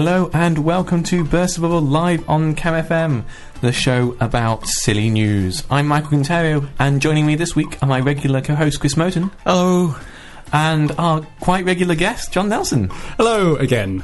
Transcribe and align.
Hello 0.00 0.30
and 0.32 0.64
welcome 0.64 1.02
to 1.02 1.22
Burst 1.22 1.56
the 1.56 1.60
Bubble 1.60 1.82
live 1.82 2.26
on 2.26 2.54
Cam 2.54 2.72
FM, 2.86 3.24
the 3.60 3.70
show 3.70 4.16
about 4.18 4.66
silly 4.66 5.10
news. 5.10 5.62
I'm 5.70 5.88
Michael 5.88 6.12
Conterio, 6.12 6.70
and 6.78 7.02
joining 7.02 7.26
me 7.26 7.34
this 7.34 7.54
week 7.54 7.76
are 7.82 7.86
my 7.86 8.00
regular 8.00 8.40
co-host 8.40 8.80
Chris 8.80 8.94
Smowton 8.94 9.30
Hello. 9.44 9.94
and 10.54 10.90
our 10.92 11.20
quite 11.40 11.66
regular 11.66 11.94
guest 11.94 12.32
Jon 12.32 12.48
Nelson. 12.48 12.88
Hello 13.18 13.56
again. 13.56 14.02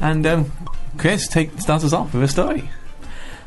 And 0.00 0.26
um, 0.26 0.52
Chris, 0.96 1.28
take 1.28 1.60
start 1.60 1.84
us 1.84 1.92
off 1.92 2.14
with 2.14 2.22
a 2.22 2.28
story. 2.28 2.70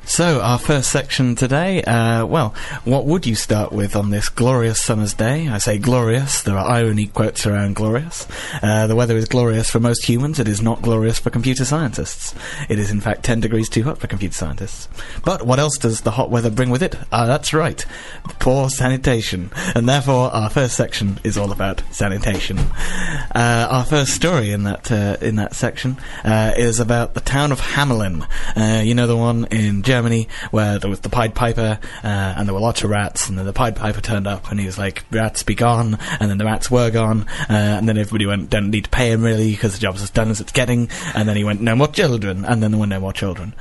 So, 0.04 0.42
our 0.42 0.58
first 0.58 0.92
section 0.92 1.36
today, 1.36 1.84
uh, 1.84 2.26
well, 2.26 2.54
what 2.84 3.06
would 3.06 3.26
you 3.26 3.36
start 3.36 3.72
with 3.72 3.96
on 3.96 4.10
this 4.10 4.30
glorious 4.30 4.82
summer's 4.82 5.14
day? 5.14 5.48
I 5.48 5.60
say 5.60 5.78
glorious, 5.78 6.42
there 6.42 6.58
are 6.58 6.70
irony 6.70 7.08
quotes 7.08 7.46
around 7.46 7.76
glorious. 7.76 8.28
Uh, 8.62 8.88
the 8.88 8.96
weather 8.96 9.16
is 9.16 9.26
glorious 9.26 9.70
for 9.70 9.80
most 9.80 10.04
humans, 10.04 10.40
it 10.40 10.48
is 10.48 10.62
not 10.62 10.82
glorious 10.82 11.20
for 11.20 11.30
computer 11.30 11.64
scientists. 11.64 12.36
It 12.68 12.78
is, 12.78 12.92
in 12.92 13.00
fact, 13.00 13.24
10 13.24 13.40
degrees 13.40 13.70
too 13.70 13.84
hot 13.84 14.00
for 14.00 14.08
computer 14.08 14.34
scientists. 14.34 14.90
But 15.24 15.46
what 15.46 15.60
else 15.60 15.78
does 15.78 16.02
the 16.02 16.12
hot 16.12 16.30
weather 16.30 16.50
bring 16.50 16.72
with 16.72 16.84
it? 16.84 16.96
Ah, 17.12 17.26
that's 17.26 17.54
right, 17.54 17.86
poor 18.40 18.70
sanitation. 18.70 19.52
And 19.76 19.88
therefore, 19.88 20.32
our 20.32 20.50
first 20.50 20.76
section 20.76 21.20
is 21.24 21.38
all 21.38 21.52
about 21.52 21.84
sanitation. 21.92 22.58
Uh, 23.34 23.68
our 23.70 23.86
first 23.86 24.14
story 24.14 24.52
in 24.52 24.64
that, 24.64 24.92
uh, 24.92 25.18
in 25.22 25.36
that 25.38 25.54
section 25.56 25.98
uh, 26.26 26.54
is 26.58 26.80
about 26.80 27.14
the 27.14 27.22
town 27.22 27.52
of 27.52 27.62
Hamelin. 27.62 28.28
Uh, 28.58 28.82
you 28.82 28.94
know 28.94 29.08
the 29.08 29.16
one 29.16 29.46
in 29.52 29.84
Germany 29.92 30.28
where 30.52 30.80
there 30.80 30.90
was 30.90 31.02
the 31.02 31.10
Pied 31.10 31.36
Piper 31.36 31.78
uh, 32.04 32.08
and 32.38 32.48
there 32.48 32.54
were 32.54 32.62
lots 32.62 32.84
of 32.84 32.90
rats, 32.90 33.28
and 33.28 33.38
then 33.38 33.46
the 33.46 33.52
Pied 33.52 33.76
Piper 33.76 34.00
turned 34.00 34.26
up 34.26 34.50
and 34.50 34.60
he 34.60 34.66
was 34.66 34.78
like, 34.78 35.04
"Rats 35.12 35.44
be 35.44 35.56
gone," 35.56 35.98
and 36.20 36.30
then 36.30 36.38
the 36.38 36.46
rats 36.46 36.72
were 36.72 36.90
gone, 36.92 37.26
uh, 37.50 37.78
and 37.78 37.90
then 37.90 37.98
everybody 37.98 38.26
went, 38.26 38.50
"Don't 38.50 38.70
need 38.70 38.86
to 38.86 38.90
pay 38.90 39.12
him 39.12 39.22
really 39.22 39.52
because 39.52 39.74
the 39.74 39.80
job's 39.80 40.02
as 40.02 40.10
done 40.10 40.30
as 40.30 40.40
it's 40.40 40.54
getting," 40.54 40.90
and 41.14 41.28
then 41.28 41.36
he 41.36 41.44
went, 41.44 41.60
"No 41.62 41.76
more 41.76 41.88
children," 41.90 42.46
and 42.46 42.64
then 42.64 42.72
there 42.72 42.80
were 42.80 42.88
no 42.88 43.00
more 43.02 43.14
children. 43.14 43.54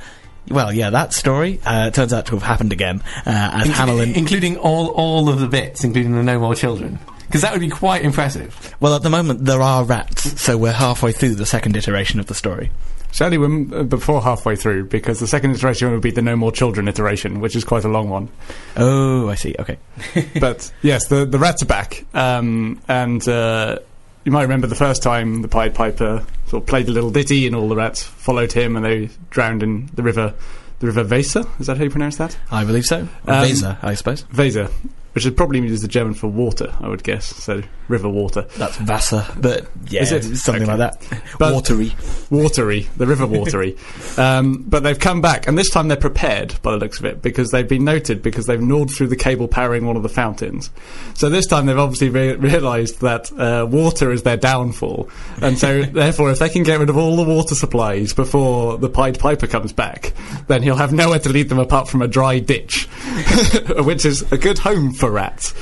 Well, 0.47 0.71
yeah, 0.73 0.89
that 0.89 1.13
story 1.13 1.59
uh, 1.65 1.91
turns 1.91 2.13
out 2.13 2.25
to 2.27 2.35
have 2.35 2.43
happened 2.43 2.71
again 2.73 3.03
uh, 3.25 3.61
as 3.61 3.67
Hamelin. 3.67 4.15
including 4.15 4.57
all 4.57 4.87
all 4.87 5.27
of 5.29 5.39
the 5.39 5.47
bits, 5.47 5.83
including 5.83 6.15
the 6.15 6.23
no 6.23 6.39
more 6.39 6.55
children, 6.55 6.99
because 7.31 7.43
that 7.43 7.53
would 7.53 7.61
be 7.61 7.69
quite 7.69 8.01
impressive. 8.01 8.75
Well, 8.81 8.93
at 8.93 9.03
the 9.03 9.09
moment 9.09 9.45
there 9.45 9.61
are 9.61 9.85
rats, 9.85 10.41
so 10.41 10.57
we're 10.57 10.73
halfway 10.73 11.13
through 11.13 11.35
the 11.35 11.45
second 11.45 11.77
iteration 11.77 12.19
of 12.19 12.27
the 12.27 12.33
story. 12.35 12.71
Sadly, 13.13 13.37
we're 13.37 13.79
uh, 13.79 13.83
before 13.83 14.21
halfway 14.21 14.57
through 14.57 14.85
because 14.85 15.21
the 15.21 15.27
second 15.27 15.51
iteration 15.51 15.89
would 15.91 16.01
be 16.01 16.11
the 16.11 16.21
no 16.21 16.35
more 16.35 16.51
children 16.51 16.89
iteration, 16.89 17.39
which 17.39 17.55
is 17.55 17.63
quite 17.63 17.85
a 17.85 17.87
long 17.87 18.09
one. 18.09 18.27
Oh, 18.75 19.29
I 19.29 19.35
see. 19.35 19.55
Okay. 19.57 19.77
but 20.41 20.73
yes, 20.81 21.07
the 21.07 21.23
the 21.23 21.39
rats 21.39 21.63
are 21.63 21.67
back, 21.67 22.05
um, 22.13 22.81
and 22.89 23.25
uh, 23.29 23.79
you 24.25 24.33
might 24.33 24.43
remember 24.43 24.67
the 24.67 24.75
first 24.75 25.01
time 25.01 25.41
the 25.41 25.47
Pied 25.47 25.73
Piper 25.73 26.25
sort 26.47 26.63
of 26.63 26.67
played 26.67 26.89
a 26.89 26.91
little 26.91 27.11
ditty, 27.11 27.47
and 27.47 27.55
all 27.55 27.69
the 27.69 27.77
rats 27.77 28.03
followed 28.03 28.51
him, 28.51 28.75
and 28.75 28.83
they 28.83 29.09
drowned 29.29 29.63
in 29.63 29.89
the 29.93 30.03
river, 30.03 30.33
the 30.79 30.87
river 30.87 31.05
Weser. 31.05 31.47
Is 31.61 31.67
that 31.67 31.77
how 31.77 31.85
you 31.85 31.89
pronounce 31.89 32.17
that? 32.17 32.37
I 32.51 32.65
believe 32.65 32.83
so. 32.83 32.99
Um, 32.99 33.45
Weser, 33.45 33.77
I 33.81 33.95
suppose. 33.95 34.23
Weser, 34.25 34.69
which 35.13 35.25
is 35.25 35.33
probably 35.33 35.65
is 35.67 35.81
the 35.81 35.87
German 35.87 36.13
for 36.13 36.27
water, 36.27 36.73
I 36.79 36.87
would 36.87 37.03
guess. 37.03 37.25
So 37.25 37.61
river 37.87 38.07
water. 38.09 38.43
That's 38.57 38.79
Wasser, 38.81 39.25
but 39.37 39.67
yeah, 39.89 40.01
Is 40.03 40.11
it? 40.13 40.37
something 40.37 40.63
Okay. 40.63 40.77
like 40.77 40.97
that. 40.99 41.23
But- 41.37 41.53
Watery. 41.53 41.93
watery, 42.29 42.87
the 42.97 43.05
river 43.05 43.27
watery. 43.27 43.75
um, 44.17 44.63
but 44.67 44.83
they've 44.83 44.97
come 44.99 45.19
back, 45.21 45.47
and 45.47 45.57
this 45.57 45.69
time 45.69 45.89
they're 45.89 45.97
prepared 45.97 46.55
by 46.61 46.71
the 46.71 46.77
looks 46.77 46.99
of 46.99 47.05
it 47.05 47.21
because 47.21 47.49
they've 47.51 47.67
been 47.67 47.83
noted 47.83 48.21
because 48.23 48.45
they've 48.45 48.61
gnawed 48.61 48.89
through 48.91 49.07
the 49.07 49.15
cable 49.17 49.47
powering 49.47 49.85
one 49.85 49.97
of 49.97 50.03
the 50.03 50.09
fountains. 50.09 50.69
So 51.15 51.29
this 51.29 51.45
time 51.47 51.65
they've 51.65 51.77
obviously 51.77 52.09
re- 52.09 52.35
realised 52.35 53.01
that 53.01 53.31
uh, 53.33 53.65
water 53.69 54.11
is 54.11 54.23
their 54.23 54.37
downfall, 54.37 55.09
and 55.41 55.57
so 55.57 55.81
therefore, 55.83 56.31
if 56.31 56.39
they 56.39 56.49
can 56.49 56.63
get 56.63 56.79
rid 56.79 56.89
of 56.89 56.95
all 56.97 57.17
the 57.17 57.23
water 57.23 57.55
supplies 57.55 58.13
before 58.13 58.77
the 58.77 58.89
Pied 58.89 59.19
Piper 59.19 59.47
comes 59.47 59.73
back, 59.73 60.13
then 60.47 60.63
he'll 60.63 60.75
have 60.77 60.93
nowhere 60.93 61.19
to 61.19 61.29
lead 61.29 61.49
them 61.49 61.59
apart 61.59 61.89
from 61.89 62.01
a 62.01 62.07
dry 62.07 62.39
ditch, 62.39 62.85
which 63.83 64.05
is 64.05 64.31
a 64.31 64.37
good 64.37 64.57
home 64.57 64.93
for 65.01 65.11
rats. 65.11 65.53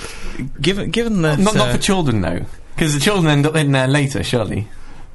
Given, 0.61 0.91
given 0.91 1.21
that 1.23 1.39
Not 1.39 1.55
not 1.55 1.69
uh, 1.69 1.71
for 1.73 1.77
children 1.79 2.21
though, 2.21 2.45
because 2.75 2.93
the 2.93 2.99
children 2.99 3.31
end 3.31 3.45
up 3.45 3.55
in 3.55 3.71
there 3.71 3.87
later, 3.87 4.23
surely. 4.23 4.67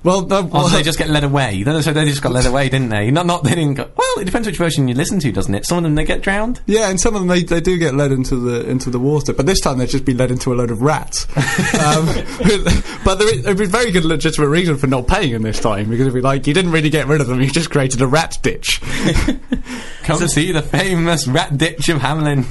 Well, 0.05 0.27
no, 0.27 0.43
well, 0.43 0.69
they 0.69 0.83
just 0.83 0.99
get 0.99 1.09
led 1.09 1.25
away. 1.25 1.63
No, 1.65 1.81
So 1.81 1.95
they 1.95 2.05
just 2.05 2.21
got 2.21 2.31
led 2.31 2.45
away, 2.45 2.69
didn't 2.69 2.91
they? 2.91 3.11
Not, 3.11 3.25
not 3.25 3.43
they 3.43 3.55
didn't. 3.55 3.75
Go, 3.75 3.89
well, 3.97 4.19
it 4.21 4.27
depends 4.27 4.47
which 4.47 4.59
version 4.59 4.87
you 4.87 4.95
listen 4.95 5.19
to, 5.21 5.33
doesn't 5.33 5.55
it? 5.55 5.65
Some 5.65 5.79
of 5.79 5.85
them 5.85 5.95
they 5.95 6.05
get 6.05 6.21
drowned. 6.21 6.61
Yeah, 6.67 6.91
and 6.91 7.01
some 7.01 7.15
of 7.15 7.23
them 7.23 7.29
they, 7.29 7.43
they 7.43 7.63
do 7.63 7.79
get 7.79 7.95
led 7.95 8.13
into 8.13 8.37
the 8.37 8.69
into 8.69 8.91
the 8.91 8.99
water, 8.99 9.33
but 9.33 9.47
this 9.47 9.61
time 9.61 9.79
they've 9.79 9.89
just 9.89 10.05
been 10.05 10.19
led 10.19 10.31
into 10.31 10.53
a 10.53 10.57
load 10.57 10.71
of 10.71 10.83
rats. 10.83 11.27
um, 11.79 12.05
but 13.05 13.15
there'd 13.15 13.57
be 13.57 13.65
a 13.65 13.67
very 13.67 13.93
good 13.93 14.05
legitimate 14.05 14.49
reason 14.49 14.77
for 14.77 14.89
not 14.89 15.07
paying 15.07 15.33
them 15.33 15.41
this 15.41 15.59
time 15.59 15.89
because 15.89 16.03
it'd 16.03 16.15
be 16.15 16.21
like 16.21 16.47
you 16.47 16.53
didn't 16.53 16.73
really 16.73 16.91
get 16.91 17.07
rid 17.07 17.23
of 17.23 17.27
them, 17.27 17.41
you 17.41 17.49
just 17.49 17.71
created 17.71 18.03
a 18.03 18.07
rat 18.07 18.37
ditch. 18.43 18.83
Come 20.03 20.19
to 20.19 20.29
see 20.29 20.53
the 20.53 20.61
famous 20.61 21.27
rat 21.27 21.57
ditch 21.57 21.89
of 21.89 22.01
Hamelin. 22.01 22.45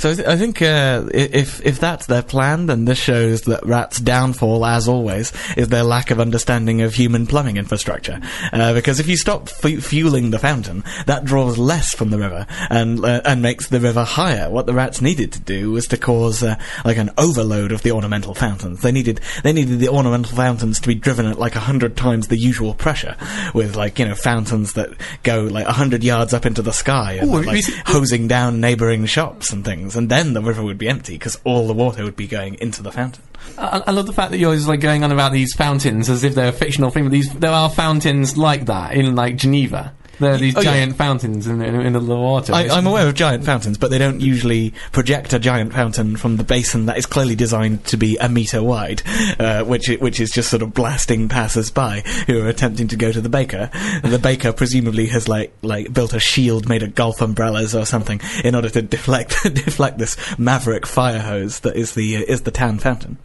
So 0.00 0.12
I, 0.12 0.14
th- 0.14 0.28
I 0.28 0.36
think 0.36 0.62
uh, 0.62 1.04
if 1.12 1.64
if 1.64 1.78
that's 1.78 2.06
their 2.06 2.22
plan, 2.22 2.64
then 2.64 2.86
this 2.86 2.96
shows 2.98 3.42
that 3.42 3.66
rats' 3.66 4.00
downfall, 4.00 4.64
as 4.64 4.88
always, 4.88 5.30
is 5.58 5.68
their 5.68 5.82
lack 5.82 6.10
of 6.10 6.18
understanding 6.18 6.80
of 6.80 6.94
human 6.94 7.26
plumbing 7.26 7.58
infrastructure. 7.58 8.18
Uh, 8.50 8.72
because 8.72 8.98
if 8.98 9.08
you 9.08 9.18
stop 9.18 9.50
fu- 9.50 9.82
fueling 9.82 10.30
the 10.30 10.38
fountain, 10.38 10.84
that 11.04 11.26
draws 11.26 11.58
less 11.58 11.94
from 11.94 12.08
the 12.08 12.18
river 12.18 12.46
and 12.70 13.04
uh, 13.04 13.20
and 13.26 13.42
makes 13.42 13.68
the 13.68 13.78
river 13.78 14.02
higher. 14.02 14.48
What 14.48 14.64
the 14.64 14.72
rats 14.72 15.02
needed 15.02 15.32
to 15.32 15.40
do 15.40 15.72
was 15.72 15.86
to 15.88 15.98
cause 15.98 16.42
uh, 16.42 16.56
like 16.82 16.96
an 16.96 17.10
overload 17.18 17.70
of 17.70 17.82
the 17.82 17.92
ornamental 17.92 18.34
fountains. 18.34 18.80
They 18.80 18.92
needed 18.92 19.20
they 19.42 19.52
needed 19.52 19.80
the 19.80 19.90
ornamental 19.90 20.34
fountains 20.34 20.80
to 20.80 20.88
be 20.88 20.94
driven 20.94 21.26
at 21.26 21.38
like 21.38 21.56
a 21.56 21.60
hundred 21.60 21.98
times 21.98 22.28
the 22.28 22.38
usual 22.38 22.72
pressure, 22.72 23.16
with 23.52 23.76
like 23.76 23.98
you 23.98 24.06
know 24.06 24.14
fountains 24.14 24.72
that 24.72 24.90
go 25.24 25.42
like 25.42 25.66
a 25.66 25.72
hundred 25.72 26.02
yards 26.02 26.32
up 26.32 26.46
into 26.46 26.62
the 26.62 26.72
sky 26.72 27.18
and 27.20 27.28
Ooh, 27.28 27.42
like, 27.42 27.64
hosing 27.84 28.28
down 28.28 28.62
neighbouring 28.62 29.04
shops 29.04 29.52
and 29.52 29.62
things, 29.62 29.89
and 29.96 30.10
then 30.10 30.32
the 30.32 30.42
river 30.42 30.62
would 30.62 30.78
be 30.78 30.88
empty 30.88 31.14
because 31.14 31.38
all 31.44 31.66
the 31.66 31.74
water 31.74 32.04
would 32.04 32.16
be 32.16 32.26
going 32.26 32.54
into 32.54 32.82
the 32.82 32.92
fountain. 32.92 33.22
I, 33.58 33.82
I 33.86 33.90
love 33.90 34.06
the 34.06 34.12
fact 34.12 34.30
that 34.30 34.38
you're 34.38 34.54
just 34.54 34.68
like 34.68 34.80
going 34.80 35.04
on 35.04 35.12
about 35.12 35.32
these 35.32 35.54
fountains 35.54 36.08
as 36.08 36.24
if 36.24 36.34
they're 36.34 36.48
a 36.48 36.52
fictional 36.52 36.90
thing. 36.90 37.04
But 37.04 37.12
these 37.12 37.32
there 37.34 37.52
are 37.52 37.70
fountains 37.70 38.36
like 38.36 38.66
that 38.66 38.94
in 38.94 39.14
like 39.14 39.36
Geneva. 39.36 39.94
There 40.20 40.34
are 40.34 40.36
these 40.36 40.56
Oh, 40.56 40.60
yeah. 40.60 40.72
giant 40.72 40.96
fountains 40.96 41.46
in, 41.46 41.60
in, 41.62 41.74
in 41.80 41.92
the 41.94 42.00
water. 42.00 42.52
I, 42.52 42.68
I'm 42.68 42.86
aware 42.86 43.08
of 43.08 43.14
giant 43.14 43.44
fountains, 43.44 43.78
but 43.78 43.90
they 43.90 43.98
don't 43.98 44.20
usually 44.20 44.72
project 44.92 45.32
a 45.32 45.38
giant 45.38 45.72
fountain 45.72 46.16
from 46.16 46.36
the 46.36 46.44
basin 46.44 46.86
that 46.86 46.98
is 46.98 47.06
clearly 47.06 47.34
designed 47.34 47.84
to 47.86 47.96
be 47.96 48.16
a 48.18 48.28
metre 48.28 48.62
wide, 48.62 49.02
uh, 49.40 49.64
which 49.64 49.88
which 50.00 50.20
is 50.20 50.30
just 50.30 50.50
sort 50.50 50.62
of 50.62 50.74
blasting 50.74 51.28
passers-by 51.28 52.00
who 52.26 52.42
are 52.44 52.48
attempting 52.48 52.86
to 52.88 52.96
go 52.96 53.10
to 53.10 53.20
the 53.20 53.28
baker. 53.28 53.70
The 54.04 54.18
baker 54.18 54.52
presumably 54.52 55.06
has 55.06 55.26
like 55.28 55.52
like 55.62 55.92
built 55.92 56.12
a 56.12 56.20
shield 56.20 56.68
made 56.68 56.82
of 56.82 56.94
golf 56.94 57.20
umbrellas 57.20 57.74
or 57.74 57.86
something 57.86 58.20
in 58.44 58.54
order 58.54 58.68
to 58.68 58.82
deflect 58.82 59.42
deflect 59.54 59.98
this 59.98 60.16
maverick 60.38 60.86
fire 60.86 61.18
hose 61.20 61.60
that 61.60 61.76
is 61.76 61.94
the 61.94 62.18
uh, 62.18 62.20
is 62.28 62.42
the 62.42 62.50
town 62.50 62.78
fountain. 62.78 63.16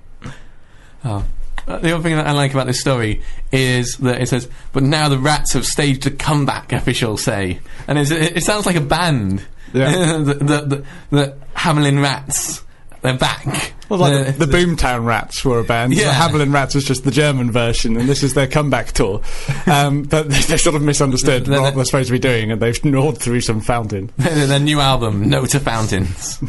Oh. 1.04 1.26
Uh, 1.68 1.78
The 1.80 1.94
other 1.94 2.04
thing 2.04 2.16
that 2.16 2.28
I 2.28 2.32
like 2.34 2.54
about 2.54 2.68
this 2.68 2.80
story 2.80 3.22
is 3.52 3.96
that 4.02 4.22
it 4.22 4.28
says, 4.30 4.48
"But 4.74 4.84
now 4.84 5.10
the 5.10 5.18
rats 5.20 5.54
have 5.54 5.66
staged 5.66 6.06
a 6.06 6.12
comeback." 6.12 6.72
Officials 6.74 7.24
say, 7.24 7.60
and 7.88 7.98
it, 7.98 8.12
it 8.12 8.44
sounds 8.44 8.66
like 8.66 8.76
a 8.76 8.82
band. 8.82 9.44
Yeah. 9.74 10.18
the, 10.20 10.34
the, 10.36 10.44
the, 10.62 10.86
the 11.12 11.38
Hamelin 11.56 12.02
Rats, 12.02 12.64
they're 13.02 13.18
back. 13.18 13.74
Well, 13.90 14.00
like 14.00 14.38
the, 14.38 14.46
the 14.46 14.52
Boomtown 14.58 15.06
Rats 15.06 15.44
were 15.46 15.60
a 15.60 15.64
band. 15.64 15.94
Yeah. 15.94 16.06
The 16.06 16.38
Hamelin 16.38 16.54
Rats 16.54 16.74
was 16.76 16.86
just 16.86 17.04
the 17.04 17.12
German 17.12 17.52
version, 17.52 17.98
and 17.98 18.08
this 18.10 18.24
is 18.24 18.34
their 18.34 18.48
comeback 18.48 18.92
tour. 18.94 19.22
Um, 19.68 20.04
but 20.04 20.30
they, 20.30 20.40
they 20.42 20.58
sort 20.58 20.76
of 20.76 20.84
misunderstood 20.84 21.46
The- 21.46 21.52
the- 21.56 21.62
what 21.62 21.76
they're 21.76 21.86
supposed 21.86 22.08
to 22.08 22.14
be 22.14 22.20
doing, 22.20 22.52
and 22.52 22.62
they've 22.62 22.84
gnawed 22.86 23.18
through 23.20 23.42
some 23.42 23.62
fountain. 23.62 24.12
their 24.18 24.60
new 24.60 24.80
album, 24.80 25.28
"No 25.30 25.46
to 25.48 25.60
Fountains." 25.60 26.40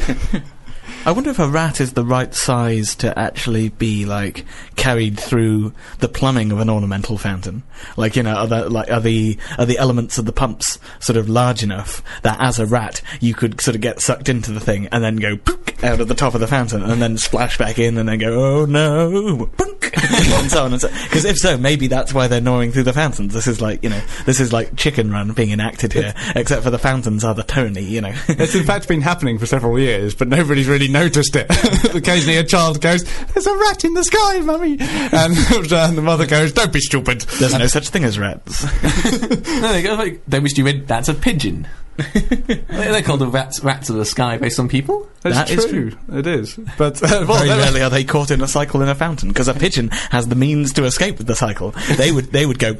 I 1.05 1.13
wonder 1.13 1.31
if 1.31 1.39
a 1.39 1.49
rat 1.49 1.81
is 1.81 1.93
the 1.93 2.05
right 2.05 2.35
size 2.35 2.95
to 2.97 3.17
actually 3.19 3.69
be 3.71 4.05
like 4.05 4.45
carried 4.77 5.19
through 5.19 5.73
the 5.99 6.09
plumbing 6.09 6.53
of 6.53 6.61
an 6.61 6.69
ornamental 6.69 7.19
fountain. 7.19 7.63
Like 7.97 8.17
you 8.17 8.23
know, 8.23 8.35
are 8.35 8.47
the 8.47 8.71
like 8.71 8.91
are 8.91 9.01
the 9.01 9.39
are 9.59 9.67
the 9.67 9.79
elements 9.79 10.19
of 10.19 10.25
the 10.25 10.33
pumps 10.33 10.79
sort 11.01 11.17
of 11.17 11.29
large 11.29 11.63
enough 11.63 12.03
that 12.23 12.41
as 12.41 12.59
a 12.59 12.67
rat 12.67 13.03
you 13.21 13.35
could 13.35 13.61
sort 13.61 13.75
of 13.75 13.81
get 13.81 14.01
sucked 14.01 14.29
into 14.29 14.53
the 14.53 14.61
thing 14.61 14.89
and 14.89 15.03
then 15.03 15.17
go 15.17 15.39
out 15.83 16.01
of 16.01 16.09
the 16.09 16.15
top 16.15 16.35
of 16.35 16.41
the 16.41 16.47
fountain 16.47 16.83
and 16.83 17.01
then 17.01 17.17
splash 17.19 17.59
back 17.59 17.79
in 17.79 17.99
and 17.99 18.09
then 18.09 18.19
go 18.19 18.63
oh 18.63 18.65
no 18.65 19.51
punk 19.93 20.29
and 20.29 20.51
so 20.51 20.65
on 20.65 20.73
and 20.73 20.81
so. 20.81 20.89
Because 20.89 21.25
if 21.25 21.39
so, 21.39 21.57
maybe 21.59 21.87
that's 21.87 22.13
why 22.13 22.29
they're 22.29 22.41
gnawing 22.41 22.73
through 22.73 22.85
the 22.85 22.93
fountains. 22.93 23.33
This 23.33 23.47
is 23.47 23.61
like 23.61 23.83
you 23.83 23.91
know, 23.91 24.01
this 24.25 24.41
is 24.41 24.53
like 24.53 24.77
Chicken 24.77 25.11
Run 25.11 25.33
being 25.33 25.51
enacted 25.51 25.93
here, 25.93 26.15
except 26.35 26.63
for 26.63 26.71
the 26.71 26.79
fountains 26.79 27.25
are 27.25 27.35
the 27.35 27.43
Tony. 27.43 27.83
You 27.83 28.01
know. 28.01 28.15
It's 28.47 28.55
in 28.55 28.65
fact 28.65 28.87
been 28.87 29.01
happening 29.01 29.39
for 29.39 29.47
several 29.47 29.79
years, 29.79 30.15
but 30.15 30.29
nobody's 30.29 30.69
really 30.69 30.89
noticed 30.89 31.35
it. 31.35 31.47
Occasionally, 31.95 32.37
a 32.37 32.45
child 32.45 32.81
goes, 32.81 33.03
"There's 33.33 33.47
a 33.47 33.57
rat 33.57 33.85
in 33.85 33.95
the 33.95 34.05
sky, 34.05 34.41
mummy," 34.41 34.77
and, 34.79 35.37
and 35.37 35.99
the 35.99 36.03
mother 36.03 36.27
goes, 36.27 36.53
"Don't 36.53 36.73
be 36.73 36.81
stupid." 36.81 37.23
There's 37.23 37.59
no 37.59 37.67
such 37.67 37.89
thing 37.89 38.05
as 38.05 38.19
rats. 38.19 38.63
no, 38.63 39.73
they 39.73 39.83
go 39.83 39.95
like, 39.95 40.21
don't 40.29 40.43
be 40.43 40.51
stupid 40.51 40.87
That's 40.87 41.09
a 41.09 41.15
pigeon. 41.15 41.67
They- 41.97 42.63
They're 42.69 43.03
called 43.03 43.21
the 43.21 43.27
rats, 43.27 43.61
rats 43.63 43.91
of 43.91 43.97
the 43.97 44.05
sky 44.05 44.39
by 44.39 44.49
some 44.49 44.69
people. 44.69 45.09
That's 45.23 45.37
That 45.37 45.51
is 45.51 45.67
true. 45.67 45.93
It 46.13 46.27
is, 46.27 46.57
but 46.79 47.03
uh, 47.03 47.25
well, 47.29 47.39
Very 47.45 47.49
rarely 47.49 47.83
are 47.83 47.91
they 47.91 48.05
caught 48.05 48.31
in 48.31 48.41
a 48.43 48.47
cycle 48.47 48.81
in 48.83 48.89
a 48.89 48.95
fountain 48.95 49.29
because 49.31 49.49
a 49.49 49.55
pigeon 49.55 49.89
has 50.11 50.29
the 50.29 50.37
means 50.37 50.73
to 50.75 50.85
escape 50.85 51.19
with 51.19 51.27
the 51.27 51.35
cycle. 51.35 51.73
They 51.97 52.13
would 52.13 52.27
they 52.27 52.47
would 52.47 52.61
go 52.61 52.75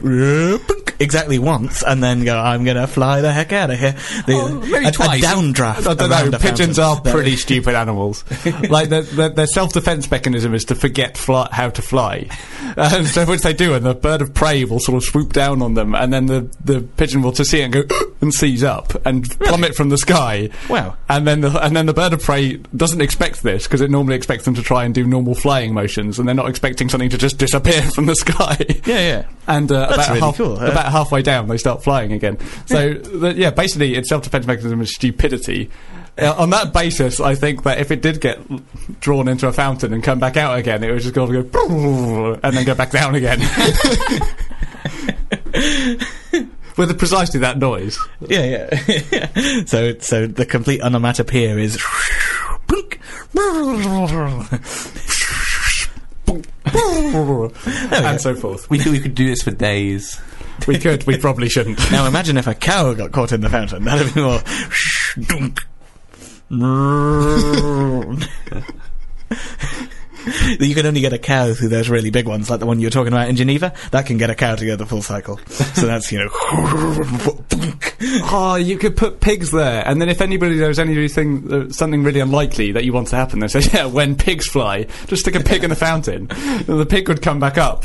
exactly 1.01 1.39
once 1.41 1.83
and 1.83 2.03
then 2.03 2.25
go, 2.25 2.39
I'm 2.39 2.65
going 2.65 2.77
to 2.77 2.87
fly 2.87 3.21
the 3.21 3.33
heck 3.33 3.53
out 3.53 3.71
of 3.71 3.79
here. 3.79 3.93
The, 4.27 4.35
Oh, 4.37 4.61
maybe 4.61 4.87
a, 4.87 4.93
twice. 4.93 5.23
A 5.23 5.27
downdraft. 5.27 5.87
I 5.89 5.95
don't 5.95 6.31
know. 6.31 6.39
Pigeons 6.39 6.77
fountain. 6.77 7.09
are 7.09 7.15
pretty 7.15 7.37
stupid 7.37 7.75
animals. 7.75 8.25
like 8.71 8.91
their, 8.91 9.03
their, 9.03 9.29
their 9.31 9.47
self-defense 9.47 10.11
mechanism 10.11 10.55
is 10.55 10.65
to 10.67 10.75
forget 10.75 11.17
fly, 11.19 11.49
how 11.51 11.71
to 11.71 11.83
fly, 11.83 12.29
and 12.77 13.07
so 13.07 13.25
which 13.27 13.43
they 13.43 13.53
do, 13.55 13.75
and 13.75 13.85
the 13.85 13.95
bird 13.95 14.21
of 14.23 14.35
prey 14.35 14.65
will 14.65 14.79
sort 14.81 14.97
of 14.97 15.05
swoop 15.05 15.33
down 15.33 15.63
on 15.63 15.75
them, 15.75 15.95
and 15.95 16.13
then 16.13 16.27
the, 16.27 16.49
the 16.65 16.81
pigeon 16.97 17.23
will 17.23 17.33
just 17.33 17.51
see 17.51 17.61
it 17.61 17.65
and 17.65 17.73
go 17.73 17.83
and 18.21 18.33
seize 18.33 18.63
up 18.63 18.95
and 19.07 19.29
plummet 19.41 19.75
from 19.75 19.89
the 19.89 19.99
sky. 19.99 20.51
Wow. 20.69 20.97
And 21.09 21.27
then 21.27 21.41
the 21.41 21.65
and 21.65 21.77
then 21.77 21.87
the 21.87 21.95
bird 21.95 22.13
of 22.13 22.23
prey 22.23 22.57
doesn't 22.75 23.01
expect 23.01 23.43
this 23.43 23.65
because 23.65 23.81
it 23.81 23.91
normally 23.91 24.17
expects 24.17 24.45
them 24.45 24.55
to 24.55 24.63
try 24.63 24.85
and 24.85 24.95
do 24.95 25.07
normal 25.07 25.35
flying 25.35 25.73
motions, 25.73 26.19
and 26.19 26.27
they're 26.27 26.35
not 26.35 26.49
expecting 26.49 26.89
something 26.89 27.11
to 27.11 27.19
just 27.19 27.39
disappear 27.39 27.83
from 27.95 28.07
the 28.07 28.17
sky. 28.17 28.57
Yeah, 28.85 28.99
yeah. 28.99 29.27
And 29.47 29.71
uh, 29.71 29.89
about, 29.93 30.09
really 30.09 30.21
half, 30.21 30.37
cool, 30.37 30.59
huh? 30.59 30.67
about 30.67 30.91
halfway 30.91 31.23
down, 31.23 31.49
they 31.49 31.57
start 31.57 31.85
flying 31.85 32.13
again. 32.13 32.39
So, 32.67 32.95
the, 32.95 33.35
yeah, 33.35 33.51
basically, 33.51 33.95
its 33.95 34.09
self-defense 34.09 34.47
mechanism 34.47 34.81
is 34.81 34.93
stupidity. 34.93 35.71
Uh, 36.19 36.35
on 36.37 36.51
that 36.51 36.73
basis, 36.73 37.21
I 37.21 37.35
think 37.35 37.63
that 37.65 37.79
if 37.79 37.91
it 37.91 38.03
did 38.03 38.21
get 38.21 38.41
drawn 39.01 39.29
into 39.29 39.47
a 39.47 39.53
fountain 39.53 39.93
and 39.93 40.03
come 40.03 40.19
back 40.19 40.37
out 40.37 40.59
again, 40.59 40.83
it 40.83 40.91
was 40.91 41.05
just 41.05 41.15
go 41.15 41.27
and 42.43 42.57
then 42.57 42.65
go 42.65 42.75
back 42.75 42.91
down 42.91 43.15
again. 43.15 43.41
With 46.77 46.99
precisely 46.99 47.41
that 47.41 47.59
noise. 47.59 47.99
Yeah, 48.21 48.45
yeah. 48.45 49.65
so, 49.67 49.99
so 49.99 50.27
the 50.27 50.45
complete 50.45 50.83
onomatopoeia 50.83 51.57
is. 51.57 51.83
and 57.93 58.21
so 58.21 58.35
forth. 58.35 58.69
We, 58.69 58.79
we 58.91 59.01
could 59.01 59.15
do 59.15 59.27
this 59.27 59.43
for 59.43 59.53
days. 59.53 60.21
We 60.67 60.79
could, 60.79 61.05
we 61.05 61.19
probably 61.19 61.49
shouldn't. 61.49 61.79
now 61.93 62.07
imagine 62.07 62.37
if 62.37 62.47
a 62.47 62.55
cow 62.55 62.93
got 62.95 63.13
caught 63.13 63.33
in 63.33 63.41
the 63.41 63.51
fountain. 63.51 63.85
That'd 63.85 64.15
be 64.15 64.21
more. 64.21 64.41
You 70.61 70.75
can 70.75 70.87
only 70.87 71.01
get 71.01 71.13
a 71.13 71.19
cow 71.19 71.55
through 71.55 71.69
those 71.69 71.89
really 71.89 72.11
big 72.11 72.27
ones, 72.27 72.51
like 72.51 72.61
the 72.61 72.67
one 72.67 72.81
you 72.81 72.87
were 72.87 72.91
talking 72.91 73.13
about 73.13 73.29
in 73.29 73.37
Geneva. 73.37 73.73
That 73.91 74.07
can 74.07 74.19
get 74.19 74.31
a 74.31 74.35
cow 74.35 74.57
to 74.57 74.67
go 74.67 74.77
the 74.77 74.87
full 74.87 75.03
cycle. 75.03 75.39
So 75.49 75.87
that's 75.87 76.11
you 76.13 76.19
know. 76.19 77.43
Oh, 78.29 78.57
you 78.57 78.77
could 78.77 78.97
put 78.97 79.21
pigs 79.21 79.51
there, 79.51 79.83
and 79.87 80.01
then 80.01 80.09
if 80.09 80.21
anybody 80.21 80.57
there's 80.57 80.79
anything 80.79 81.53
uh, 81.53 81.71
something 81.71 82.03
really 82.03 82.21
unlikely 82.21 82.73
that 82.73 82.85
you 82.85 82.93
want 82.93 83.09
to 83.09 83.17
happen, 83.17 83.39
they 83.39 83.49
say, 83.49 83.61
"Yeah, 83.73 83.87
when 83.87 84.17
pigs 84.17 84.47
fly, 84.47 84.87
just 85.07 85.23
stick 85.23 85.35
a 85.35 85.41
pig 85.41 85.65
in 85.65 85.71
the 85.71 85.77
fountain, 85.77 86.27
the 86.67 86.87
pig 86.89 87.09
would 87.09 87.23
come 87.23 87.41
back 87.41 87.57
up." 87.57 87.85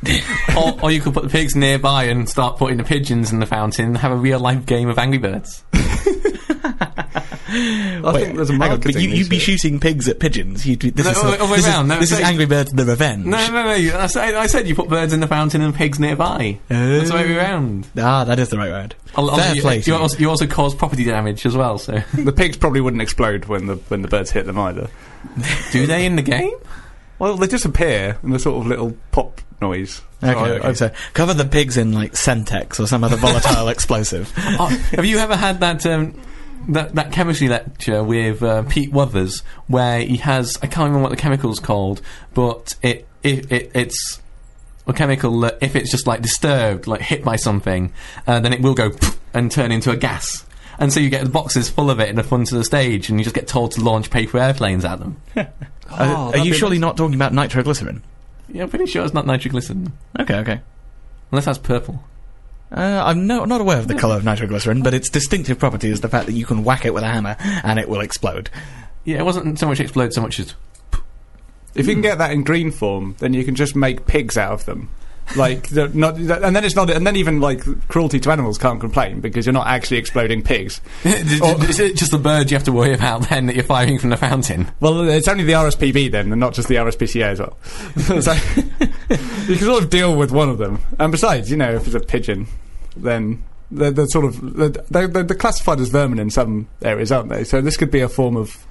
or, 0.56 0.80
or 0.82 0.90
you 0.92 1.00
could 1.00 1.12
put 1.14 1.24
the 1.24 1.28
pigs 1.28 1.56
nearby 1.56 2.04
and 2.04 2.28
start 2.28 2.56
putting 2.56 2.76
the 2.76 2.84
pigeons 2.84 3.32
in 3.32 3.40
the 3.40 3.46
fountain 3.46 3.86
and 3.86 3.96
have 3.98 4.12
a 4.12 4.16
real 4.16 4.38
life 4.38 4.64
game 4.64 4.88
of 4.88 4.98
Angry 4.98 5.18
Birds. 5.18 5.64
I 7.14 8.00
Wait, 8.12 8.24
think 8.24 8.36
there's 8.36 8.50
a 8.50 8.52
hang 8.52 8.62
on, 8.62 8.68
marketing. 8.68 8.92
but 8.92 9.02
you, 9.02 9.08
you'd 9.10 9.28
be 9.28 9.36
issue. 9.36 9.52
shooting 9.56 9.80
pigs 9.80 10.08
at 10.08 10.18
pigeons. 10.20 10.66
You'd 10.66 10.78
be, 10.80 10.90
this 10.90 11.04
No, 11.06 11.10
is, 11.12 11.18
all 11.18 11.30
the 11.32 11.44
way 11.44 11.56
this 11.56 11.58
is- 11.60 11.66
round. 11.66 11.88
No, 11.88 11.98
this 11.98 12.12
is 12.12 12.18
so- 12.18 12.24
Angry 12.24 12.44
Birds: 12.46 12.72
The 12.72 12.84
Revenge. 12.84 13.24
No, 13.26 13.46
no, 13.50 13.62
no. 13.64 13.70
I 13.98 14.06
said, 14.06 14.34
I 14.34 14.46
said 14.46 14.68
you 14.68 14.74
put 14.74 14.88
birds 14.88 15.12
in 15.12 15.20
the 15.20 15.26
fountain 15.26 15.60
and 15.62 15.74
pigs 15.74 15.98
nearby. 15.98 16.58
That's 16.68 17.08
the 17.10 17.14
way 17.16 17.34
around. 17.36 17.86
Ah, 17.96 18.24
that 18.24 18.38
is 18.38 18.48
the 18.50 18.58
right 18.58 18.70
word. 18.70 18.94
Al- 19.16 19.28
Fair 19.28 19.38
also, 19.44 19.52
you, 19.54 19.62
play 19.62 19.80
to 19.80 19.90
you, 19.90 19.96
you. 19.96 20.02
also, 20.02 20.18
you 20.18 20.28
also 20.28 20.46
cause 20.46 20.74
property 20.74 21.04
damage 21.04 21.46
as 21.46 21.56
well. 21.56 21.78
So, 21.78 21.92
the 22.14 22.32
pigs 22.32 22.56
probably 22.56 22.80
wouldn't 22.80 23.02
explode 23.02 23.46
when 23.46 23.66
the 23.66 23.76
when 23.88 24.02
the 24.02 24.08
birds 24.08 24.30
hit 24.30 24.46
them 24.46 24.58
either. 24.58 24.88
do 25.72 25.86
they 25.86 26.04
in 26.06 26.16
the 26.16 26.22
game? 26.22 26.52
Well, 27.18 27.36
they 27.36 27.48
disappear 27.48 28.18
in 28.22 28.30
the 28.30 28.38
sort 28.38 28.60
of 28.60 28.66
little 28.68 28.96
pop 29.10 29.40
noise. 29.60 30.02
Okay, 30.22 30.32
I- 30.38 30.50
okay, 30.58 30.74
so 30.74 30.90
cover 31.14 31.34
the 31.34 31.44
pigs 31.44 31.76
in 31.76 31.92
like 31.92 32.12
Semtex 32.12 32.78
or 32.78 32.86
some 32.86 33.02
other 33.04 33.16
volatile 33.16 33.68
explosive. 33.70 34.32
Oh, 34.36 34.66
have 34.92 35.04
you 35.04 35.18
ever 35.18 35.34
had 35.36 35.60
that 35.60 35.84
um, 35.86 36.20
that 36.68 36.94
that 36.94 37.12
chemistry 37.12 37.48
lecture 37.48 38.02
with 38.02 38.42
uh, 38.42 38.62
Pete 38.64 38.92
Wothers 38.92 39.40
where 39.66 40.00
he 40.00 40.16
has 40.18 40.56
I 40.62 40.66
can't 40.66 40.88
remember 40.88 41.02
what 41.02 41.10
the 41.10 41.16
chemical's 41.16 41.60
called, 41.60 42.00
but 42.34 42.74
it 42.82 43.06
it, 43.22 43.50
it 43.50 43.70
it's 43.74 44.20
a 44.86 44.92
chemical 44.92 45.40
that 45.40 45.58
if 45.60 45.76
it's 45.76 45.90
just 45.90 46.06
like 46.06 46.22
disturbed, 46.22 46.86
like 46.86 47.00
hit 47.02 47.22
by 47.24 47.36
something, 47.36 47.92
uh, 48.26 48.40
then 48.40 48.52
it 48.52 48.60
will 48.62 48.74
go 48.74 48.90
and 49.34 49.50
turn 49.52 49.70
into 49.70 49.90
a 49.90 49.96
gas. 49.96 50.44
And 50.80 50.92
so 50.92 51.00
you 51.00 51.10
get 51.10 51.24
the 51.24 51.30
boxes 51.30 51.68
full 51.68 51.90
of 51.90 51.98
it 52.00 52.08
in 52.08 52.16
the 52.16 52.22
front 52.22 52.52
of 52.52 52.58
the 52.58 52.64
stage, 52.64 53.08
and 53.10 53.18
you 53.18 53.24
just 53.24 53.34
get 53.34 53.48
told 53.48 53.72
to 53.72 53.80
launch 53.82 54.10
paper 54.10 54.38
airplanes 54.38 54.84
at 54.84 54.98
them. 55.00 55.20
Uh, 55.90 56.32
are 56.34 56.38
you 56.38 56.52
be 56.52 56.56
surely 56.58 56.78
not 56.78 56.98
talking 56.98 57.14
about 57.14 57.32
nitroglycerin? 57.32 58.02
Yeah, 58.52 58.64
I'm 58.64 58.68
pretty 58.68 58.84
sure 58.84 59.02
it's 59.06 59.14
not 59.14 59.24
nitroglycerin, 59.24 59.90
Okay, 60.20 60.34
okay. 60.34 60.60
unless 61.32 61.46
that's 61.46 61.56
purple. 61.56 62.04
Uh, 62.70 63.02
I'm 63.04 63.26
no, 63.26 63.44
not 63.44 63.60
aware 63.60 63.78
of 63.78 63.88
the 63.88 63.94
colour 63.94 64.16
of 64.16 64.24
nitroglycerin, 64.24 64.82
but 64.82 64.92
its 64.92 65.08
distinctive 65.08 65.58
property 65.58 65.88
is 65.88 66.02
the 66.02 66.08
fact 66.08 66.26
that 66.26 66.34
you 66.34 66.44
can 66.44 66.64
whack 66.64 66.84
it 66.84 66.92
with 66.92 67.02
a 67.02 67.08
hammer 67.08 67.36
and 67.40 67.78
it 67.78 67.88
will 67.88 68.00
explode. 68.00 68.50
Yeah, 69.04 69.18
it 69.18 69.24
wasn't 69.24 69.58
so 69.58 69.66
much 69.66 69.80
explode, 69.80 70.12
so 70.12 70.20
much 70.20 70.38
as 70.38 70.54
If 71.74 71.86
you 71.86 71.94
can 71.94 72.02
get 72.02 72.18
that 72.18 72.30
in 72.30 72.44
green 72.44 72.70
form, 72.70 73.16
then 73.20 73.32
you 73.32 73.44
can 73.44 73.54
just 73.54 73.74
make 73.74 74.06
pigs 74.06 74.36
out 74.36 74.52
of 74.52 74.64
them. 74.66 74.90
Like, 75.36 75.70
not, 75.72 76.16
and 76.16 76.56
then 76.56 76.64
it's 76.64 76.74
not, 76.74 76.90
and 76.90 77.06
then 77.06 77.16
even 77.16 77.40
like 77.40 77.62
cruelty 77.88 78.18
to 78.20 78.30
animals 78.30 78.58
can't 78.58 78.80
complain 78.80 79.20
because 79.20 79.46
you're 79.46 79.52
not 79.52 79.66
actually 79.66 79.98
exploding 79.98 80.42
pigs. 80.42 80.80
or, 81.04 81.64
is 81.64 81.78
it 81.78 81.96
just 81.96 82.12
the 82.12 82.18
bird 82.18 82.50
you 82.50 82.56
have 82.56 82.64
to 82.64 82.72
worry 82.72 82.94
about 82.94 83.28
then 83.28 83.46
that 83.46 83.54
you're 83.54 83.64
firing 83.64 83.98
from 83.98 84.10
the 84.10 84.16
fountain? 84.16 84.70
Well, 84.80 85.08
it's 85.08 85.28
only 85.28 85.44
the 85.44 85.52
RSPB 85.52 86.10
then, 86.10 86.32
and 86.32 86.40
not 86.40 86.54
just 86.54 86.68
the 86.68 86.76
RSPCA 86.76 87.24
as 87.24 87.40
well. 87.40 87.56
so 88.22 88.32
you 89.48 89.56
can 89.56 89.66
sort 89.66 89.82
of 89.82 89.90
deal 89.90 90.16
with 90.16 90.30
one 90.32 90.48
of 90.48 90.58
them. 90.58 90.80
And 90.98 91.12
besides, 91.12 91.50
you 91.50 91.56
know, 91.56 91.74
if 91.74 91.86
it's 91.86 91.94
a 91.94 92.00
pigeon, 92.00 92.46
then 92.96 93.42
they're, 93.70 93.90
they're 93.90 94.06
sort 94.06 94.24
of 94.24 94.56
they're, 94.56 94.68
they're, 94.68 95.24
they're 95.24 95.36
classified 95.36 95.80
as 95.80 95.88
vermin 95.88 96.18
in 96.18 96.30
some 96.30 96.68
areas, 96.82 97.12
aren't 97.12 97.28
they? 97.28 97.44
So 97.44 97.60
this 97.60 97.76
could 97.76 97.90
be 97.90 98.00
a 98.00 98.08
form 98.08 98.36
of 98.36 98.66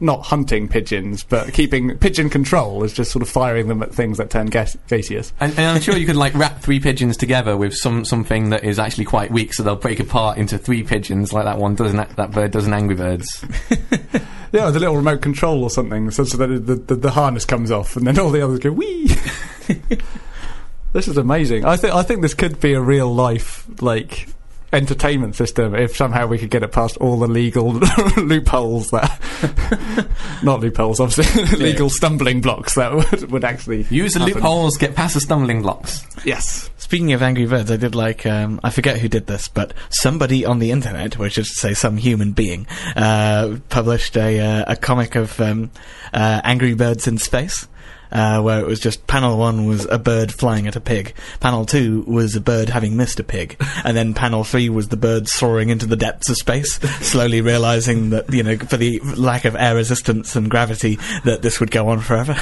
not 0.00 0.22
hunting 0.22 0.68
pigeons, 0.68 1.24
but 1.24 1.52
keeping 1.52 1.96
pigeon 1.98 2.30
control 2.30 2.82
is 2.84 2.92
just 2.92 3.12
sort 3.12 3.22
of 3.22 3.28
firing 3.28 3.68
them 3.68 3.82
at 3.82 3.94
things 3.94 4.18
that 4.18 4.30
turn 4.30 4.46
gas- 4.46 4.76
gaseous. 4.88 5.32
And, 5.40 5.52
and 5.52 5.66
I'm 5.76 5.80
sure 5.80 5.96
you 5.96 6.06
could 6.06 6.16
like 6.16 6.34
wrap 6.34 6.60
three 6.60 6.80
pigeons 6.80 7.16
together 7.16 7.56
with 7.56 7.74
some 7.74 8.04
something 8.04 8.50
that 8.50 8.64
is 8.64 8.78
actually 8.78 9.04
quite 9.04 9.30
weak, 9.30 9.54
so 9.54 9.62
they'll 9.62 9.76
break 9.76 10.00
apart 10.00 10.38
into 10.38 10.58
three 10.58 10.82
pigeons, 10.82 11.32
like 11.32 11.44
that 11.44 11.58
one 11.58 11.74
does 11.74 11.90
in 11.90 11.96
that, 11.96 12.32
bird 12.32 12.50
does 12.50 12.66
in 12.66 12.72
Angry 12.72 12.96
Birds. 12.96 13.44
Yeah, 14.52 14.66
with 14.66 14.76
a 14.76 14.80
little 14.80 14.96
remote 14.96 15.22
control 15.22 15.62
or 15.62 15.70
something, 15.70 16.10
so, 16.10 16.24
so 16.24 16.36
that 16.38 16.66
the, 16.66 16.74
the, 16.74 16.96
the 16.96 17.10
harness 17.12 17.44
comes 17.44 17.70
off, 17.70 17.96
and 17.96 18.04
then 18.04 18.18
all 18.18 18.30
the 18.30 18.42
others 18.42 18.58
go 18.58 18.72
wee. 18.72 19.06
this 20.92 21.06
is 21.06 21.16
amazing. 21.16 21.64
I 21.64 21.76
think 21.76 21.94
I 21.94 22.02
think 22.02 22.22
this 22.22 22.34
could 22.34 22.58
be 22.58 22.72
a 22.72 22.80
real 22.80 23.12
life 23.14 23.64
like 23.80 24.28
entertainment 24.72 25.34
system 25.34 25.74
if 25.74 25.96
somehow 25.96 26.26
we 26.26 26.38
could 26.38 26.50
get 26.50 26.62
it 26.62 26.70
past 26.72 26.96
all 26.98 27.18
the 27.18 27.26
legal 27.26 27.72
loopholes 28.16 28.88
that 28.88 29.18
not 30.42 30.60
loopholes, 30.60 31.00
obviously 31.00 31.56
legal 31.58 31.90
stumbling 31.90 32.40
blocks 32.40 32.74
that 32.74 32.94
would, 32.94 33.30
would 33.30 33.44
actually 33.44 33.82
Use 33.90 34.14
the 34.14 34.20
happen. 34.20 34.34
loopholes, 34.34 34.76
get 34.76 34.94
past 34.94 35.14
the 35.14 35.20
stumbling 35.20 35.62
blocks. 35.62 36.04
Yes. 36.24 36.70
Speaking 36.76 37.12
of 37.12 37.22
Angry 37.22 37.46
Birds, 37.46 37.70
I 37.70 37.76
did 37.76 37.94
like, 37.94 38.26
um, 38.26 38.58
I 38.64 38.70
forget 38.70 38.98
who 38.98 39.08
did 39.08 39.26
this, 39.26 39.48
but 39.48 39.74
somebody 39.90 40.44
on 40.44 40.58
the 40.58 40.70
internet, 40.72 41.18
which 41.18 41.38
is 41.38 41.48
to 41.48 41.54
say 41.54 41.74
some 41.74 41.96
human 41.96 42.32
being, 42.32 42.66
uh, 42.96 43.58
published 43.68 44.16
a, 44.16 44.40
uh, 44.40 44.64
a 44.72 44.76
comic 44.76 45.14
of 45.14 45.40
um, 45.40 45.70
uh, 46.12 46.40
Angry 46.42 46.74
Birds 46.74 47.06
in 47.06 47.18
space. 47.18 47.68
Uh, 48.12 48.40
where 48.42 48.60
it 48.60 48.66
was 48.66 48.80
just 48.80 49.06
panel 49.06 49.38
one 49.38 49.66
was 49.66 49.86
a 49.86 49.98
bird 49.98 50.32
flying 50.32 50.66
at 50.66 50.74
a 50.74 50.80
pig, 50.80 51.14
panel 51.38 51.64
two 51.64 52.02
was 52.08 52.34
a 52.34 52.40
bird 52.40 52.68
having 52.68 52.96
missed 52.96 53.20
a 53.20 53.24
pig, 53.24 53.56
and 53.84 53.96
then 53.96 54.14
panel 54.14 54.42
three 54.42 54.68
was 54.68 54.88
the 54.88 54.96
bird 54.96 55.28
soaring 55.28 55.68
into 55.68 55.86
the 55.86 55.96
depths 55.96 56.28
of 56.28 56.36
space, 56.36 56.74
slowly 57.00 57.40
realizing 57.40 58.10
that 58.10 58.32
you 58.32 58.42
know 58.42 58.56
for 58.56 58.76
the 58.76 58.98
lack 59.16 59.44
of 59.44 59.54
air 59.54 59.74
resistance 59.74 60.34
and 60.34 60.50
gravity 60.50 60.98
that 61.24 61.42
this 61.42 61.60
would 61.60 61.70
go 61.70 61.88
on 61.88 62.00
forever. 62.00 62.36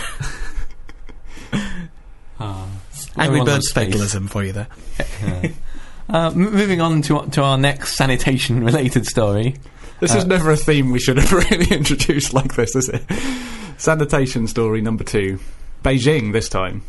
Angry 3.19 3.41
Everyone 3.41 3.47
Birds 3.47 3.57
loves 3.57 3.73
fatalism 3.73 4.29
for 4.29 4.45
you 4.45 4.53
there. 4.53 4.69
Uh, 6.11 6.31
moving 6.31 6.81
on 6.81 7.03
to 7.03 7.27
to 7.33 7.43
our 7.43 7.59
next 7.59 7.95
sanitation 7.95 8.65
related 8.65 9.05
story. 9.07 9.57
This 10.01 10.15
is 10.15 10.25
never 10.27 10.51
a 10.51 10.57
theme 10.57 10.91
we 10.91 11.01
should 11.01 11.17
have 11.19 11.33
really 11.33 11.75
introduced 11.75 12.33
like 12.33 12.55
this, 12.55 12.77
is 12.77 12.89
it? 12.89 13.03
Sanitation 13.79 14.47
story 14.47 14.81
number 14.81 15.05
two. 15.05 15.39
Beijing 15.83 16.33
this 16.33 16.49
time. 16.49 16.83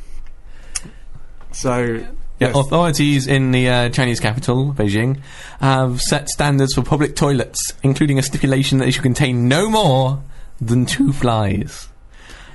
So 1.51 1.83
Yeah, 1.83 2.07
yes. 2.39 2.55
authorities 2.55 3.27
in 3.27 3.51
the 3.51 3.69
uh, 3.69 3.89
Chinese 3.89 4.19
capital, 4.19 4.73
Beijing, 4.73 5.19
have 5.59 6.01
set 6.01 6.29
standards 6.29 6.73
for 6.73 6.81
public 6.83 7.15
toilets, 7.15 7.73
including 7.83 8.19
a 8.19 8.23
stipulation 8.23 8.77
that 8.77 8.85
they 8.85 8.91
should 8.91 9.03
contain 9.03 9.47
no 9.47 9.69
more 9.69 10.21
than 10.61 10.85
two 10.85 11.11
flies. 11.13 11.89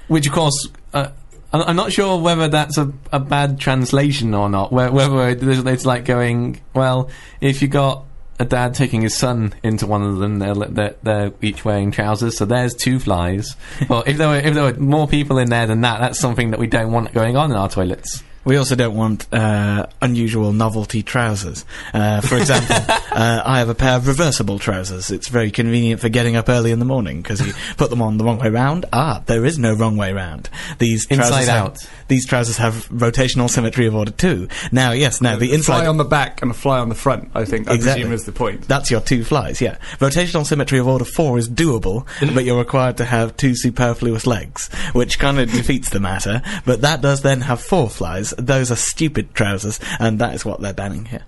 Which, 0.08 0.26
of 0.26 0.32
course, 0.32 0.68
uh, 0.92 1.08
I'm 1.52 1.76
not 1.76 1.92
sure 1.92 2.20
whether 2.20 2.48
that's 2.48 2.78
a, 2.78 2.92
a 3.12 3.20
bad 3.20 3.60
translation 3.60 4.34
or 4.34 4.48
not. 4.48 4.72
Whether 4.72 5.28
it's 5.28 5.42
it's 5.42 5.86
like 5.86 6.04
going, 6.04 6.60
well, 6.74 7.10
if 7.40 7.62
you 7.62 7.68
got 7.68 8.04
a 8.38 8.44
dad 8.44 8.74
taking 8.74 9.02
his 9.02 9.16
son 9.16 9.54
into 9.62 9.86
one 9.86 10.02
of 10.02 10.18
them, 10.18 10.38
they're, 10.38 10.54
they're, 10.54 10.94
they're 11.02 11.32
each 11.40 11.64
wearing 11.64 11.90
trousers, 11.90 12.36
so 12.36 12.44
there's 12.44 12.74
two 12.74 12.98
flies. 12.98 13.56
but 13.88 14.08
if 14.08 14.16
there 14.16 14.28
were 14.28 14.36
if 14.36 14.54
there 14.54 14.64
were 14.64 14.74
more 14.74 15.06
people 15.06 15.38
in 15.38 15.50
there 15.50 15.66
than 15.66 15.82
that, 15.82 16.00
that's 16.00 16.18
something 16.18 16.50
that 16.50 16.60
we 16.60 16.66
don't 16.66 16.92
want 16.92 17.12
going 17.12 17.36
on 17.36 17.50
in 17.50 17.56
our 17.56 17.68
toilets. 17.68 18.22
We 18.44 18.56
also 18.56 18.74
don't 18.76 18.94
want 18.94 19.26
uh, 19.32 19.86
unusual 20.02 20.52
novelty 20.52 21.02
trousers. 21.02 21.64
Uh, 21.92 22.20
for 22.20 22.36
example, 22.36 22.76
uh, 23.12 23.42
I 23.44 23.58
have 23.58 23.68
a 23.68 23.74
pair 23.74 23.96
of 23.96 24.06
reversible 24.06 24.58
trousers. 24.58 25.10
It's 25.10 25.28
very 25.28 25.50
convenient 25.50 26.00
for 26.00 26.08
getting 26.08 26.36
up 26.36 26.48
early 26.48 26.70
in 26.70 26.78
the 26.78 26.84
morning 26.84 27.22
because 27.22 27.44
you 27.46 27.52
put 27.76 27.90
them 27.90 28.02
on 28.02 28.18
the 28.18 28.24
wrong 28.24 28.38
way 28.38 28.50
round. 28.50 28.84
Ah, 28.92 29.22
there 29.26 29.44
is 29.44 29.58
no 29.58 29.72
wrong 29.74 29.96
way 29.96 30.12
round. 30.12 30.50
These 30.78 31.06
Inside 31.06 31.28
trousers 31.28 31.48
have- 31.48 31.64
out. 31.64 31.88
these 32.08 32.26
trousers 32.26 32.56
have 32.58 32.88
rotational 32.90 33.48
symmetry 33.48 33.86
of 33.86 33.94
order 33.94 34.10
two. 34.12 34.48
Now, 34.70 34.92
yes, 34.92 35.20
now 35.22 35.36
the 35.36 35.46
fly 35.48 35.54
inside 35.56 35.86
on 35.86 35.96
the 35.96 36.04
back 36.04 36.42
and 36.42 36.50
a 36.50 36.54
fly 36.54 36.78
on 36.80 36.88
the 36.90 36.94
front. 36.94 37.30
I 37.34 37.44
think 37.46 37.68
I 37.70 37.74
Exactly. 37.74 38.02
presume 38.02 38.12
is 38.14 38.24
the 38.24 38.32
point. 38.32 38.68
That's 38.68 38.90
your 38.90 39.00
two 39.00 39.24
flies, 39.24 39.60
yeah. 39.60 39.76
Rotational 39.98 40.44
symmetry 40.44 40.78
of 40.78 40.86
order 40.86 41.04
four 41.06 41.38
is 41.38 41.48
doable, 41.48 42.06
but 42.34 42.44
you're 42.44 42.58
required 42.58 42.98
to 42.98 43.04
have 43.06 43.36
two 43.36 43.54
superfluous 43.56 44.26
legs, 44.26 44.68
which 44.92 45.18
kind 45.18 45.38
of 45.40 45.50
defeats 45.50 45.88
the 45.90 46.00
matter. 46.00 46.42
But 46.66 46.82
that 46.82 47.00
does 47.00 47.22
then 47.22 47.40
have 47.42 47.60
four 47.62 47.88
flies. 47.88 48.33
Those 48.38 48.70
are 48.70 48.76
stupid 48.76 49.34
trousers, 49.34 49.80
and 49.98 50.18
that 50.18 50.34
is 50.34 50.44
what 50.44 50.60
they're 50.60 50.72
banning 50.72 51.06
here. 51.06 51.24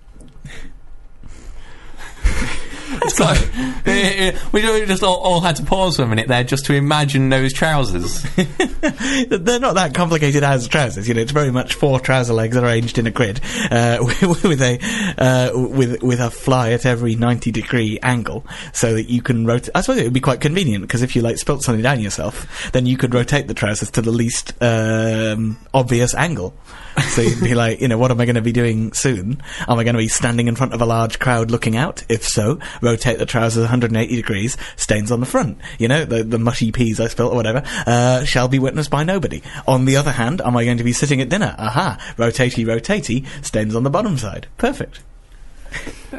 It's 2.88 3.18
like, 3.20 3.38
eh, 3.86 4.32
eh, 4.32 4.38
we 4.52 4.62
just 4.86 5.02
all, 5.02 5.16
all 5.16 5.40
had 5.40 5.56
to 5.56 5.64
pause 5.64 5.96
for 5.96 6.02
a 6.02 6.06
minute 6.06 6.28
there 6.28 6.44
just 6.44 6.66
to 6.66 6.75
imagine 6.75 7.28
those 7.28 7.52
trousers. 7.52 8.22
They're 9.28 9.60
not 9.60 9.75
that 9.75 9.92
complicated 9.94 10.44
as 10.44 10.68
trousers, 10.68 11.08
you 11.08 11.14
know. 11.14 11.20
It's 11.20 11.32
very 11.32 11.50
much 11.50 11.75
four 11.75 11.98
trouser 11.98 12.32
legs 12.32 12.56
arranged 12.56 12.98
in 12.98 13.06
a 13.06 13.10
grid 13.10 13.40
uh, 13.70 13.98
with, 14.00 14.44
with 14.44 14.62
a 14.62 14.78
uh, 15.18 15.58
with 15.58 16.02
with 16.02 16.20
a 16.20 16.30
fly 16.30 16.70
at 16.72 16.86
every 16.86 17.14
ninety 17.14 17.50
degree 17.50 17.98
angle, 18.02 18.46
so 18.72 18.94
that 18.94 19.04
you 19.04 19.22
can 19.22 19.46
rotate. 19.46 19.70
I 19.75 19.80
suppose 19.80 19.98
it 19.98 20.04
would 20.04 20.12
be 20.12 20.20
quite 20.20 20.40
convenient 20.40 20.82
because 20.82 21.02
if 21.02 21.16
you 21.16 21.22
like 21.22 21.38
spilt 21.38 21.62
something 21.62 21.82
down 21.82 22.00
yourself, 22.00 22.70
then 22.72 22.86
you 22.86 22.96
could 22.96 23.14
rotate 23.14 23.48
the 23.48 23.54
trousers 23.54 23.90
to 23.92 24.02
the 24.02 24.12
least 24.12 24.52
um, 24.62 25.58
obvious 25.75 26.14
angle. 26.14 26.54
So 27.02 27.22
you'd 27.22 27.40
be 27.40 27.54
like, 27.54 27.80
you 27.80 27.88
know, 27.88 27.98
what 27.98 28.10
am 28.10 28.20
I 28.20 28.24
going 28.24 28.36
to 28.36 28.42
be 28.42 28.52
doing 28.52 28.92
soon? 28.92 29.42
Am 29.68 29.78
I 29.78 29.84
going 29.84 29.94
to 29.94 29.98
be 29.98 30.08
standing 30.08 30.48
in 30.48 30.56
front 30.56 30.72
of 30.72 30.80
a 30.80 30.86
large 30.86 31.18
crowd 31.18 31.50
looking 31.50 31.76
out? 31.76 32.02
If 32.08 32.24
so, 32.24 32.58
rotate 32.80 33.18
the 33.18 33.26
trousers 33.26 33.62
180 33.62 34.16
degrees, 34.16 34.56
stains 34.76 35.10
on 35.10 35.20
the 35.20 35.26
front. 35.26 35.58
You 35.78 35.88
know, 35.88 36.04
the, 36.04 36.24
the 36.24 36.38
mushy 36.38 36.72
peas 36.72 36.98
I 37.00 37.08
spilt 37.08 37.32
or 37.32 37.36
whatever, 37.36 37.62
uh, 37.86 38.24
shall 38.24 38.48
be 38.48 38.58
witnessed 38.58 38.90
by 38.90 39.04
nobody. 39.04 39.42
On 39.66 39.84
the 39.84 39.96
other 39.96 40.12
hand, 40.12 40.40
am 40.40 40.56
I 40.56 40.64
going 40.64 40.78
to 40.78 40.84
be 40.84 40.92
sitting 40.92 41.20
at 41.20 41.28
dinner? 41.28 41.54
Aha, 41.58 41.98
rotatey, 42.16 42.64
rotatey, 42.64 43.26
stains 43.44 43.74
on 43.74 43.82
the 43.82 43.90
bottom 43.90 44.16
side. 44.16 44.46
Perfect. 44.56 45.00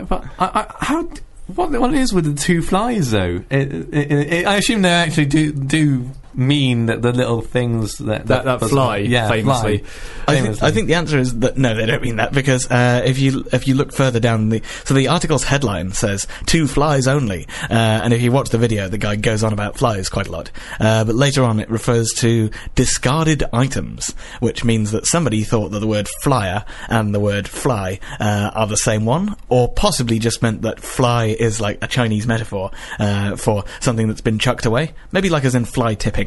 but 0.08 0.26
I, 0.40 0.46
I, 0.46 0.76
how? 0.80 1.10
What, 1.48 1.72
what 1.72 1.94
is 1.94 2.14
with 2.14 2.26
the 2.26 2.34
two 2.34 2.62
flies 2.62 3.12
though? 3.12 3.44
It, 3.50 3.74
it, 3.74 4.12
it, 4.12 4.46
I 4.46 4.58
assume 4.58 4.82
they 4.82 4.90
actually 4.90 5.28
do 5.28 5.54
do 5.54 6.12
mean 6.38 6.86
that 6.86 7.02
the 7.02 7.12
little 7.12 7.42
things 7.42 7.98
that 7.98 8.28
That- 8.28 8.46
that 8.46 8.60
buzz- 8.60 8.70
fly, 8.70 8.98
yeah, 8.98 9.28
famously. 9.28 9.80
fly. 9.80 9.90
I 10.36 10.42
think, 10.42 10.64
I 10.64 10.72
think 10.72 10.88
the 10.88 10.94
answer 10.94 11.18
is 11.18 11.40
that 11.40 11.58
no, 11.58 11.74
they 11.76 11.86
don't 11.86 12.02
mean 12.02 12.18
that 12.18 12.32
because 12.32 12.70
uh, 12.70 13.02
if 13.06 13.18
you 13.20 13.46
if 13.52 13.68
you 13.68 13.74
look 13.76 13.92
further 13.92 14.20
down 14.20 14.50
the 14.50 14.62
so 14.86 14.94
the 14.94 15.08
article's 15.08 15.44
headline 15.44 15.92
says 15.94 16.28
two 16.46 16.68
flies 16.68 17.08
only, 17.08 17.48
uh, 17.70 17.74
and 17.74 18.14
if 18.14 18.22
you 18.22 18.32
watch 18.32 18.50
the 18.50 18.58
video, 18.58 18.88
the 18.88 18.98
guy 18.98 19.16
goes 19.16 19.44
on 19.44 19.52
about 19.54 19.78
flies 19.78 20.10
quite 20.10 20.28
a 20.28 20.32
lot. 20.32 20.52
Uh, 20.80 21.04
but 21.04 21.16
later 21.16 21.44
on, 21.44 21.60
it 21.60 21.70
refers 21.70 22.10
to 22.18 22.50
discarded 22.76 23.44
items, 23.52 24.14
which 24.40 24.64
means 24.64 24.92
that 24.92 25.06
somebody 25.08 25.44
thought 25.44 25.70
that 25.72 25.80
the 25.80 25.88
word 25.88 26.08
flyer 26.22 26.64
and 26.90 27.16
the 27.16 27.20
word 27.20 27.48
fly 27.48 28.00
uh, 28.20 28.52
are 28.54 28.68
the 28.68 28.78
same 28.78 29.06
one, 29.06 29.36
or 29.50 29.72
possibly 29.74 30.20
just 30.20 30.42
meant 30.42 30.62
that 30.62 30.80
fly 30.80 31.26
is 31.40 31.60
like 31.60 31.78
a 31.82 31.88
Chinese 31.88 32.28
metaphor 32.28 32.70
uh, 33.00 33.36
for 33.36 33.64
something 33.80 34.08
that's 34.08 34.22
been 34.22 34.38
chucked 34.40 34.66
away, 34.66 34.94
maybe 35.12 35.30
like 35.30 35.44
as 35.46 35.56
in 35.56 35.66
fly 35.66 35.94
tipping. 35.96 36.27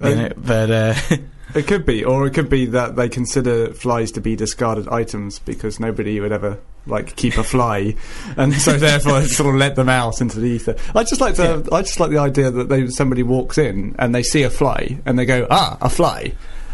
Um, 0.00 0.16
know, 0.16 0.32
but 0.36 0.70
uh, 0.70 0.94
It 1.54 1.68
could 1.68 1.86
be, 1.86 2.04
or 2.04 2.26
it 2.26 2.34
could 2.34 2.50
be 2.50 2.66
that 2.66 2.96
they 2.96 3.08
consider 3.08 3.72
flies 3.72 4.10
to 4.12 4.20
be 4.20 4.34
discarded 4.34 4.88
items 4.88 5.38
because 5.38 5.78
nobody 5.78 6.18
would 6.18 6.32
ever 6.32 6.58
like 6.84 7.14
keep 7.14 7.38
a 7.38 7.44
fly, 7.44 7.94
and 8.36 8.52
so 8.54 8.76
therefore 8.76 9.22
sort 9.22 9.54
of 9.54 9.60
let 9.60 9.76
them 9.76 9.88
out 9.88 10.20
into 10.20 10.40
the 10.40 10.48
ether. 10.48 10.74
I 10.96 11.04
just 11.04 11.20
like 11.20 11.36
the 11.36 11.68
I 11.70 11.82
just 11.82 12.00
like 12.00 12.10
the 12.10 12.18
idea 12.18 12.50
that 12.50 12.68
they 12.68 12.88
somebody 12.88 13.22
walks 13.22 13.56
in 13.56 13.94
and 14.00 14.12
they 14.12 14.24
see 14.24 14.42
a 14.42 14.50
fly 14.50 14.98
and 15.06 15.16
they 15.16 15.24
go 15.26 15.46
ah 15.48 15.78
a 15.80 15.88
fly, 15.88 16.32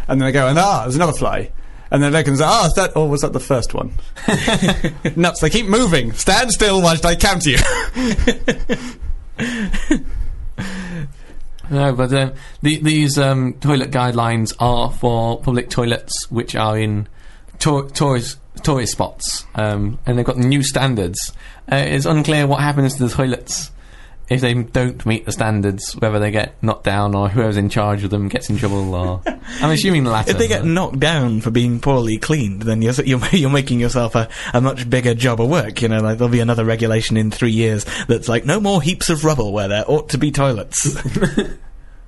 and 0.08 0.18
then 0.18 0.26
they 0.26 0.32
go 0.32 0.48
and 0.48 0.58
ah 0.58 0.82
there's 0.82 0.96
another 0.96 1.12
fly. 1.12 1.52
And 1.92 2.00
then 2.00 2.12
they 2.12 2.22
can 2.22 2.36
say, 2.36 2.44
"Ah, 2.46 2.66
is 2.66 2.74
that 2.74 2.96
or 2.96 3.08
was 3.08 3.22
that 3.22 3.32
the 3.32 3.40
first 3.40 3.74
one?" 3.74 3.92
Nuts! 5.16 5.40
They 5.40 5.50
keep 5.50 5.66
moving. 5.66 6.12
Stand 6.12 6.52
still 6.52 6.80
whilst 6.80 7.04
I 7.04 7.16
count 7.16 7.44
you. 7.44 7.58
No, 11.70 11.94
but 11.94 12.12
um, 12.12 12.32
the, 12.62 12.78
these 12.78 13.16
um, 13.16 13.54
toilet 13.54 13.90
guidelines 13.92 14.52
are 14.58 14.90
for 14.90 15.40
public 15.40 15.70
toilets 15.70 16.12
which 16.28 16.56
are 16.56 16.76
in 16.76 17.08
to- 17.60 17.88
tourist 17.90 18.38
tourist 18.62 18.92
spots, 18.92 19.46
um, 19.54 19.98
and 20.04 20.18
they've 20.18 20.26
got 20.26 20.36
new 20.36 20.62
standards. 20.62 21.32
Uh, 21.70 21.76
it's 21.76 22.06
unclear 22.06 22.46
what 22.46 22.60
happens 22.60 22.96
to 22.96 23.06
the 23.06 23.14
toilets 23.14 23.70
if 24.30 24.40
they 24.40 24.54
don't 24.54 25.04
meet 25.04 25.26
the 25.26 25.32
standards, 25.32 25.92
whether 25.94 26.20
they 26.20 26.30
get 26.30 26.54
knocked 26.62 26.84
down 26.84 27.16
or 27.16 27.28
whoever's 27.28 27.56
in 27.56 27.68
charge 27.68 28.04
of 28.04 28.10
them 28.10 28.28
gets 28.28 28.48
in 28.48 28.56
trouble. 28.56 28.94
Or 28.94 29.20
I'm 29.26 29.70
assuming 29.70 30.04
the 30.04 30.10
latter. 30.10 30.30
If 30.30 30.38
they 30.38 30.46
get 30.46 30.64
knocked 30.64 31.00
down 31.00 31.40
for 31.40 31.50
being 31.50 31.80
poorly 31.80 32.16
cleaned, 32.16 32.62
then 32.62 32.80
you're 32.80 32.94
you're, 33.04 33.26
you're 33.32 33.50
making 33.50 33.80
yourself 33.80 34.14
a, 34.14 34.28
a 34.54 34.60
much 34.60 34.88
bigger 34.88 35.14
job 35.14 35.40
of 35.40 35.50
work. 35.50 35.82
You 35.82 35.88
know, 35.88 36.00
like 36.00 36.18
there'll 36.18 36.32
be 36.32 36.38
another 36.38 36.64
regulation 36.64 37.16
in 37.16 37.32
three 37.32 37.50
years 37.50 37.84
that's 38.06 38.28
like 38.28 38.46
no 38.46 38.60
more 38.60 38.80
heaps 38.80 39.10
of 39.10 39.24
rubble 39.24 39.52
where 39.52 39.66
there 39.66 39.84
ought 39.88 40.10
to 40.10 40.18
be 40.18 40.30
toilets. 40.30 40.96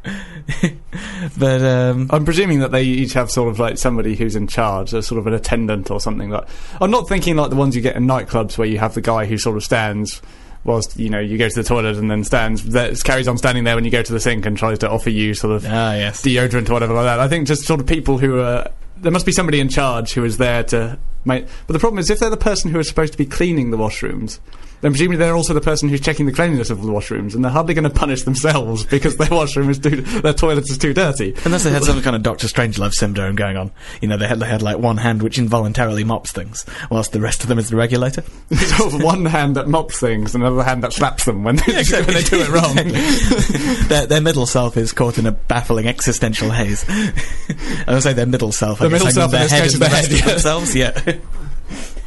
but 1.37 1.63
um, 1.63 2.09
I'm 2.11 2.25
presuming 2.25 2.61
that 2.61 2.71
they 2.71 2.85
each 2.85 3.15
have 3.15 3.33
sort 3.33 3.51
of 3.51 3.59
like 3.59 3.79
somebody 3.79 4.15
who's 4.15 4.37
in 4.37 4.47
charge, 4.47 4.95
a 4.95 5.03
sort 5.03 5.19
of 5.19 5.27
an 5.27 5.35
attendant 5.35 5.91
or 5.91 6.01
something 6.01 6.31
like. 6.31 6.47
I'm 6.81 6.93
not 6.93 7.09
thinking 7.09 7.35
like 7.35 7.51
the 7.51 7.57
ones 7.57 7.75
you 7.75 7.83
get 7.83 7.97
in 7.97 8.07
nightclubs 8.07 8.57
where 8.57 8.69
you 8.69 8.79
have 8.79 8.95
the 8.95 9.01
guy 9.01 9.27
who 9.27 9.39
sort 9.39 9.57
of 9.57 9.65
stands 9.65 10.23
whilst 10.65 10.99
you 10.99 11.11
know 11.11 11.19
you 11.19 11.39
go 11.39 11.49
to 11.49 11.55
the 11.55 11.67
toilet 11.67 11.97
and 11.97 12.11
then 12.11 12.23
stands 12.25 12.65
that 12.71 13.03
carries 13.03 13.27
on 13.29 13.37
standing 13.37 13.65
there 13.65 13.75
when 13.75 13.85
you 13.85 13.91
go 13.91 14.03
to 14.03 14.13
the 14.13 14.21
sink 14.21 14.47
and 14.47 14.57
tries 14.57 14.79
to 14.79 14.89
offer 14.89 15.11
you 15.11 15.35
sort 15.35 15.55
of 15.55 15.65
ah 15.67 15.95
yes, 15.95 16.23
deodorant 16.23 16.69
or 16.71 16.75
whatever 16.75 16.95
like 16.95 17.05
that. 17.05 17.21
I 17.21 17.29
think 17.29 17.47
just 17.47 17.65
sort 17.65 17.81
of 17.81 17.87
people 17.87 18.19
who 18.19 18.41
are 18.41 18.69
there 18.97 19.13
must 19.13 19.27
be 19.27 19.33
somebody 19.33 19.61
in 19.61 19.69
charge 19.69 20.13
who 20.13 20.25
is 20.25 20.39
there 20.39 20.63
to 20.65 20.99
make. 21.25 21.47
But 21.67 21.73
the 21.73 21.79
problem 21.79 21.99
is 21.99 22.11
if 22.11 22.21
they're 22.21 22.31
the 22.31 22.37
person 22.37 22.71
who 22.71 22.79
is 22.79 22.89
supposed 22.89 23.13
to 23.13 23.19
be 23.19 23.27
cleaning 23.27 23.71
the 23.71 23.77
washrooms. 23.77 24.39
Then 24.83 24.91
presumably 24.91 25.17
they're 25.17 25.37
also 25.37 25.55
the 25.55 25.61
person 25.61 25.89
who's 25.89 26.01
checking 26.01 26.27
the 26.27 26.33
cleanliness 26.33 26.69
of 26.69 26.83
the 26.83 26.89
washrooms, 26.89 27.35
and 27.35 27.45
they're 27.45 27.53
hardly 27.53 27.73
going 27.73 27.85
to 27.85 27.91
punish 27.91 28.23
themselves 28.23 28.85
because 28.85 29.17
their 29.17 29.29
washroom 29.31 29.71
is 29.71 29.79
too, 29.79 30.03
their 30.03 30.33
toilet 30.35 30.69
is 30.69 30.77
too 30.77 30.93
dirty. 30.93 31.35
unless 31.45 31.63
they 31.65 31.71
had 31.71 31.85
some 31.85 32.03
kind 32.03 32.17
of 32.17 32.23
Doctor 32.23 32.49
Strangelove 32.49 32.93
syndrome 32.93 33.37
going 33.37 33.57
on. 33.57 33.71
You 34.01 34.09
know, 34.09 34.17
they 34.17 34.27
had 34.27 34.41
they 34.41 34.47
had 34.47 34.61
like 34.61 34.79
one 34.79 34.97
hand 34.97 35.23
which 35.23 35.39
involuntarily 35.39 36.05
mops 36.05 36.33
things, 36.33 36.67
whilst 36.91 37.13
the 37.13 37.21
rest 37.21 37.43
of 37.43 37.49
them 37.49 37.59
is 37.59 37.71
the 37.71 37.77
regulator. 37.77 38.25
of 38.83 39.03
one 39.03 39.25
hand 39.25 39.57
that 39.57 39.69
mops 39.69 40.01
things 40.01 40.35
and 40.35 40.43
another 40.43 40.65
hand 40.65 40.83
that 40.83 40.93
slaps 40.93 41.25
them 41.25 41.45
when 41.45 41.57
they, 41.57 41.73
when 41.75 42.07
they 42.07 42.23
do 42.23 42.41
it 42.41 42.49
wrong. 42.49 43.89
their, 43.89 44.07
their 44.07 44.21
middle 44.21 44.47
self 44.47 44.77
is 44.77 44.93
caught 44.93 45.17
in 45.17 45.27
a 45.27 45.33
baffling 45.33 45.87
existential 45.87 46.51
haze. 46.51 46.85
I 46.89 47.95
would 47.95 48.03
say 48.03 48.15
their 48.15 48.27
middle 48.27 48.51
self. 48.51 48.81
I 48.81 48.87
The 48.87 48.91
middle 48.91 49.11
self 49.11 49.33
in 49.33 49.39
their 49.39 49.43
this 49.45 49.53
head 49.53 49.63
case 49.63 49.73
is 49.75 49.79
the 49.79 49.85
the 49.85 49.91
head, 49.91 50.05
of 50.07 50.13
yeah. 50.13 50.27
themselves. 50.27 50.75
Yeah. 50.75 51.19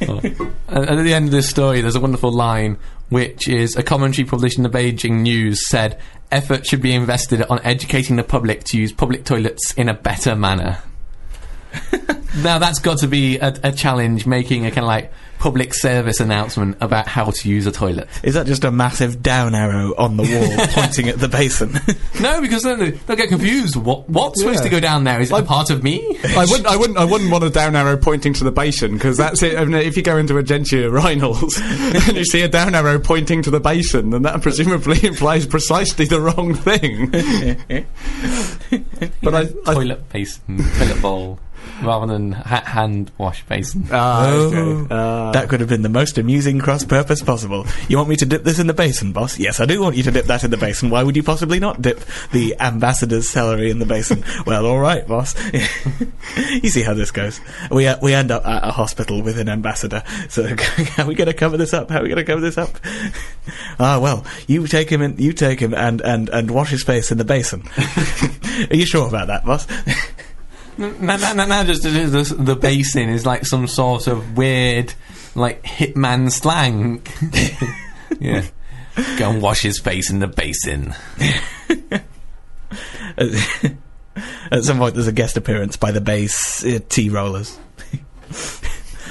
Oh. 0.01 0.19
and 0.67 0.89
at 0.89 1.03
the 1.03 1.13
end 1.13 1.25
of 1.25 1.31
this 1.31 1.49
story, 1.49 1.81
there's 1.81 1.95
a 1.95 2.01
wonderful 2.01 2.31
line 2.31 2.77
which 3.09 3.47
is 3.47 3.75
a 3.75 3.83
commentary 3.83 4.27
published 4.27 4.57
in 4.57 4.63
the 4.63 4.69
Beijing 4.69 5.21
News 5.21 5.67
said, 5.69 5.99
"Effort 6.31 6.65
should 6.65 6.81
be 6.81 6.93
invested 6.93 7.41
on 7.43 7.59
educating 7.63 8.15
the 8.15 8.23
public 8.23 8.63
to 8.65 8.77
use 8.77 8.91
public 8.91 9.25
toilets 9.25 9.73
in 9.73 9.89
a 9.89 9.93
better 9.93 10.35
manner." 10.35 10.79
now 12.37 12.57
that's 12.57 12.79
got 12.79 12.99
to 12.99 13.07
be 13.07 13.37
a, 13.37 13.53
a 13.63 13.71
challenge, 13.71 14.25
making 14.25 14.65
a 14.65 14.69
kind 14.69 14.83
of 14.83 14.87
like 14.87 15.11
public 15.39 15.73
service 15.73 16.19
announcement 16.19 16.77
about 16.81 17.07
how 17.07 17.29
to 17.31 17.49
use 17.49 17.65
a 17.67 17.71
toilet. 17.71 18.07
Is 18.23 18.33
that 18.33 18.45
just 18.47 18.63
a 18.63 18.71
massive 18.71 19.21
down 19.21 19.53
arrow 19.53 19.93
on 19.97 20.17
the 20.17 20.23
wall 20.23 20.67
pointing 20.71 21.07
at 21.09 21.19
the 21.19 21.27
basin? 21.27 21.79
No, 22.21 22.39
because 22.41 22.63
then 22.63 22.79
they- 22.79 22.91
they'll 22.91 23.17
get 23.17 23.27
confused. 23.29 23.75
What 23.75 24.09
what's 24.09 24.39
supposed 24.39 24.63
to 24.63 24.69
go 24.69 24.79
down 24.79 25.03
there? 25.03 25.19
Is 25.19 25.31
it 25.31 25.37
a 25.37 25.43
part 25.43 25.69
of 25.69 25.83
me? 25.83 26.17
I 26.35 26.45
wouldn't, 26.49 26.65
I 26.65 26.77
wouldn't, 26.77 26.97
I 26.97 27.03
wouldn't 27.03 27.29
want 27.29 27.43
a 27.43 27.49
down 27.49 27.75
arrow 27.75 27.97
pointing 27.97 28.31
to 28.35 28.45
the 28.45 28.51
basin 28.53 28.93
because 28.93 29.17
that's 29.17 29.43
it. 29.43 29.57
I 29.57 29.65
mean, 29.65 29.75
if 29.75 29.97
you 29.97 30.01
go 30.03 30.17
into 30.17 30.37
a 30.37 30.43
gentry 30.43 30.79
urinals 30.79 31.59
and 32.07 32.15
you 32.17 32.23
see 32.23 32.41
a 32.41 32.47
down 32.47 32.73
arrow 32.73 32.99
pointing 32.99 33.41
to 33.43 33.51
the 33.51 33.59
basin, 33.59 34.11
then 34.11 34.21
that 34.21 34.41
presumably 34.41 35.05
implies 35.05 35.45
precisely 35.45 36.05
the 36.05 36.21
wrong 36.21 36.53
thing. 36.55 37.11
but 39.21 39.35
I, 39.35 39.41
I 39.69 39.73
toilet 39.73 40.09
basin, 40.09 40.57
toilet 40.77 41.01
bowl, 41.01 41.39
rather 41.83 42.07
than 42.11 42.31
ha- 42.31 42.63
hand 42.65 43.11
wash 43.17 43.43
basin. 43.45 43.87
ah, 43.91 44.25
Oh. 44.27 44.31
okay. 44.47 44.87
Ah. 44.93 45.31
that 45.31 45.49
could 45.49 45.59
have 45.59 45.69
been 45.69 45.81
the 45.81 45.89
most 45.89 46.17
amusing 46.17 46.59
cross 46.59 46.83
purpose 46.83 47.21
possible. 47.21 47.65
You 47.87 47.97
want 47.97 48.09
me 48.09 48.15
to 48.17 48.25
dip 48.25 48.43
this 48.43 48.59
in 48.59 48.67
the 48.67 48.73
basin, 48.73 49.11
boss? 49.11 49.37
Yes, 49.39 49.59
I 49.59 49.65
do 49.65 49.81
want 49.81 49.95
you 49.95 50.03
to 50.03 50.11
dip 50.11 50.25
that 50.25 50.43
in 50.43 50.51
the 50.51 50.57
basin. 50.57 50.89
Why 50.89 51.03
would 51.03 51.15
you 51.15 51.23
possibly 51.23 51.59
not 51.59 51.81
dip 51.81 51.99
the 52.31 52.55
ambassador's 52.59 53.29
celery 53.29 53.69
in 53.69 53.79
the 53.79 53.85
basin? 53.85 54.23
well, 54.45 54.65
all 54.65 54.79
right, 54.79 55.07
boss. 55.07 55.35
you 55.53 56.69
see 56.69 56.81
how 56.83 56.93
this 56.93 57.11
goes. 57.11 57.39
We 57.71 57.87
uh, 57.87 57.97
we 58.01 58.13
end 58.13 58.31
up 58.31 58.45
at 58.45 58.63
a 58.63 58.71
hospital 58.71 59.21
with 59.21 59.37
an 59.39 59.49
ambassador. 59.49 60.03
So 60.29 60.55
how 60.57 61.03
are 61.03 61.07
we 61.07 61.15
going 61.15 61.27
to 61.27 61.33
cover 61.33 61.57
this 61.57 61.73
up? 61.73 61.89
How 61.89 61.99
are 61.99 62.03
we 62.03 62.09
going 62.09 62.17
to 62.17 62.23
cover 62.23 62.41
this 62.41 62.57
up? 62.57 62.69
ah, 63.79 63.99
well, 63.99 64.25
you 64.47 64.65
take 64.67 64.89
him 64.89 65.01
in, 65.01 65.17
you 65.17 65.33
take 65.33 65.59
him 65.59 65.73
and 65.73 66.01
and 66.01 66.29
and 66.29 66.51
wash 66.51 66.69
his 66.69 66.83
face 66.83 67.11
in 67.11 67.17
the 67.17 67.25
basin. 67.25 67.63
are 68.69 68.75
you 68.75 68.85
sure 68.85 69.07
about 69.07 69.27
that, 69.27 69.45
boss? 69.45 69.67
Now, 70.77 71.17
now, 71.17 71.33
now, 71.33 71.45
now 71.45 71.63
just 71.63 71.83
the, 71.83 72.35
the 72.37 72.55
basin 72.55 73.09
is 73.09 73.25
like 73.25 73.45
some 73.45 73.67
sort 73.67 74.07
of 74.07 74.35
weird, 74.37 74.93
like 75.33 75.63
hitman 75.63 76.31
slang. 76.31 77.01
yeah, 78.19 78.45
go 79.17 79.29
and 79.29 79.41
wash 79.41 79.61
his 79.61 79.79
face 79.79 80.09
in 80.09 80.19
the 80.19 80.27
basin. 80.27 80.93
At 84.51 84.63
some 84.63 84.77
point, 84.77 84.95
there's 84.95 85.07
a 85.07 85.13
guest 85.13 85.37
appearance 85.37 85.77
by 85.77 85.91
the 85.91 86.01
bass 86.01 86.65
uh, 86.65 86.79
T 86.89 87.09
Rollers. 87.09 87.57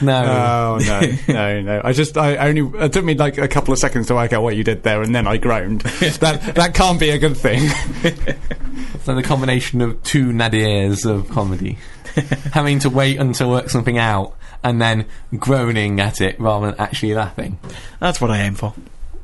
No, 0.02 0.24
Oh 0.24 0.78
no, 0.84 1.00
no, 1.28 1.60
no! 1.60 1.80
I 1.84 1.92
just, 1.92 2.16
I 2.16 2.36
only. 2.48 2.78
It 2.84 2.92
took 2.92 3.04
me 3.04 3.14
like 3.14 3.38
a 3.38 3.48
couple 3.48 3.72
of 3.72 3.78
seconds 3.78 4.08
to 4.08 4.14
work 4.14 4.32
out 4.32 4.42
what 4.42 4.56
you 4.56 4.64
did 4.64 4.82
there, 4.82 5.02
and 5.02 5.14
then 5.14 5.26
I 5.26 5.36
groaned. 5.36 5.80
that 6.20 6.54
that 6.54 6.74
can't 6.74 6.98
be 6.98 7.10
a 7.10 7.18
good 7.18 7.36
thing. 7.36 7.68
so 9.02 9.14
the 9.14 9.22
combination 9.22 9.80
of 9.80 10.02
two 10.02 10.26
nadirs 10.26 11.08
of 11.08 11.28
comedy, 11.30 11.78
having 12.52 12.80
to 12.80 12.90
wait 12.90 13.18
until 13.18 13.50
work 13.50 13.70
something 13.70 13.98
out 13.98 14.36
and 14.64 14.80
then 14.80 15.06
groaning 15.36 16.00
at 16.00 16.20
it 16.20 16.40
rather 16.40 16.70
than 16.70 16.80
actually 16.80 17.14
laughing. 17.14 17.58
That's 18.00 18.20
what 18.20 18.30
I 18.30 18.42
aim 18.42 18.54
for. 18.54 18.72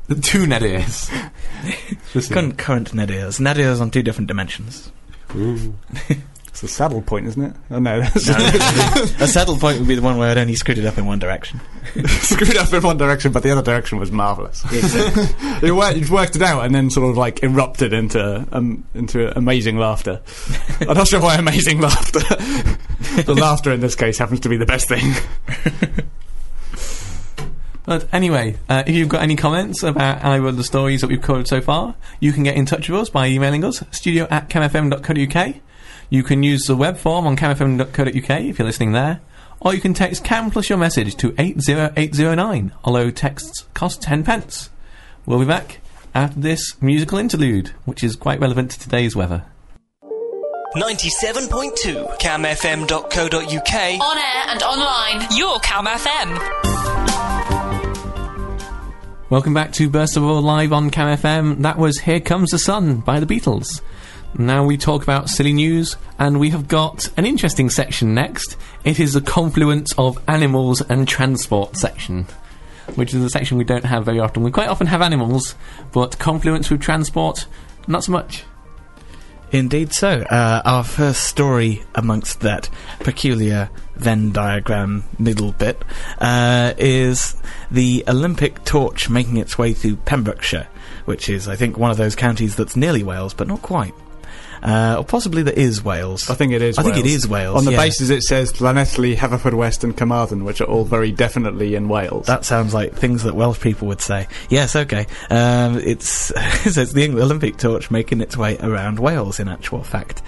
The 0.07 0.15
two 0.15 0.45
nadirs. 0.45 1.09
Listen. 2.13 2.33
Concurrent 2.33 2.91
nadirs. 2.91 3.39
Nadirs 3.39 3.81
on 3.81 3.91
two 3.91 4.03
different 4.03 4.27
dimensions. 4.27 4.91
It's 6.61 6.71
a 6.71 6.75
saddle 6.75 7.01
point, 7.01 7.25
isn't 7.25 7.41
it? 7.41 7.55
Oh 7.71 7.79
no, 7.79 8.01
a 8.01 9.27
saddle 9.27 9.57
point 9.57 9.79
would 9.79 9.87
be 9.87 9.95
the 9.95 10.01
one 10.03 10.17
where 10.19 10.29
I'd 10.29 10.37
only 10.37 10.53
screwed 10.53 10.77
it 10.77 10.85
up 10.85 10.95
in 10.99 11.07
one 11.07 11.17
direction. 11.17 11.59
screwed 12.05 12.55
up 12.55 12.71
in 12.71 12.83
one 12.83 12.97
direction, 12.97 13.31
but 13.31 13.41
the 13.41 13.49
other 13.49 13.63
direction 13.63 13.97
was 13.97 14.11
marvelous. 14.11 14.63
you, 15.63 15.75
worked, 15.75 16.09
worked 16.11 16.35
it 16.35 16.43
out, 16.43 16.63
and 16.63 16.75
then 16.75 16.91
sort 16.91 17.09
of 17.09 17.17
like 17.17 17.41
erupted 17.41 17.93
into 17.93 18.47
um, 18.51 18.83
into 18.93 19.35
amazing 19.35 19.79
laughter. 19.79 20.21
I'm 20.81 20.95
not 20.95 21.07
sure 21.07 21.19
why 21.19 21.33
amazing 21.33 21.81
laughter. 21.81 22.19
the 23.23 23.35
laughter 23.35 23.71
in 23.71 23.79
this 23.79 23.95
case 23.95 24.19
happens 24.19 24.41
to 24.41 24.49
be 24.49 24.57
the 24.57 24.67
best 24.67 24.87
thing. 24.87 25.13
But 27.85 28.07
anyway, 28.13 28.57
uh, 28.69 28.83
if 28.85 28.93
you've 28.93 29.09
got 29.09 29.23
any 29.23 29.35
comments 29.35 29.81
about 29.81 30.23
either 30.23 30.45
of 30.45 30.57
the 30.57 30.63
stories 30.63 31.01
that 31.01 31.07
we've 31.07 31.23
covered 31.23 31.47
so 31.47 31.59
far, 31.59 31.95
you 32.19 32.31
can 32.31 32.43
get 32.43 32.55
in 32.55 32.67
touch 32.67 32.87
with 32.87 33.01
us 33.01 33.09
by 33.09 33.25
emailing 33.25 33.63
us, 33.63 33.83
studio 33.89 34.27
at 34.29 34.47
camfm.co.uk. 34.47 35.55
You 36.13 36.23
can 36.23 36.43
use 36.43 36.63
the 36.65 36.75
web 36.75 36.97
form 36.97 37.25
on 37.25 37.37
camfm.co.uk 37.37 38.41
if 38.41 38.59
you're 38.59 38.65
listening 38.65 38.91
there, 38.91 39.21
or 39.61 39.73
you 39.73 39.79
can 39.79 39.93
text 39.93 40.25
cam 40.25 40.51
plus 40.51 40.67
your 40.67 40.77
message 40.77 41.15
to 41.15 41.33
80809, 41.37 42.73
although 42.83 43.09
texts 43.11 43.65
cost 43.73 44.01
10 44.01 44.25
pence. 44.25 44.69
We'll 45.25 45.39
be 45.39 45.45
back 45.45 45.79
after 46.13 46.37
this 46.37 46.75
musical 46.81 47.17
interlude, 47.17 47.69
which 47.85 48.03
is 48.03 48.17
quite 48.17 48.41
relevant 48.41 48.71
to 48.71 48.79
today's 48.79 49.15
weather. 49.15 49.45
97.2 50.75 52.19
camfm.co.uk 52.19 54.01
On 54.01 54.17
air 54.17 54.43
and 54.49 54.63
online. 54.63 55.27
Your 55.37 55.59
Cam 55.59 55.85
FM. 55.85 56.39
Welcome 59.29 59.53
back 59.53 59.71
to 59.73 59.89
Burst 59.89 60.17
of 60.17 60.25
All 60.25 60.41
Live 60.41 60.73
on 60.73 60.89
Cam 60.89 61.17
FM. 61.17 61.61
That 61.61 61.77
was 61.77 61.99
Here 61.99 62.19
Comes 62.19 62.51
the 62.51 62.59
Sun 62.59 62.97
by 62.97 63.21
the 63.21 63.25
Beatles. 63.25 63.79
Now 64.37 64.63
we 64.63 64.77
talk 64.77 65.03
about 65.03 65.29
silly 65.29 65.51
news, 65.51 65.97
and 66.17 66.39
we 66.39 66.51
have 66.51 66.67
got 66.67 67.09
an 67.17 67.25
interesting 67.25 67.69
section 67.69 68.13
next. 68.13 68.55
It 68.85 68.99
is 68.99 69.13
the 69.13 69.21
confluence 69.21 69.93
of 69.97 70.17
animals 70.27 70.81
and 70.81 71.07
transport 71.07 71.75
section, 71.75 72.27
which 72.95 73.13
is 73.13 73.23
a 73.23 73.29
section 73.29 73.57
we 73.57 73.65
don't 73.65 73.83
have 73.83 74.05
very 74.05 74.19
often. 74.19 74.43
We 74.43 74.51
quite 74.51 74.69
often 74.69 74.87
have 74.87 75.01
animals, 75.01 75.55
but 75.91 76.17
confluence 76.17 76.69
with 76.69 76.81
transport, 76.81 77.45
not 77.87 78.05
so 78.05 78.13
much. 78.13 78.45
Indeed 79.51 79.91
so. 79.91 80.21
Uh, 80.21 80.61
our 80.63 80.85
first 80.85 81.25
story 81.25 81.83
amongst 81.93 82.39
that 82.39 82.69
peculiar 83.01 83.69
Venn 83.97 84.31
diagram 84.31 85.03
middle 85.19 85.51
bit 85.51 85.83
uh, 86.19 86.73
is 86.77 87.35
the 87.69 88.05
Olympic 88.07 88.63
torch 88.63 89.09
making 89.09 89.35
its 89.35 89.57
way 89.57 89.73
through 89.73 89.97
Pembrokeshire, 89.97 90.69
which 91.03 91.27
is, 91.27 91.49
I 91.49 91.57
think, 91.57 91.77
one 91.77 91.91
of 91.91 91.97
those 91.97 92.15
counties 92.15 92.55
that's 92.55 92.77
nearly 92.77 93.03
Wales, 93.03 93.33
but 93.33 93.49
not 93.49 93.61
quite. 93.61 93.93
Uh, 94.61 94.95
or 94.99 95.03
possibly 95.03 95.43
that 95.43 95.57
is 95.57 95.83
Wales. 95.83 96.29
I 96.29 96.35
think 96.35 96.53
it 96.53 96.61
is. 96.61 96.77
I 96.77 96.83
think 96.83 96.97
it 96.97 97.03
Wales. 97.03 97.15
is 97.15 97.27
Wales. 97.27 97.57
On 97.57 97.65
the 97.65 97.71
yeah. 97.71 97.77
basis 97.77 98.09
it 98.09 98.23
says 98.23 98.53
Llanelli, 98.53 99.15
Haverfordwest, 99.15 99.83
and 99.83 99.95
Carmarthen, 99.95 100.43
which 100.43 100.61
are 100.61 100.65
all 100.65 100.83
very 100.83 101.11
definitely 101.11 101.75
in 101.75 101.89
Wales. 101.89 102.27
That 102.27 102.45
sounds 102.45 102.73
like 102.73 102.93
things 102.93 103.23
that 103.23 103.35
Welsh 103.35 103.59
people 103.59 103.87
would 103.87 104.01
say. 104.01 104.27
Yes, 104.49 104.75
okay. 104.75 105.07
Um, 105.29 105.77
it's 105.79 106.11
so 106.73 106.81
it's 106.81 106.93
the 106.93 107.09
Olympic 107.09 107.57
torch 107.57 107.89
making 107.91 108.21
its 108.21 108.37
way 108.37 108.57
around 108.57 108.99
Wales. 108.99 109.39
In 109.39 109.47
actual 109.47 109.83
fact, 109.83 110.21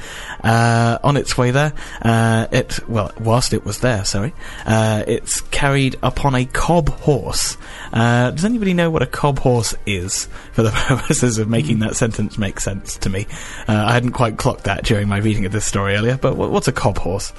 uh, 0.43 0.97
on 1.03 1.17
its 1.17 1.37
way 1.37 1.51
there, 1.51 1.73
uh, 2.01 2.47
it 2.51 2.79
well, 2.87 3.11
whilst 3.19 3.53
it 3.53 3.65
was 3.65 3.79
there, 3.79 4.05
sorry, 4.05 4.33
uh, 4.65 5.03
it's 5.07 5.41
carried 5.41 5.97
upon 6.01 6.35
a 6.35 6.45
cob 6.45 6.89
horse. 6.89 7.57
Uh, 7.91 8.31
does 8.31 8.45
anybody 8.45 8.73
know 8.73 8.89
what 8.89 9.01
a 9.01 9.07
cob 9.07 9.39
horse 9.39 9.75
is? 9.85 10.27
For 10.53 10.63
the 10.63 10.71
purposes 10.87 11.37
of 11.37 11.49
making 11.49 11.79
that 11.79 11.95
sentence 11.95 12.37
make 12.37 12.59
sense 12.59 12.97
to 12.97 13.09
me, 13.09 13.27
uh, 13.67 13.85
I 13.87 13.93
hadn't 13.93 14.11
quite 14.11 14.22
clocked 14.31 14.63
that 14.65 14.83
during 14.83 15.07
my 15.07 15.17
reading 15.17 15.45
of 15.45 15.51
this 15.51 15.65
story 15.65 15.95
earlier. 15.95 16.17
But 16.17 16.35
what's 16.37 16.67
a 16.67 16.71
cob 16.71 16.97
horse? 16.97 17.33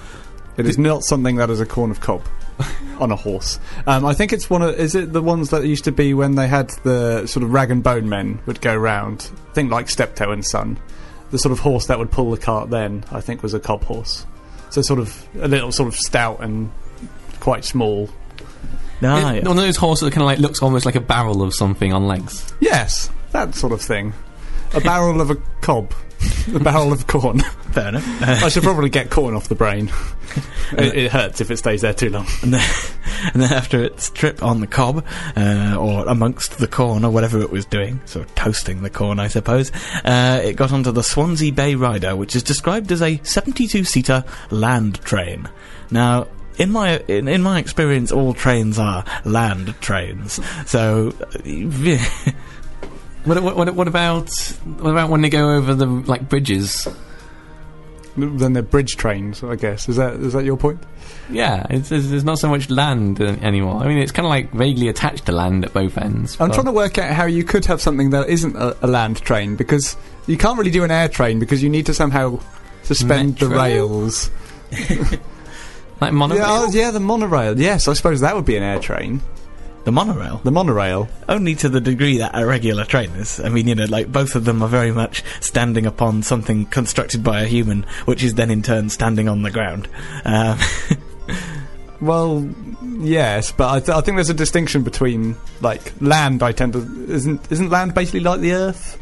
It 0.57 0.67
is 0.67 0.79
not 0.79 1.03
something 1.03 1.37
that 1.37 1.51
is 1.51 1.61
a 1.61 1.67
corn 1.67 1.91
of 1.91 2.01
cob 2.01 2.23
on 3.01 3.11
a 3.11 3.17
horse. 3.17 3.59
Um, 3.87 4.05
I 4.07 4.15
think 4.15 4.33
it's 4.33 4.49
one 4.49 4.63
of. 4.63 4.75
Is 4.79 4.95
it 4.95 5.13
the 5.13 5.23
ones 5.23 5.51
that 5.51 5.65
used 5.65 5.85
to 5.85 5.93
be 5.93 6.15
when 6.15 6.37
they 6.37 6.47
had 6.47 6.71
the 6.85 7.27
sort 7.27 7.43
of 7.43 7.53
rag 7.53 7.71
and 7.71 7.83
bone 7.83 8.09
men 8.09 8.41
would 8.47 8.61
go 8.61 8.75
round? 8.77 9.29
I 9.51 9.53
think 9.55 9.71
like 9.71 9.89
Steptoe 9.89 10.31
and 10.31 10.45
Son. 10.45 10.79
The 11.31 11.39
sort 11.39 11.53
of 11.53 11.59
horse 11.59 11.87
that 11.87 11.99
would 11.99 12.13
pull 12.13 12.31
the 12.31 12.37
cart 12.39 12.71
then, 12.71 13.05
I 13.11 13.21
think, 13.21 13.43
was 13.43 13.55
a 13.55 13.59
cob 13.61 13.83
horse. 13.83 14.25
So 14.71 14.83
sort 14.83 15.01
of 15.01 15.27
a 15.41 15.49
little 15.49 15.73
sort 15.73 15.89
of 15.89 15.97
stout 15.97 16.41
and 16.41 16.71
quite 17.41 17.65
small. 17.65 18.09
Ah, 19.03 19.33
It- 19.33 19.43
yeah. 19.43 19.49
One 19.49 19.59
of 19.59 19.65
those 19.65 19.77
horses 19.77 20.07
that 20.07 20.13
kind 20.13 20.23
of 20.23 20.27
like 20.27 20.39
looks 20.39 20.63
almost 20.63 20.87
like 20.87 20.95
a 20.95 21.01
barrel 21.01 21.43
of 21.43 21.53
something 21.55 21.93
on 21.93 22.07
legs. 22.07 22.55
Yes, 22.61 23.11
that 23.33 23.55
sort 23.57 23.73
of 23.73 23.81
thing. 23.81 24.13
A 24.75 24.81
barrel 24.81 25.21
of 25.21 25.31
a 25.31 25.37
cob. 25.61 25.93
A 26.55 26.59
barrel 26.59 26.93
of 26.93 27.07
corn. 27.07 27.41
fair 27.73 27.89
enough. 27.89 28.23
I 28.23 28.49
should 28.49 28.63
probably 28.63 28.89
get 28.89 29.11
corn 29.11 29.35
off 29.35 29.49
the 29.49 29.55
brain. 29.55 29.91
it, 30.73 30.95
it 30.95 31.13
hurts 31.13 31.41
if 31.41 31.51
it 31.51 31.59
stays 31.59 31.83
there 31.83 31.95
too 31.95 32.11
long. 32.11 32.27
and 32.43 32.55
then, 32.55 32.71
and 33.33 33.43
then 33.43 33.53
after 33.53 33.83
its 33.83 34.11
trip 34.11 34.43
on 34.43 34.61
the 34.61 34.67
cob, 34.67 35.05
uh, 35.37 35.77
or 35.79 36.07
amongst 36.09 36.59
the 36.59 36.67
corn, 36.67 37.05
or 37.05 37.11
whatever 37.11 37.41
it 37.41 37.51
was 37.51 37.67
doing, 37.67 38.01
sort 38.05 38.27
of 38.27 38.35
toasting 38.35 38.83
the 38.83 38.91
corn, 38.91 39.19
I 39.19 39.29
suppose, 39.29 39.71
uh, 40.05 40.41
it 40.43 40.55
got 40.55 40.73
onto 40.73 40.93
the 40.93 41.03
Swansea 41.03 41.53
Bay 41.53 41.75
Rider, 41.75 42.17
which 42.17 42.35
is 42.35 42.43
described 42.43 42.91
as 42.93 43.03
a 43.03 43.19
72-seater 43.19 44.25
land 44.51 45.01
train. 45.03 45.49
Now, 45.91 46.29
in 46.59 46.71
my 46.71 46.99
in, 47.09 47.29
in 47.29 47.43
my 47.43 47.59
experience, 47.59 48.13
all 48.13 48.33
trains 48.33 48.79
are 48.79 49.05
land 49.25 49.75
trains. 49.81 50.41
So, 50.67 51.13
uh, 51.21 52.33
What, 53.25 53.43
what, 53.43 53.57
what, 53.57 53.75
what 53.75 53.89
about 53.89 54.31
what 54.65 54.91
about 54.91 55.11
when 55.11 55.23
they 55.23 55.31
go 55.31 55.55
over 55.55 55.75
the 55.75 55.87
like 55.87 56.29
bridges? 56.29 56.87
Then 58.17 58.53
they're 58.53 58.63
bridge 58.63 58.97
trains, 58.97 59.43
I 59.43 59.57
guess. 59.57 59.89
Is 59.89 59.97
that 59.97 60.15
is 60.15 60.35
that 60.35 60.45
your 60.45 60.57
point? 60.57 60.81
Yeah, 61.31 61.67
it's, 61.71 61.89
there's, 61.89 62.11
there's 62.11 62.25
not 62.25 62.39
so 62.39 62.49
much 62.49 62.69
land 62.69 63.21
uh, 63.21 63.37
anymore. 63.41 63.83
I 63.83 63.89
mean, 63.89 63.99
it's 63.99 64.13
kind 64.13 64.27
of 64.27 64.31
like 64.31 64.53
vaguely 64.53 64.89
attached 64.89 65.27
to 65.27 65.33
land 65.33 65.65
at 65.65 65.73
both 65.73 65.97
ends. 65.97 66.37
I'm 66.39 66.53
trying 66.53 66.67
to 66.67 66.73
work 66.73 66.99
out 66.99 67.13
how 67.13 67.25
you 67.25 67.45
could 67.45 67.65
have 67.65 67.81
something 67.81 68.11
that 68.11 68.29
isn't 68.29 68.57
a, 68.57 68.77
a 68.85 68.87
land 68.87 69.23
train 69.23 69.57
because 69.57 69.97
you 70.27 70.37
can't 70.37 70.59
really 70.59 70.71
do 70.71 70.85
an 70.85 70.91
air 70.91 71.09
train 71.09 71.39
because 71.39 71.63
you 71.63 71.71
need 71.71 71.87
to 71.87 71.95
somehow 71.95 72.41
suspend 72.83 73.39
the 73.39 73.49
rails. 73.49 74.31
like 76.01 76.13
monorail. 76.13 76.43
Yeah, 76.43 76.47
oh, 76.49 76.71
yeah, 76.73 76.91
the 76.91 77.01
monorail. 77.01 77.59
Yes, 77.59 77.89
I 77.89 77.95
suppose 77.95 78.21
that 78.21 78.37
would 78.37 78.45
be 78.45 78.57
an 78.57 78.63
air 78.63 78.79
train. 78.79 79.23
The 79.85 79.93
monorail. 79.93 80.41
The 80.45 80.51
monorail. 80.51 81.09
Only 81.29 81.55
to 81.57 81.69
the 81.69 81.81
degree 81.81 82.19
that 82.19 82.33
a 82.35 82.47
regular 82.47 82.85
train 82.85 83.11
is. 83.11 83.41
I 83.41 83.49
mean, 83.49 83.69
you 83.69 83.75
know, 83.75 83.85
like 83.85 84.11
both 84.11 84.35
of 84.35 84.45
them 84.45 84.63
are 84.63 84.69
very 84.69 84.93
much 84.93 85.23
standing 85.41 85.87
upon 85.87 86.23
something 86.23 86.67
constructed 86.67 87.23
by 87.23 87.43
a 87.43 87.47
human, 87.47 87.85
which 88.07 88.23
is 88.23 88.35
then 88.35 88.51
in 88.51 88.63
turn 88.63 88.89
standing 88.91 89.29
on 89.29 89.43
the 89.43 89.51
ground. 89.51 89.89
Um, 90.25 90.59
Well, 92.01 92.47
yes, 92.99 93.53
but 93.53 93.71
I, 93.71 93.79
th- 93.81 93.97
I 93.97 94.01
think 94.03 94.17
there's 94.19 94.29
a 94.29 94.35
distinction 94.35 94.83
between 94.83 95.37
like 95.63 95.93
land. 96.03 96.43
I 96.43 96.53
tend 96.53 96.75
to 96.75 96.81
isn't 97.09 97.51
isn't 97.51 97.71
land 97.71 97.95
basically 97.95 98.21
like 98.21 98.41
the 98.41 98.53
Earth? 98.53 99.01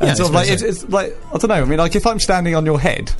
And 0.00 0.08
Yeah, 0.08 0.14
sort 0.14 0.30
of 0.30 0.34
like 0.34 0.50
it's, 0.50 0.62
it's 0.62 0.88
like 0.88 1.16
I 1.32 1.38
don't 1.38 1.48
know. 1.48 1.54
I 1.62 1.64
mean, 1.64 1.78
like 1.78 1.94
if 1.94 2.04
I'm 2.04 2.18
standing 2.18 2.56
on 2.56 2.66
your 2.66 2.80
head, 2.80 3.12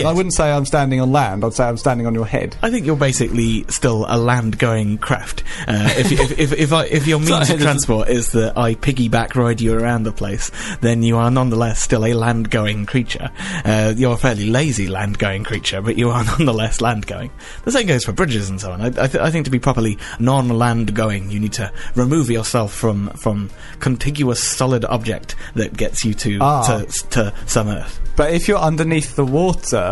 Yes. 0.00 0.06
I 0.06 0.12
wouldn't 0.12 0.34
say 0.34 0.50
I'm 0.50 0.64
standing 0.66 1.00
on 1.00 1.12
land. 1.12 1.44
I'd 1.44 1.54
say 1.54 1.64
I'm 1.64 1.76
standing 1.76 2.06
on 2.06 2.14
your 2.14 2.26
head. 2.26 2.56
I 2.62 2.70
think 2.70 2.84
you're 2.86 2.96
basically 2.96 3.64
still 3.68 4.04
a 4.08 4.18
land-going 4.18 4.98
craft. 4.98 5.42
Uh, 5.68 5.92
if, 5.96 6.12
if, 6.12 6.38
if, 6.38 6.52
if, 6.52 6.72
I, 6.72 6.84
if 6.86 7.06
your 7.06 7.18
means 7.20 7.50
of 7.50 7.60
transport 7.60 8.08
is 8.08 8.32
that 8.32 8.56
I 8.58 8.74
piggyback 8.74 9.34
ride 9.34 9.60
you 9.60 9.74
around 9.78 10.02
the 10.04 10.12
place, 10.12 10.50
then 10.80 11.02
you 11.02 11.16
are 11.16 11.30
nonetheless 11.30 11.80
still 11.80 12.04
a 12.04 12.12
land-going 12.14 12.86
creature. 12.86 13.30
Uh, 13.64 13.94
you're 13.96 14.14
a 14.14 14.16
fairly 14.16 14.46
lazy 14.50 14.88
land-going 14.88 15.44
creature, 15.44 15.80
but 15.80 15.96
you 15.96 16.10
are 16.10 16.24
nonetheless 16.38 16.80
land-going. 16.80 17.30
The 17.64 17.72
same 17.72 17.86
goes 17.86 18.04
for 18.04 18.12
bridges 18.12 18.50
and 18.50 18.60
so 18.60 18.72
on. 18.72 18.80
I, 18.80 18.86
I, 18.86 19.06
th- 19.06 19.16
I 19.16 19.30
think 19.30 19.44
to 19.44 19.50
be 19.50 19.58
properly 19.60 19.98
non-land-going, 20.48 21.30
you 21.30 21.40
need 21.40 21.52
to 21.54 21.72
remove 21.94 22.30
yourself 22.30 22.72
from 22.72 23.08
from 23.10 23.50
contiguous 23.80 24.42
solid 24.42 24.84
object 24.84 25.34
that 25.54 25.76
gets 25.76 26.04
you 26.04 26.14
to 26.14 26.38
Ah. 26.40 26.62
to, 26.78 26.86
to 27.10 27.34
some 27.46 27.68
earth. 27.68 28.00
But 28.16 28.32
if 28.32 28.46
you're 28.46 28.58
underneath 28.58 29.16
the 29.16 29.24
water, 29.24 29.83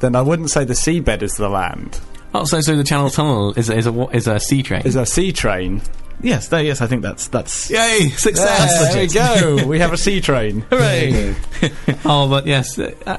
then 0.00 0.14
I 0.14 0.22
wouldn't 0.22 0.50
say 0.50 0.64
the 0.64 0.74
seabed 0.74 1.22
is 1.22 1.34
the 1.34 1.48
land. 1.48 2.00
Oh, 2.34 2.44
so 2.44 2.60
so 2.60 2.76
the 2.76 2.84
Channel 2.84 3.10
Tunnel 3.10 3.52
is 3.56 3.70
is 3.70 3.86
a 3.86 4.08
is 4.08 4.26
a 4.26 4.40
sea 4.40 4.62
train. 4.62 4.82
Is 4.84 4.96
a 4.96 5.06
sea 5.06 5.32
train. 5.32 5.82
Yes, 6.20 6.48
there, 6.48 6.62
yes, 6.62 6.80
I 6.80 6.86
think 6.86 7.02
that's 7.02 7.28
that's. 7.28 7.70
Yay! 7.70 8.08
Success! 8.10 8.92
there 8.92 9.02
we 9.02 9.08
go. 9.08 9.66
we 9.66 9.78
have 9.78 9.92
a 9.92 9.96
sea 9.96 10.20
train. 10.20 10.60
Hooray! 10.70 11.34
oh, 12.04 12.28
but 12.28 12.46
yes, 12.46 12.78
uh, 12.78 12.92
uh, 13.06 13.18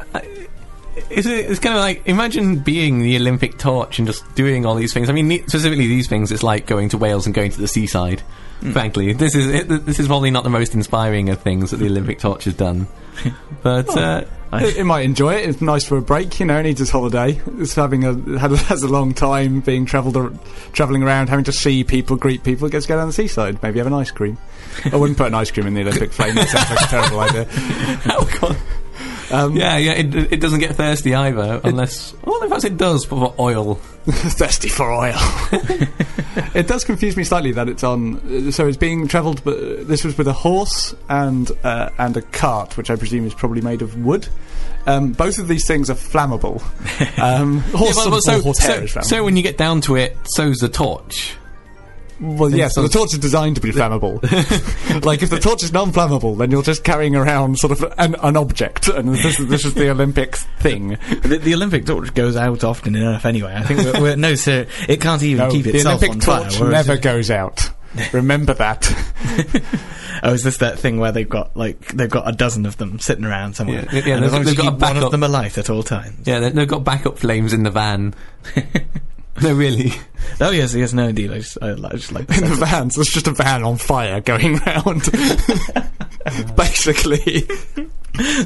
it's, 1.09 1.27
it's 1.27 1.59
kind 1.59 1.75
of 1.75 1.81
like 1.81 2.07
imagine 2.07 2.59
being 2.59 2.99
the 2.99 3.15
Olympic 3.17 3.57
torch 3.57 3.99
and 3.99 4.07
just 4.07 4.23
doing 4.35 4.65
all 4.65 4.75
these 4.75 4.93
things. 4.93 5.09
I 5.09 5.13
mean, 5.13 5.47
specifically 5.47 5.87
these 5.87 6.07
things, 6.07 6.31
it's 6.31 6.43
like 6.43 6.65
going 6.65 6.89
to 6.89 6.97
Wales 6.97 7.25
and 7.25 7.35
going 7.35 7.51
to 7.51 7.59
the 7.59 7.67
seaside. 7.67 8.21
Frankly, 8.71 9.13
this 9.13 9.35
is 9.35 9.47
it, 9.47 9.85
this 9.85 9.99
is 9.99 10.07
probably 10.07 10.31
not 10.31 10.43
the 10.43 10.49
most 10.49 10.73
inspiring 10.73 11.29
of 11.29 11.41
things 11.41 11.71
that 11.71 11.77
the 11.77 11.85
Olympic 11.85 12.19
torch 12.19 12.45
has 12.45 12.53
done. 12.53 12.87
But 13.63 13.89
uh, 13.97 14.25
it, 14.63 14.77
it 14.77 14.83
might 14.83 15.01
enjoy 15.01 15.35
it. 15.35 15.49
It's 15.49 15.61
nice 15.61 15.85
for 15.85 15.97
a 15.97 16.01
break, 16.01 16.39
you 16.39 16.45
know. 16.45 16.59
It 16.59 16.63
needs 16.63 16.81
its 16.81 16.91
holiday. 16.91 17.41
It's 17.57 17.75
having 17.75 18.03
a 18.03 18.13
had, 18.39 18.51
has 18.69 18.83
a 18.83 18.87
long 18.87 19.13
time 19.13 19.59
being 19.61 19.85
travelled 19.85 20.15
travelling 20.73 21.03
around, 21.03 21.29
having 21.29 21.45
to 21.45 21.51
see 21.51 21.83
people, 21.83 22.15
greet 22.17 22.43
people. 22.43 22.67
It 22.67 22.71
gets 22.71 22.85
to 22.85 22.89
go 22.89 22.97
down 22.97 23.07
the 23.07 23.13
seaside. 23.13 23.61
Maybe 23.63 23.79
have 23.79 23.87
an 23.87 23.93
ice 23.93 24.11
cream. 24.11 24.37
I 24.91 24.95
wouldn't 24.95 25.17
put 25.17 25.27
an 25.27 25.33
ice 25.35 25.51
cream 25.51 25.67
in 25.67 25.73
the 25.73 25.81
Olympic 25.81 26.11
flame. 26.11 26.35
That 26.35 26.49
sounds 26.49 26.69
like 26.69 26.81
a 26.81 26.87
terrible 26.87 27.19
idea. 27.19 27.47
Oh, 28.07 28.55
Um, 29.31 29.55
Yeah, 29.55 29.77
yeah, 29.77 29.93
it, 29.93 30.33
it 30.33 30.39
doesn't 30.41 30.59
get 30.59 30.75
thirsty 30.75 31.13
either, 31.15 31.59
unless. 31.63 32.13
Well, 32.23 32.43
in 32.43 32.49
fact, 32.49 32.63
it 32.63 32.77
does, 32.77 33.05
but 33.05 33.17
for 33.19 33.35
oil. 33.39 33.75
thirsty 34.05 34.69
for 34.69 34.91
oil. 34.91 35.13
it 36.53 36.67
does 36.67 36.83
confuse 36.83 37.17
me 37.17 37.23
slightly 37.23 37.51
that 37.53 37.67
it's 37.69 37.83
on. 37.83 38.47
uh, 38.47 38.51
So 38.51 38.67
it's 38.67 38.77
being 38.77 39.07
travelled. 39.07 39.43
But 39.43 39.87
this 39.87 40.03
was 40.03 40.17
with 40.17 40.27
a 40.27 40.33
horse 40.33 40.93
and 41.09 41.49
uh, 41.63 41.89
and 41.97 42.15
a 42.17 42.21
cart, 42.21 42.77
which 42.77 42.89
I 42.89 42.95
presume 42.95 43.25
is 43.25 43.33
probably 43.33 43.61
made 43.61 43.81
of 43.81 43.97
wood. 44.03 44.27
Um, 44.87 45.13
both 45.13 45.39
of 45.39 45.47
these 45.47 45.65
things 45.65 45.89
are 45.89 45.95
flammable. 45.95 46.61
Um, 47.17 47.59
horse, 47.61 47.95
Yeah, 47.97 48.03
but- 48.05 48.09
but 48.11 48.17
or 48.17 48.21
so, 48.21 48.41
horse 48.41 48.59
hair 48.59 48.75
so, 48.77 48.83
is 48.83 48.91
flammable. 48.93 49.03
so 49.05 49.23
when 49.23 49.37
you 49.37 49.43
get 49.43 49.57
down 49.57 49.81
to 49.81 49.95
it, 49.95 50.15
so's 50.25 50.57
the 50.57 50.69
torch. 50.69 51.35
Well, 52.19 52.49
yes, 52.51 52.75
so- 52.75 52.81
the 52.81 52.89
torch 52.89 53.13
is 53.13 53.19
designed 53.19 53.55
to 53.57 53.61
be 53.61 53.71
flammable. 53.71 54.21
like, 55.05 55.21
if 55.21 55.29
the 55.29 55.39
torch 55.39 55.63
is 55.63 55.73
non-flammable, 55.73 56.37
then 56.37 56.49
you're 56.51 56.63
just 56.63 56.83
carrying 56.83 57.15
around 57.15 57.59
sort 57.59 57.71
of 57.73 57.93
an, 57.97 58.15
an 58.15 58.37
object, 58.37 58.87
and 58.87 59.09
this 59.09 59.39
is, 59.39 59.47
this 59.47 59.65
is 59.65 59.73
the 59.73 59.89
Olympic 59.89 60.35
thing. 60.35 60.97
The, 61.25 61.37
the 61.39 61.53
Olympic 61.55 61.85
torch 61.85 62.13
goes 62.13 62.35
out 62.35 62.63
often 62.63 62.95
enough 62.95 63.25
anyway. 63.25 63.53
I 63.55 63.63
think 63.63 63.79
we're, 63.79 64.01
we're 64.01 64.15
no, 64.15 64.35
sir, 64.35 64.67
it 64.87 65.01
can't 65.01 65.21
even 65.23 65.47
No, 65.47 65.51
keep 65.51 65.63
the 65.63 65.75
itself 65.75 66.03
Olympic 66.03 66.09
on 66.11 66.19
torch 66.43 66.53
fire. 66.57 66.63
whereas 66.67 66.87
never 66.87 66.97
it- 66.97 67.01
goes 67.03 67.31
out. 67.31 67.69
Remember 68.13 68.53
that. 68.55 68.91
Oh, 70.21 70.33
is 70.33 70.43
this 70.43 70.57
that 70.57 70.79
thing 70.79 70.99
where 70.99 71.11
they've 71.13 71.27
got 71.29 71.55
like 71.55 71.87
they've 71.93 72.09
got 72.09 72.27
a 72.27 72.31
dozen 72.33 72.65
of 72.65 72.75
them 72.77 72.99
sitting 72.99 73.23
around 73.25 73.55
somewhere? 73.55 73.87
Yeah, 73.91 74.01
yeah, 74.05 74.15
and 74.15 74.25
as 74.25 74.31
long 74.33 74.41
as 74.41 74.47
they've 74.47 74.57
you 74.57 74.63
got 74.63 74.73
keep 74.73 74.81
a 74.81 74.85
one 74.93 75.03
of 75.03 75.11
them 75.11 75.23
alight 75.23 75.57
at 75.57 75.69
all 75.69 75.81
times. 75.83 76.27
Yeah, 76.27 76.39
they've 76.49 76.67
got 76.67 76.83
backup 76.83 77.17
flames 77.19 77.53
in 77.53 77.63
the 77.63 77.71
van. 77.71 78.13
no, 79.41 79.53
really. 79.53 79.91
Oh 80.39 80.49
yes, 80.51 80.73
yes, 80.73 80.93
no, 80.93 81.07
indeed. 81.09 81.31
I 81.31 81.37
just, 81.39 81.57
I, 81.61 81.71
I 81.73 81.89
just 81.89 82.11
like 82.11 82.29
In 82.37 82.43
the 82.49 82.55
vans, 82.55 82.95
there's 82.95 83.09
just 83.09 83.27
a 83.27 83.31
van 83.31 83.63
on 83.63 83.77
fire 83.77 84.21
going 84.21 84.55
round. 84.65 85.03
Basically. 86.57 87.47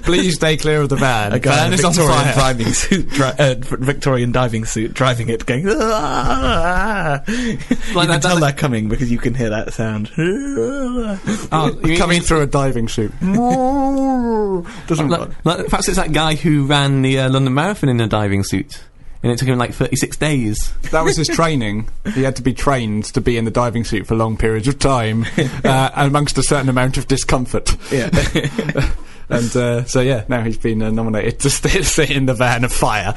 Please 0.01 0.33
stay 0.35 0.57
clear 0.57 0.81
of 0.81 0.89
the 0.89 0.95
van. 0.95 1.31
a 1.31 1.39
guy 1.39 1.55
van 1.55 1.67
in 1.67 1.73
a 1.73 1.75
is 1.75 1.85
on 1.85 1.93
Victorian 1.93 2.23
fire. 2.23 2.35
diving 2.35 2.73
suit, 2.73 3.07
dri- 3.09 3.25
uh, 3.37 3.55
Victorian 3.59 4.31
diving 4.31 4.65
suit, 4.65 4.95
driving 4.95 5.29
it, 5.29 5.45
going. 5.45 5.65
"Ah!" 5.69 7.21
you 7.27 7.57
can 7.57 8.07
that- 8.07 8.21
tell 8.23 8.39
that- 8.39 8.57
coming 8.57 8.89
because 8.89 9.11
you 9.11 9.19
can 9.19 9.35
hear 9.35 9.51
that 9.51 9.71
sound. 9.73 10.09
Oh, 10.17 11.79
you 11.85 11.97
Coming 11.97 12.21
through 12.21 12.41
a 12.41 12.47
diving 12.47 12.87
suit. 12.87 13.11
Doesn't 13.21 15.07
Like, 15.09 15.29
like, 15.45 15.65
perhaps 15.67 15.87
it's 15.87 15.97
that 15.97 16.13
guy 16.13 16.33
who 16.33 16.65
ran 16.65 17.03
the 17.03 17.19
uh, 17.19 17.29
London 17.29 17.53
Marathon 17.53 17.89
in 17.89 18.01
a 18.01 18.07
diving 18.07 18.43
suit, 18.43 18.81
and 19.21 19.31
it 19.31 19.37
took 19.37 19.47
him 19.47 19.57
like 19.57 19.73
36 19.73 20.17
days. 20.17 20.73
That 20.91 21.03
was 21.03 21.17
his 21.17 21.27
training. 21.27 21.89
He 22.13 22.23
had 22.23 22.35
to 22.37 22.41
be 22.41 22.53
trained 22.53 23.05
to 23.05 23.21
be 23.21 23.37
in 23.37 23.45
the 23.45 23.51
diving 23.51 23.83
suit 23.83 24.07
for 24.07 24.15
long 24.15 24.37
periods 24.37 24.67
of 24.67 24.79
time, 24.79 25.25
uh, 25.63 25.89
amongst 25.95 26.37
a 26.37 26.43
certain 26.43 26.69
amount 26.69 26.97
of 26.97 27.07
discomfort. 27.07 27.75
yeah. 27.91 28.09
And 29.31 29.55
uh, 29.55 29.83
so, 29.83 30.01
yeah, 30.01 30.25
now 30.27 30.41
he's 30.43 30.57
been 30.57 30.81
uh, 30.81 30.89
nominated 30.89 31.39
to 31.41 31.51
stay, 31.51 31.69
sit 31.83 32.09
in 32.09 32.25
the 32.25 32.33
van 32.33 32.63
of 32.63 32.73
fire. 32.73 33.13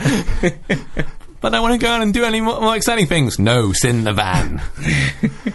But 1.43 1.55
I 1.55 1.61
want 1.61 1.75
to 1.75 1.79
go 1.79 1.91
out 1.91 2.03
and 2.03 2.15
do 2.15 2.25
any 2.25 2.41
more, 2.41 2.61
more 2.61 2.77
exciting 2.77 3.07
things. 3.07 3.39
No, 3.39 3.73
sit 3.73 3.91
in 3.91 4.05
the 4.05 4.13
van. 4.13 4.63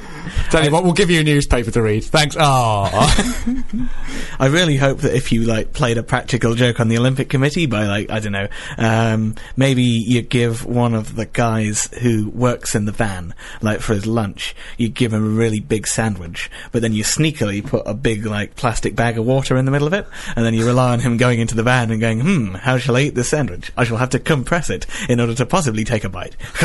Tell 0.50 0.64
you 0.64 0.72
what, 0.72 0.86
we'll 0.86 0.94
give 0.94 1.10
you 1.10 1.20
a 1.20 1.24
newspaper 1.24 1.72
to 1.72 1.82
read. 1.82 2.06
Thanks. 2.06 2.38
Ah, 2.40 2.90
I 4.40 4.46
really 4.46 4.78
hope 4.78 5.00
that 5.00 5.14
if 5.14 5.34
you 5.34 5.44
like 5.44 5.74
played 5.74 5.98
a 5.98 6.04
practical 6.04 6.56
joke 6.56 6.80
on 6.80 6.88
the 6.88 6.98
Olympic 6.98 7.30
Committee 7.30 7.66
by 7.66 7.86
like 7.86 8.10
I 8.10 8.20
don't 8.20 8.32
know, 8.32 8.48
um, 8.78 9.36
maybe 9.58 9.84
you 9.84 10.22
give 10.22 10.66
one 10.66 10.94
of 10.94 11.16
the 11.16 11.26
guys 11.26 11.90
who 12.02 12.30
works 12.30 12.76
in 12.76 12.86
the 12.86 12.94
van 12.94 13.34
like 13.62 13.82
for 13.82 13.94
his 13.94 14.06
lunch, 14.06 14.56
you 14.78 14.88
give 14.88 15.14
him 15.14 15.26
a 15.26 15.30
really 15.30 15.60
big 15.60 15.86
sandwich, 15.86 16.50
but 16.72 16.82
then 16.82 16.94
you 16.94 17.04
sneakily 17.04 17.66
put 17.66 17.84
a 17.86 17.94
big 17.94 18.26
like 18.26 18.56
plastic 18.56 18.96
bag 18.96 19.18
of 19.18 19.26
water 19.26 19.58
in 19.58 19.66
the 19.66 19.72
middle 19.72 19.88
of 19.88 19.94
it, 19.94 20.08
and 20.36 20.46
then 20.46 20.54
you 20.54 20.66
rely 20.66 20.94
on 20.94 21.02
him 21.02 21.18
going 21.18 21.40
into 21.40 21.56
the 21.56 21.64
van 21.64 21.92
and 21.92 22.00
going, 22.00 22.22
hmm, 22.22 22.54
how 22.56 22.78
shall 22.78 22.96
I 22.96 23.02
eat 23.02 23.16
this 23.16 23.30
sandwich? 23.30 23.72
I 23.76 23.84
shall 23.84 23.98
have 23.98 24.12
to 24.12 24.20
compress 24.20 24.70
it 24.70 24.86
in 25.10 25.20
order 25.20 25.34
to 25.36 25.46
possibly 25.46 25.77
take 25.84 26.04
a 26.04 26.10
bite. 26.10 26.36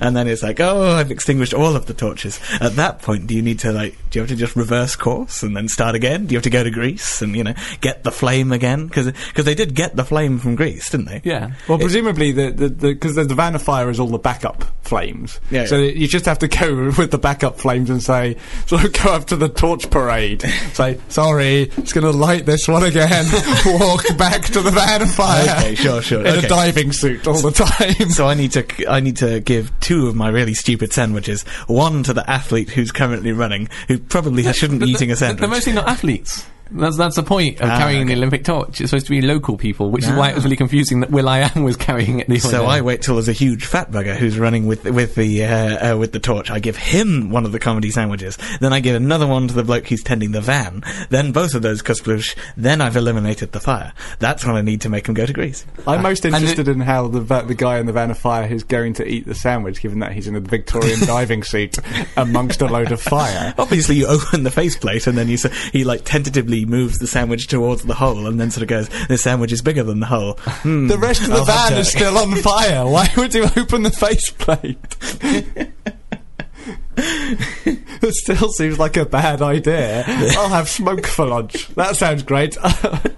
And 0.00 0.16
then 0.16 0.28
it's 0.28 0.42
like, 0.42 0.60
oh, 0.60 0.92
I've 0.92 1.10
extinguished 1.10 1.54
all 1.54 1.76
of 1.76 1.86
the 1.86 1.94
torches. 1.94 2.40
At 2.60 2.76
that 2.76 3.02
point, 3.02 3.26
do 3.26 3.34
you 3.34 3.42
need 3.42 3.58
to 3.60 3.72
like, 3.72 3.96
do 4.10 4.18
you 4.18 4.22
have 4.22 4.28
to 4.28 4.36
just 4.36 4.56
reverse 4.56 4.96
course 4.96 5.42
and 5.42 5.56
then 5.56 5.68
start 5.68 5.94
again? 5.94 6.26
Do 6.26 6.32
you 6.32 6.36
have 6.38 6.44
to 6.44 6.50
go 6.50 6.64
to 6.64 6.70
Greece 6.70 7.22
and 7.22 7.36
you 7.36 7.44
know 7.44 7.54
get 7.80 8.04
the 8.04 8.10
flame 8.10 8.52
again? 8.52 8.86
Because 8.86 9.12
they 9.44 9.54
did 9.54 9.74
get 9.74 9.96
the 9.96 10.04
flame 10.04 10.38
from 10.38 10.54
Greece, 10.54 10.90
didn't 10.90 11.06
they? 11.06 11.20
Yeah. 11.24 11.52
Well, 11.68 11.78
presumably, 11.78 12.32
the 12.32 12.50
because 12.70 13.14
the, 13.14 13.24
the 13.24 13.34
van 13.34 13.54
of 13.54 13.62
fire 13.62 13.90
is 13.90 14.00
all 14.00 14.08
the 14.08 14.18
backup 14.18 14.64
flames. 14.84 15.40
Yeah, 15.50 15.66
So 15.66 15.78
yeah. 15.78 15.92
you 15.92 16.06
just 16.06 16.26
have 16.26 16.38
to 16.40 16.48
go 16.48 16.92
with 16.98 17.10
the 17.10 17.18
backup 17.18 17.58
flames 17.58 17.90
and 17.90 18.02
say, 18.02 18.36
so 18.66 18.76
go 19.04 19.12
up 19.12 19.26
to 19.26 19.36
the 19.36 19.48
torch 19.48 19.90
parade. 19.90 20.42
say, 20.72 20.98
sorry, 21.08 21.62
it's 21.76 21.92
going 21.92 22.04
to 22.04 22.10
light 22.10 22.46
this 22.46 22.68
one 22.68 22.84
again. 22.84 23.24
Walk 23.66 24.04
back 24.16 24.42
to 24.44 24.60
the 24.60 24.70
van 24.70 25.02
of 25.02 25.10
fire. 25.10 25.56
Okay, 25.58 25.74
sure, 25.74 26.02
sure. 26.02 26.20
In 26.20 26.38
okay. 26.38 26.46
a 26.46 26.48
diving 26.48 26.92
suit 26.92 27.26
all 27.26 27.40
the 27.40 27.50
time. 27.50 28.03
So 28.14 28.26
I 28.26 28.34
need 28.34 28.52
to 28.52 28.64
I 28.90 29.00
need 29.00 29.16
to 29.18 29.40
give 29.40 29.72
two 29.80 30.06
of 30.06 30.14
my 30.14 30.28
really 30.28 30.54
stupid 30.54 30.92
sandwiches. 30.92 31.42
One 31.66 32.02
to 32.04 32.12
the 32.12 32.28
athlete 32.28 32.70
who's 32.70 32.92
currently 32.92 33.32
running, 33.32 33.68
who 33.88 33.98
probably 33.98 34.50
shouldn't 34.52 34.80
be 34.80 34.92
But 34.92 34.96
eating 34.96 35.10
a 35.10 35.16
sandwich. 35.16 35.40
They're 35.40 35.48
mostly 35.48 35.72
not 35.72 35.88
athletes. 35.88 36.46
That's 36.70 36.96
that's 36.96 37.16
the 37.16 37.22
point 37.22 37.60
of 37.60 37.68
Ah, 37.68 37.78
carrying 37.78 38.06
the. 38.06 38.14
Olympic 38.14 38.44
torch. 38.44 38.80
It's 38.80 38.90
supposed 38.90 39.06
to 39.06 39.10
be 39.10 39.20
local 39.20 39.56
people, 39.56 39.90
which 39.90 40.04
is 40.04 40.10
why 40.12 40.30
it 40.30 40.34
was 40.34 40.44
really 40.44 40.56
confusing 40.56 41.00
that 41.00 41.10
Will 41.10 41.28
I 41.28 41.40
Am 41.54 41.62
was 41.62 41.76
carrying 41.76 42.20
it. 42.20 42.28
The 42.28 42.38
So 42.38 42.60
day. 42.62 42.66
I 42.66 42.80
wait 42.80 43.02
till 43.02 43.14
there's 43.16 43.28
a 43.28 43.32
huge 43.32 43.66
fat 43.66 43.90
bugger 43.90 44.16
who's 44.16 44.38
running 44.38 44.66
with 44.66 44.84
with 44.84 45.14
the 45.14 45.44
uh, 45.44 45.92
uh, 45.94 45.98
with 45.98 46.12
the 46.12 46.20
torch. 46.20 46.50
I 46.50 46.60
give 46.60 46.76
him 46.76 47.30
one 47.30 47.44
of 47.44 47.52
the 47.52 47.58
comedy 47.58 47.90
sandwiches. 47.90 48.38
Then 48.60 48.72
I 48.72 48.80
give 48.80 48.96
another 48.96 49.26
one 49.26 49.48
to 49.48 49.54
the 49.54 49.62
bloke 49.64 49.86
who's 49.88 50.02
tending 50.02 50.32
the 50.32 50.40
van. 50.40 50.82
Then 51.10 51.32
both 51.32 51.54
of 51.54 51.62
those 51.62 51.82
kusplush. 51.82 52.34
Then 52.56 52.80
I've 52.80 52.96
eliminated 52.96 53.52
the 53.52 53.60
fire. 53.60 53.92
That's 54.18 54.46
what 54.46 54.56
I 54.56 54.62
need 54.62 54.80
to 54.82 54.88
make 54.88 55.06
him 55.08 55.14
go 55.14 55.26
to 55.26 55.32
Greece. 55.32 55.66
I'm 55.86 56.02
most 56.02 56.24
And 56.24 56.34
interested 56.34 56.68
in 56.68 56.80
how 56.80 57.08
the 57.08 57.20
va- 57.20 57.44
the 57.46 57.54
guy 57.54 57.78
in 57.78 57.86
the 57.86 57.92
van 57.92 58.10
of 58.10 58.18
fire 58.18 58.46
who's 58.46 58.62
going 58.64 58.94
to 58.94 59.06
eat 59.06 59.26
the 59.26 59.34
sandwich, 59.34 59.80
given 59.82 59.98
that 59.98 60.12
he's 60.12 60.28
in 60.28 60.34
a 60.34 60.40
Victorian 60.40 61.00
diving 61.06 61.42
suit 61.42 61.76
amongst 62.16 62.62
a 62.62 62.66
load 62.66 62.90
of 62.92 63.02
fire. 63.02 63.54
Obviously, 63.58 63.96
you 63.96 64.06
open 64.06 64.44
the 64.44 64.50
faceplate 64.50 65.06
and 65.06 65.18
then 65.18 65.28
you 65.28 65.34
s- 65.34 65.52
he 65.72 65.84
like 65.84 66.04
tentatively 66.04 66.53
moves 66.64 66.98
the 66.98 67.06
sandwich 67.08 67.48
towards 67.48 67.82
the 67.82 67.94
hole 67.94 68.26
and 68.26 68.38
then 68.38 68.50
sort 68.50 68.62
of 68.62 68.68
goes, 68.68 68.88
"This 69.08 69.22
sandwich 69.22 69.50
is 69.52 69.62
bigger 69.62 69.82
than 69.82 69.98
the 70.00 70.06
hole." 70.06 70.34
Hmm. 70.62 70.86
The 70.86 70.98
rest 70.98 71.22
of 71.22 71.28
the 71.28 71.34
I'll 71.36 71.44
van 71.44 71.72
is 71.74 71.90
still 71.90 72.16
on 72.16 72.36
fire. 72.36 72.86
Why 72.94 73.08
would 73.16 73.34
you 73.34 73.44
open 73.56 73.82
the 73.82 73.90
faceplate? 73.90 74.78
it 76.96 78.14
still 78.14 78.48
seems 78.50 78.78
like 78.78 78.96
a 78.96 79.04
bad 79.04 79.42
idea. 79.42 80.04
I'll 80.08 80.48
have 80.48 80.68
smoke 80.68 81.06
for 81.06 81.26
lunch. 81.26 81.68
That 81.74 81.96
sounds 81.96 82.22
great. 82.22 82.56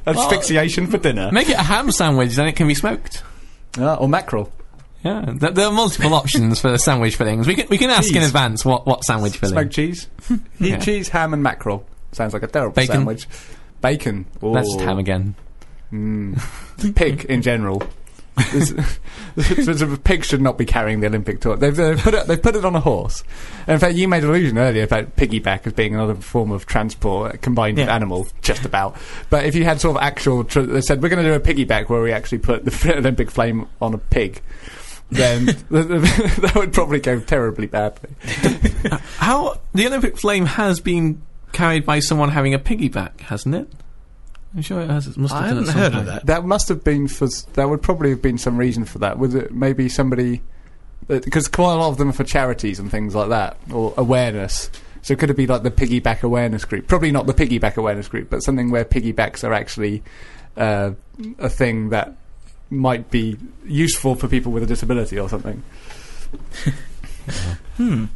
Asphyxiation 0.07 0.87
for 0.87 0.99
dinner. 0.99 1.31
make 1.33 1.49
it 1.49 1.57
a 1.59 1.62
ham 1.62 1.90
sandwich, 1.92 2.35
then 2.35 2.49
it 2.49 2.57
can 2.57 2.66
be 2.68 2.75
smoked. 2.75 3.22
Ah, 3.79 3.96
or 3.96 4.09
mackerel. 4.09 4.51
Yeah, 5.05 5.25
there, 5.37 5.51
there 5.53 5.66
are 5.66 5.72
multiple 5.72 6.14
options 6.14 6.59
for 6.61 6.70
the 6.70 6.79
sandwich 6.79 7.16
fillings. 7.16 7.46
We 7.46 7.55
can 7.55 7.68
we 7.68 7.79
can 7.79 7.90
ask 7.90 8.12
in 8.14 8.22
advance 8.22 8.64
what, 8.64 8.87
what 8.87 9.05
sandwich 9.05 9.37
filling. 9.37 9.53
Smoked 9.53 9.72
cheese. 9.72 10.09
Eat 10.31 10.40
Yeah. 10.59 10.79
cheese, 10.79 11.09
ham, 11.11 11.33
and 11.35 11.42
mackerel. 11.42 11.87
Sounds 12.16 12.33
like 12.33 12.42
a 12.42 12.46
terrible 12.46 12.74
Bacon. 12.74 12.94
sandwich. 12.96 13.29
Bacon. 13.83 14.24
That's 14.40 14.74
Ooh. 14.74 14.79
ham 14.79 14.98
again. 14.98 15.35
Mm. 15.92 16.94
Pig 16.94 17.24
in 17.26 17.42
general. 17.42 17.83
This- 18.52 18.74
this- 19.37 19.81
a 19.83 19.87
pig 19.98 20.24
should 20.24 20.40
not 20.40 20.57
be 20.59 20.64
carrying 20.64 21.00
the 21.00 21.07
Olympic 21.09 21.40
torch. 21.40 21.61
They've, 21.61 21.76
they've 21.76 21.98
put 21.98 22.14
it. 22.14 22.26
They've 22.26 22.40
put 22.42 22.57
it 22.57 22.64
on 22.64 22.74
a 22.74 22.81
horse. 22.81 23.22
And 23.66 23.74
in 23.74 23.79
fact, 23.79 23.94
you 23.96 24.09
made 24.09 24.24
allusion 24.24 24.57
earlier 24.59 24.85
about 24.85 25.14
piggyback 25.16 25.66
as 25.66 25.74
being 25.74 25.94
another 25.94 26.14
form 26.14 26.50
of 26.50 26.66
transport 26.66 27.40
combined 27.42 27.76
with 27.76 27.87
Yeah. 27.87 27.94
animal, 27.94 28.26
just 28.42 28.64
about. 28.64 28.96
But 29.31 29.44
if 29.44 29.55
you 29.55 29.64
had 29.64 29.81
sort 29.81 29.96
of 29.96 30.02
actual, 30.02 30.44
tr- 30.44 30.61
they 30.62 30.81
said 30.81 31.02
we're 31.02 31.09
going 31.11 31.22
to 31.22 31.29
do 31.31 31.35
a 31.35 31.40
piggyback 31.40 31.88
where 31.90 32.00
we 32.02 32.12
actually 32.12 32.38
put 32.38 32.64
the 32.64 32.94
Olympic 32.96 33.31
flame 33.31 33.68
on 33.81 33.92
a 33.94 33.98
pig. 33.98 34.40
Then 35.11 35.44
that 35.70 36.52
would 36.57 36.72
probably 36.72 36.98
go 37.00 37.20
terribly 37.20 37.66
badly. 37.68 38.11
How 39.18 39.61
the 39.72 39.87
Olympic 39.87 40.18
flame 40.18 40.46
has 40.46 40.81
been 40.81 41.22
carried 41.52 41.85
by 41.87 41.98
someone 42.00 42.30
having 42.30 42.54
a 42.54 42.59
piggyback, 42.59 43.20
hasn't 43.20 43.54
it? 43.54 43.68
I'm 44.54 44.62
sure 44.62 44.80
it 44.80 44.88
has. 44.90 45.06
It 45.06 45.16
must 45.16 45.35
have 45.35 45.42
I 45.44 45.48
haven't 45.48 45.64
at 45.64 45.72
some 45.72 45.78
heard 45.80 45.94
of 45.94 46.06
that. 46.06 46.26
That 46.26 46.44
must 46.44 46.68
have 46.68 46.82
been 46.85 47.09
for. 47.09 47.26
s- 47.26 47.42
That 47.54 47.68
would 47.68 47.82
probably 47.82 48.11
have 48.11 48.22
been 48.22 48.38
some 48.38 48.56
reason 48.56 48.85
for 48.85 48.98
that. 49.00 49.18
Was 49.18 49.35
it 49.35 49.52
maybe 49.52 49.88
somebody? 49.88 50.42
Because 51.09 51.46
quite 51.48 51.72
a 51.74 51.76
lot 51.76 51.88
of 51.90 51.98
them 51.98 52.09
are 52.09 52.12
for 52.12 52.24
charities 52.24 52.78
and 52.78 52.90
things 52.90 53.14
like 53.14 53.28
that, 53.28 53.59
or 53.70 53.92
awareness. 53.96 54.70
So 55.02 55.14
could 55.14 55.30
it 55.30 55.37
be 55.37 55.46
like 55.46 55.62
the 55.62 55.70
piggyback 55.70 56.22
awareness 56.22 56.64
group? 56.64 56.88
Probably 56.88 57.12
not 57.12 57.26
the 57.26 57.35
piggyback 57.35 57.76
awareness 57.76 58.09
group, 58.09 58.28
but 58.30 58.42
something 58.42 58.70
where 58.70 58.85
piggybacks 58.85 59.44
are 59.44 59.52
actually 59.52 60.02
uh, 60.56 60.92
a 61.38 61.48
thing 61.48 61.90
that 61.90 62.14
might 62.70 63.11
be 63.11 63.37
useful 63.64 64.14
for 64.16 64.26
people 64.26 64.50
with 64.50 64.62
a 64.62 64.66
disability 64.66 65.18
or 65.18 65.28
something. 65.28 65.62
Hmm. 67.76 68.06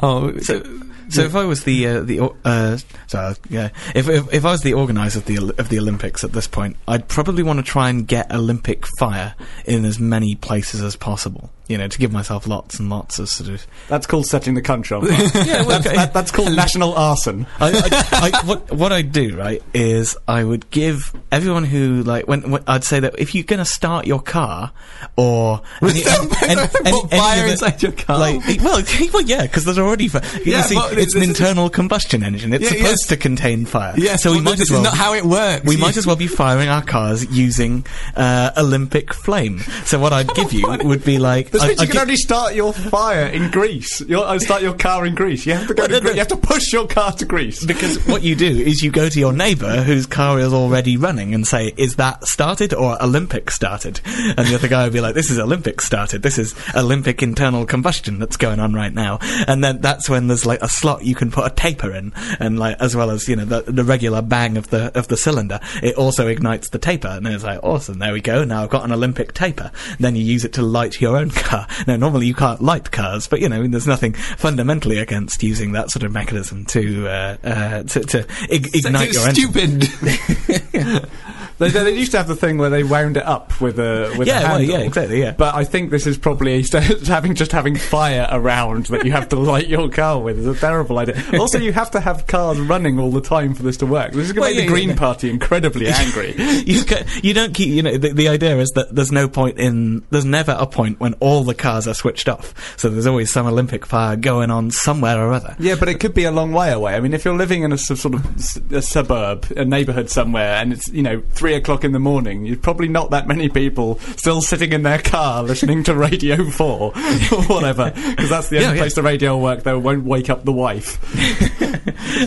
Oh, 0.00 0.36
So, 0.38 0.62
so 1.08 1.22
if 1.22 1.34
I 1.34 1.44
was 1.44 1.64
the 1.64 1.86
uh, 1.86 2.00
the 2.00 2.20
uh, 2.44 2.76
so 3.06 3.18
uh, 3.18 3.34
yeah, 3.48 3.70
if, 3.94 4.08
if 4.08 4.32
if 4.32 4.44
I 4.44 4.52
was 4.52 4.62
the 4.62 4.74
organizer 4.74 5.18
of 5.18 5.26
the 5.26 5.36
of 5.58 5.68
the 5.68 5.78
Olympics 5.78 6.24
at 6.24 6.32
this 6.32 6.46
point, 6.46 6.76
I'd 6.88 7.08
probably 7.08 7.42
want 7.42 7.58
to 7.58 7.62
try 7.62 7.90
and 7.90 8.06
get 8.06 8.32
Olympic 8.32 8.84
fire 8.98 9.34
in 9.64 9.84
as 9.84 9.98
many 9.98 10.34
places 10.34 10.82
as 10.82 10.96
possible. 10.96 11.50
You 11.66 11.78
know, 11.78 11.88
to 11.88 11.98
give 11.98 12.12
myself 12.12 12.46
lots 12.46 12.78
and 12.78 12.90
lots 12.90 13.18
of 13.18 13.28
sort 13.30 13.48
of 13.48 13.66
That's 13.88 14.06
called 14.06 14.26
setting 14.26 14.52
the 14.54 14.60
country 14.60 14.96
on 14.98 15.06
fire. 15.06 15.12
yeah. 15.46 15.62
Well, 15.66 15.80
That- 15.80 16.12
that's 16.12 16.30
called 16.30 16.54
national 16.54 16.92
arson. 16.92 17.46
I, 17.58 17.70
I, 18.12 18.30
I, 18.42 18.46
what, 18.46 18.70
what 18.70 18.92
I'd 18.92 19.12
do, 19.12 19.34
right, 19.34 19.62
is 19.72 20.14
I 20.28 20.44
would 20.44 20.68
give 20.70 21.14
everyone 21.32 21.64
who, 21.64 22.02
like, 22.02 22.28
when, 22.28 22.50
when 22.50 22.62
I'd 22.66 22.84
say 22.84 23.00
that 23.00 23.18
if 23.18 23.34
you're 23.34 23.44
going 23.44 23.60
to 23.60 23.64
start 23.64 24.06
your 24.06 24.20
car, 24.20 24.72
or 25.16 25.62
any, 25.80 26.02
any- 26.42 26.60
any- 26.84 27.00
Put 27.00 27.10
fire 27.10 27.46
inside 27.46 27.82
your 27.82 27.92
car. 27.92 28.18
like, 28.18 28.42
well, 28.62 28.82
well, 29.14 29.22
yeah, 29.22 29.42
because 29.42 29.64
there's 29.64 29.78
already 29.78 30.08
fire. 30.08 30.22
You 30.44 30.52
Yeah, 30.52 30.62
see, 30.62 30.74
but 30.74 30.98
it's 30.98 31.14
an 31.14 31.22
internal 31.22 31.70
combustion 31.70 32.22
engine. 32.22 32.52
It's 32.52 32.64
Yeah, 32.64 32.68
supposed 32.70 33.00
yes. 33.02 33.06
to 33.08 33.16
contain 33.16 33.64
fire. 33.64 33.94
Yeah, 33.96 34.16
so 34.16 34.32
we 34.32 34.38
but 34.38 34.44
might 34.44 34.60
as 34.60 34.70
well. 34.70 34.80
is 34.80 34.84
not 34.84 34.96
how 34.98 35.14
it 35.14 35.24
works. 35.24 35.64
we 35.64 35.78
might 35.78 35.96
as 35.96 36.06
well 36.06 36.16
be 36.16 36.26
firing 36.26 36.68
our 36.68 36.82
cars 36.82 37.24
using 37.34 37.86
uh, 38.16 38.50
Olympic 38.58 39.14
flame. 39.14 39.60
So 39.86 39.98
what 39.98 40.12
I'd 40.12 40.28
give 40.34 40.52
you 40.52 40.66
would 40.82 41.04
be 41.04 41.18
like, 41.18 41.53
This 41.54 41.62
I- 41.62 41.68
means 41.68 41.80
I'd 41.80 41.82
you 41.84 41.88
can 41.88 41.94
gi- 41.96 42.02
only 42.02 42.16
start 42.16 42.54
your 42.54 42.72
fire 42.72 43.26
in 43.26 43.50
Greece. 43.50 44.00
Your, 44.02 44.26
uh, 44.26 44.38
start 44.40 44.60
your 44.62 44.74
car 44.74 45.06
in 45.06 45.14
Greece. 45.14 45.46
You 45.46 45.54
have 45.54 45.68
to 45.68 45.74
go 45.74 45.82
Well, 45.82 45.88
to 45.88 45.94
no, 45.94 46.00
Greece. 46.00 46.10
no. 46.10 46.14
You 46.14 46.18
have 46.18 46.28
to 46.28 46.36
push 46.36 46.72
your 46.72 46.86
car 46.88 47.12
to 47.12 47.24
Greece. 47.24 47.64
Because 47.64 47.96
what 48.06 48.22
you 48.22 48.34
do 48.34 48.46
is 48.48 48.82
you 48.82 48.90
go 48.90 49.08
to 49.08 49.18
your 49.20 49.32
neighbour 49.32 49.82
whose 49.82 50.04
car 50.06 50.38
is 50.40 50.52
already 50.52 50.96
running 50.96 51.32
and 51.32 51.46
say, 51.46 51.72
"Is 51.76 51.94
that 51.96 52.24
started 52.26 52.74
or 52.74 53.00
Olympic 53.02 53.50
started?" 53.52 54.00
And 54.36 54.46
the 54.48 54.54
other 54.56 54.66
guy 54.68 54.84
would 54.84 54.92
be 54.92 55.00
like, 55.00 55.14
"This 55.14 55.30
is 55.30 55.38
Olympic 55.38 55.80
started. 55.80 56.22
This 56.22 56.38
is 56.38 56.54
Olympic 56.74 57.22
internal 57.22 57.64
combustion 57.66 58.18
that's 58.18 58.36
going 58.36 58.58
on 58.58 58.72
right 58.74 58.92
now." 58.92 59.20
And 59.46 59.62
then 59.62 59.80
that's 59.80 60.08
when 60.10 60.26
there's 60.26 60.44
like 60.44 60.60
a 60.60 60.68
slot 60.68 61.04
you 61.04 61.14
can 61.14 61.30
put 61.30 61.46
a 61.46 61.54
taper 61.54 61.92
in, 61.94 62.12
and 62.40 62.58
like 62.58 62.76
as 62.80 62.96
well 62.96 63.10
as 63.10 63.28
you 63.28 63.36
know 63.36 63.44
the, 63.44 63.62
the 63.70 63.84
regular 63.84 64.22
bang 64.22 64.56
of 64.56 64.70
the 64.70 64.90
of 64.98 65.06
the 65.08 65.16
cylinder, 65.16 65.60
it 65.84 65.94
also 65.94 66.26
ignites 66.26 66.70
the 66.70 66.78
taper. 66.78 67.08
And 67.08 67.26
it's 67.28 67.44
like, 67.44 67.60
awesome, 67.62 68.00
there 68.00 68.12
we 68.12 68.20
go. 68.20 68.44
Now 68.44 68.64
I've 68.64 68.70
got 68.70 68.84
an 68.84 68.90
Olympic 68.92 69.32
taper. 69.34 69.70
Then 70.00 70.16
you 70.16 70.24
use 70.24 70.44
it 70.44 70.52
to 70.54 70.62
light 70.62 71.00
your 71.00 71.16
own 71.16 71.30
car. 71.30 71.43
Now 71.86 71.96
normally 71.96 72.26
you 72.26 72.34
can't 72.34 72.60
light 72.62 72.90
cars, 72.90 73.26
but 73.26 73.40
you 73.40 73.48
know 73.48 73.66
there's 73.66 73.86
nothing 73.86 74.12
fundamentally 74.14 74.98
against 74.98 75.42
using 75.42 75.72
that 75.72 75.90
sort 75.90 76.02
of 76.04 76.12
mechanism 76.12 76.64
to 76.66 77.08
uh, 77.08 77.36
uh, 77.44 77.82
to, 77.84 78.00
to 78.00 78.26
ig- 78.50 78.74
ignite 78.74 79.12
your 79.12 79.28
engine. 79.28 79.80
stupid. 79.82 81.08
They, 81.56 81.68
they, 81.70 81.84
they 81.84 81.96
used 81.96 82.10
to 82.10 82.18
have 82.18 82.26
the 82.26 82.34
thing 82.34 82.58
where 82.58 82.68
they 82.68 82.82
wound 82.82 83.16
it 83.16 83.24
up 83.24 83.60
with 83.60 83.78
a 83.78 84.12
with 84.18 84.26
Yeah, 84.26 84.40
a 84.40 84.42
well, 84.42 84.58
handle. 84.58 84.76
yeah, 84.80 84.84
exactly, 84.84 85.20
yeah. 85.20 85.30
But 85.38 85.54
I 85.54 85.62
think 85.62 85.92
this 85.92 86.04
is 86.04 86.18
probably 86.18 86.64
having 87.06 87.36
just 87.36 87.52
having 87.52 87.76
fire 87.76 88.26
around 88.28 88.86
that 88.86 89.04
you 89.04 89.12
have 89.12 89.28
to 89.28 89.36
light 89.36 89.68
your 89.68 89.88
car 89.88 90.20
with 90.20 90.36
is 90.40 90.48
a 90.48 90.56
terrible 90.56 90.98
idea. 90.98 91.22
Also, 91.38 91.58
you 91.58 91.72
have 91.72 91.92
to 91.92 92.00
have 92.00 92.26
cars 92.26 92.58
running 92.58 92.98
all 92.98 93.12
the 93.12 93.20
time 93.20 93.54
for 93.54 93.62
this 93.62 93.76
to 93.76 93.86
work. 93.86 94.10
This 94.10 94.26
is 94.26 94.32
going 94.32 94.34
to 94.34 94.40
Well, 94.40 94.50
make 94.50 94.56
yeah, 94.58 94.62
the 94.62 94.68
Green 94.72 94.88
yeah. 94.90 94.96
Party 94.96 95.30
incredibly 95.30 95.86
angry. 95.90 96.34
you 96.66 96.82
ca 96.84 97.04
you 97.22 97.32
don't 97.34 97.54
keep 97.54 97.68
you 97.68 97.82
know 97.84 97.96
the, 97.98 98.08
the 98.12 98.26
idea 98.28 98.58
is 98.58 98.70
that 98.70 98.92
there's 98.92 99.12
no 99.12 99.28
point 99.28 99.56
in 99.60 100.04
there's 100.10 100.24
never 100.24 100.56
a 100.58 100.66
point 100.66 100.98
when 100.98 101.14
all 101.14 101.33
the 101.42 101.54
cars 101.54 101.88
are 101.88 101.94
switched 101.94 102.28
off 102.28 102.78
so 102.78 102.88
there's 102.88 103.06
always 103.06 103.32
some 103.32 103.46
olympic 103.46 103.84
fire 103.86 104.14
going 104.16 104.50
on 104.50 104.70
somewhere 104.70 105.18
or 105.18 105.32
other 105.32 105.56
Yeah, 105.58 105.74
but 105.78 105.88
it 105.88 105.98
could 106.00 106.14
be 106.14 106.24
a 106.24 106.30
long 106.30 106.52
way 106.52 106.70
away. 106.70 106.94
I 106.94 107.00
mean, 107.00 107.14
if 107.14 107.24
you're 107.24 107.36
living 107.36 107.62
in 107.62 107.72
a 107.72 107.78
su- 107.78 107.96
sort 107.96 108.14
of 108.14 108.36
s- 108.36 108.56
a 108.70 108.82
suburb, 108.82 109.46
a 109.56 109.64
neighbourhood 109.64 110.10
somewhere, 110.10 110.56
and 110.56 110.72
it's 110.72 110.88
you 110.88 111.02
know 111.02 111.22
three 111.32 111.54
o'clock 111.54 111.84
in 111.84 111.92
the 111.92 111.98
morning, 111.98 112.44
you're 112.44 112.56
probably 112.56 112.88
not 112.88 113.10
that 113.10 113.26
many 113.26 113.48
people 113.48 113.98
still 114.16 114.42
sitting 114.42 114.72
in 114.72 114.82
their 114.82 114.98
car 114.98 115.42
listening 115.42 115.82
to 115.84 115.94
Radio 115.94 116.50
Four 116.50 116.92
or 117.32 117.42
whatever, 117.44 117.90
because 117.90 118.28
that's 118.28 118.48
the 118.50 118.58
only 118.58 118.76
yeah. 118.76 118.82
place 118.82 118.94
the 118.94 119.02
radio 119.02 119.34
will 119.36 119.42
work. 119.42 119.62
That 119.62 119.80
won't 119.80 120.04
wake 120.04 120.28
up 120.30 120.44
the 120.44 120.52
wife. 120.52 120.98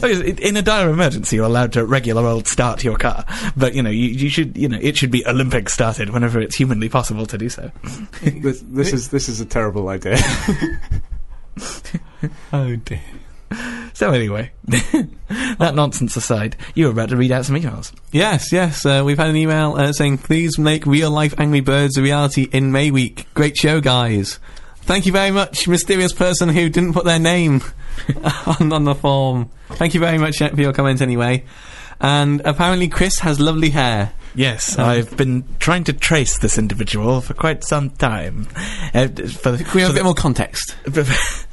Oh, 0.04 0.08
in 0.08 0.58
a 0.58 0.62
dire 0.62 0.90
emergency 0.90 1.38
you're 1.38 1.46
allowed 1.46 1.74
to 1.74 1.86
regular 1.86 2.24
old 2.26 2.48
start 2.48 2.84
your 2.84 2.98
car 2.98 3.26
but 3.56 3.74
you 3.74 3.82
know 3.82 3.90
you, 3.90 4.10
you 4.10 4.30
should 4.30 4.56
you 4.56 4.68
know 4.68 4.78
it 4.82 4.98
should 4.98 5.10
be 5.10 5.26
olympic 5.26 5.70
started 5.70 6.10
whenever 6.12 6.40
it's 6.40 6.56
humanly 6.56 6.90
possible 6.90 7.26
to 7.26 7.38
do 7.38 7.50
so 7.50 7.72
this, 8.22 8.62
this 8.68 8.94
is 8.98 9.10
this 9.10 9.30
is 9.30 9.40
a 9.40 9.46
terrible 9.46 9.90
idea. 9.90 10.18
oh 12.54 12.76
dear. 12.76 13.02
so 13.94 14.12
anyway 14.12 14.52
that 14.68 15.74
nonsense 15.74 16.16
aside 16.18 16.56
you 16.76 16.86
were 16.86 16.92
about 16.92 17.08
to 17.10 17.16
read 17.16 17.32
out 17.32 17.46
some 17.46 17.56
emails 17.56 17.94
Yes, 18.12 18.52
yes. 18.52 18.86
Uh, 18.86 19.04
we've 19.06 19.18
had 19.18 19.30
an 19.30 19.36
email 19.36 19.76
uh, 19.76 19.94
saying, 19.94 20.18
"Please 20.18 20.58
make 20.58 20.86
real 20.86 21.12
life 21.12 21.34
Angry 21.38 21.60
Birds 21.60 21.98
a 21.98 22.02
reality 22.02 22.48
in 22.52 22.72
May 22.72 22.90
week." 22.90 23.28
Great 23.34 23.56
show, 23.58 23.80
guys. 23.82 24.40
Thank 24.78 25.06
you 25.06 25.12
very 25.12 25.32
much, 25.32 25.68
mysterious 25.68 26.14
person 26.14 26.50
who 26.50 26.70
didn't 26.70 26.94
put 26.94 27.04
their 27.06 27.20
name 27.20 27.62
on, 28.60 28.72
on 28.72 28.86
the 28.86 28.96
form. 28.96 29.50
Thank 29.72 29.94
you 29.94 30.00
very 30.00 30.18
much 30.18 30.42
uh, 30.42 30.50
for 30.50 30.62
your 30.62 30.74
comment, 30.74 31.02
anyway. 31.02 31.44
And 32.00 32.42
apparently, 32.46 32.88
Chris 32.88 33.20
has 33.20 33.40
lovely 33.40 33.72
hair. 33.72 34.14
Yes, 34.38 34.78
I've 34.78 35.18
been 35.18 35.44
trying 35.58 35.84
to 35.86 35.94
trace 35.94 36.38
this 36.38 36.60
individual 36.60 37.22
for 37.22 37.34
quite 37.34 37.64
some 37.64 37.90
time. 37.90 38.48
Uh, 38.94 39.08
for 39.08 39.52
the, 39.52 39.64
Can 39.64 39.74
we 39.74 39.82
have 39.82 39.90
a 39.90 39.96
bit 39.96 40.04
more 40.04 40.14
context? 40.14 40.76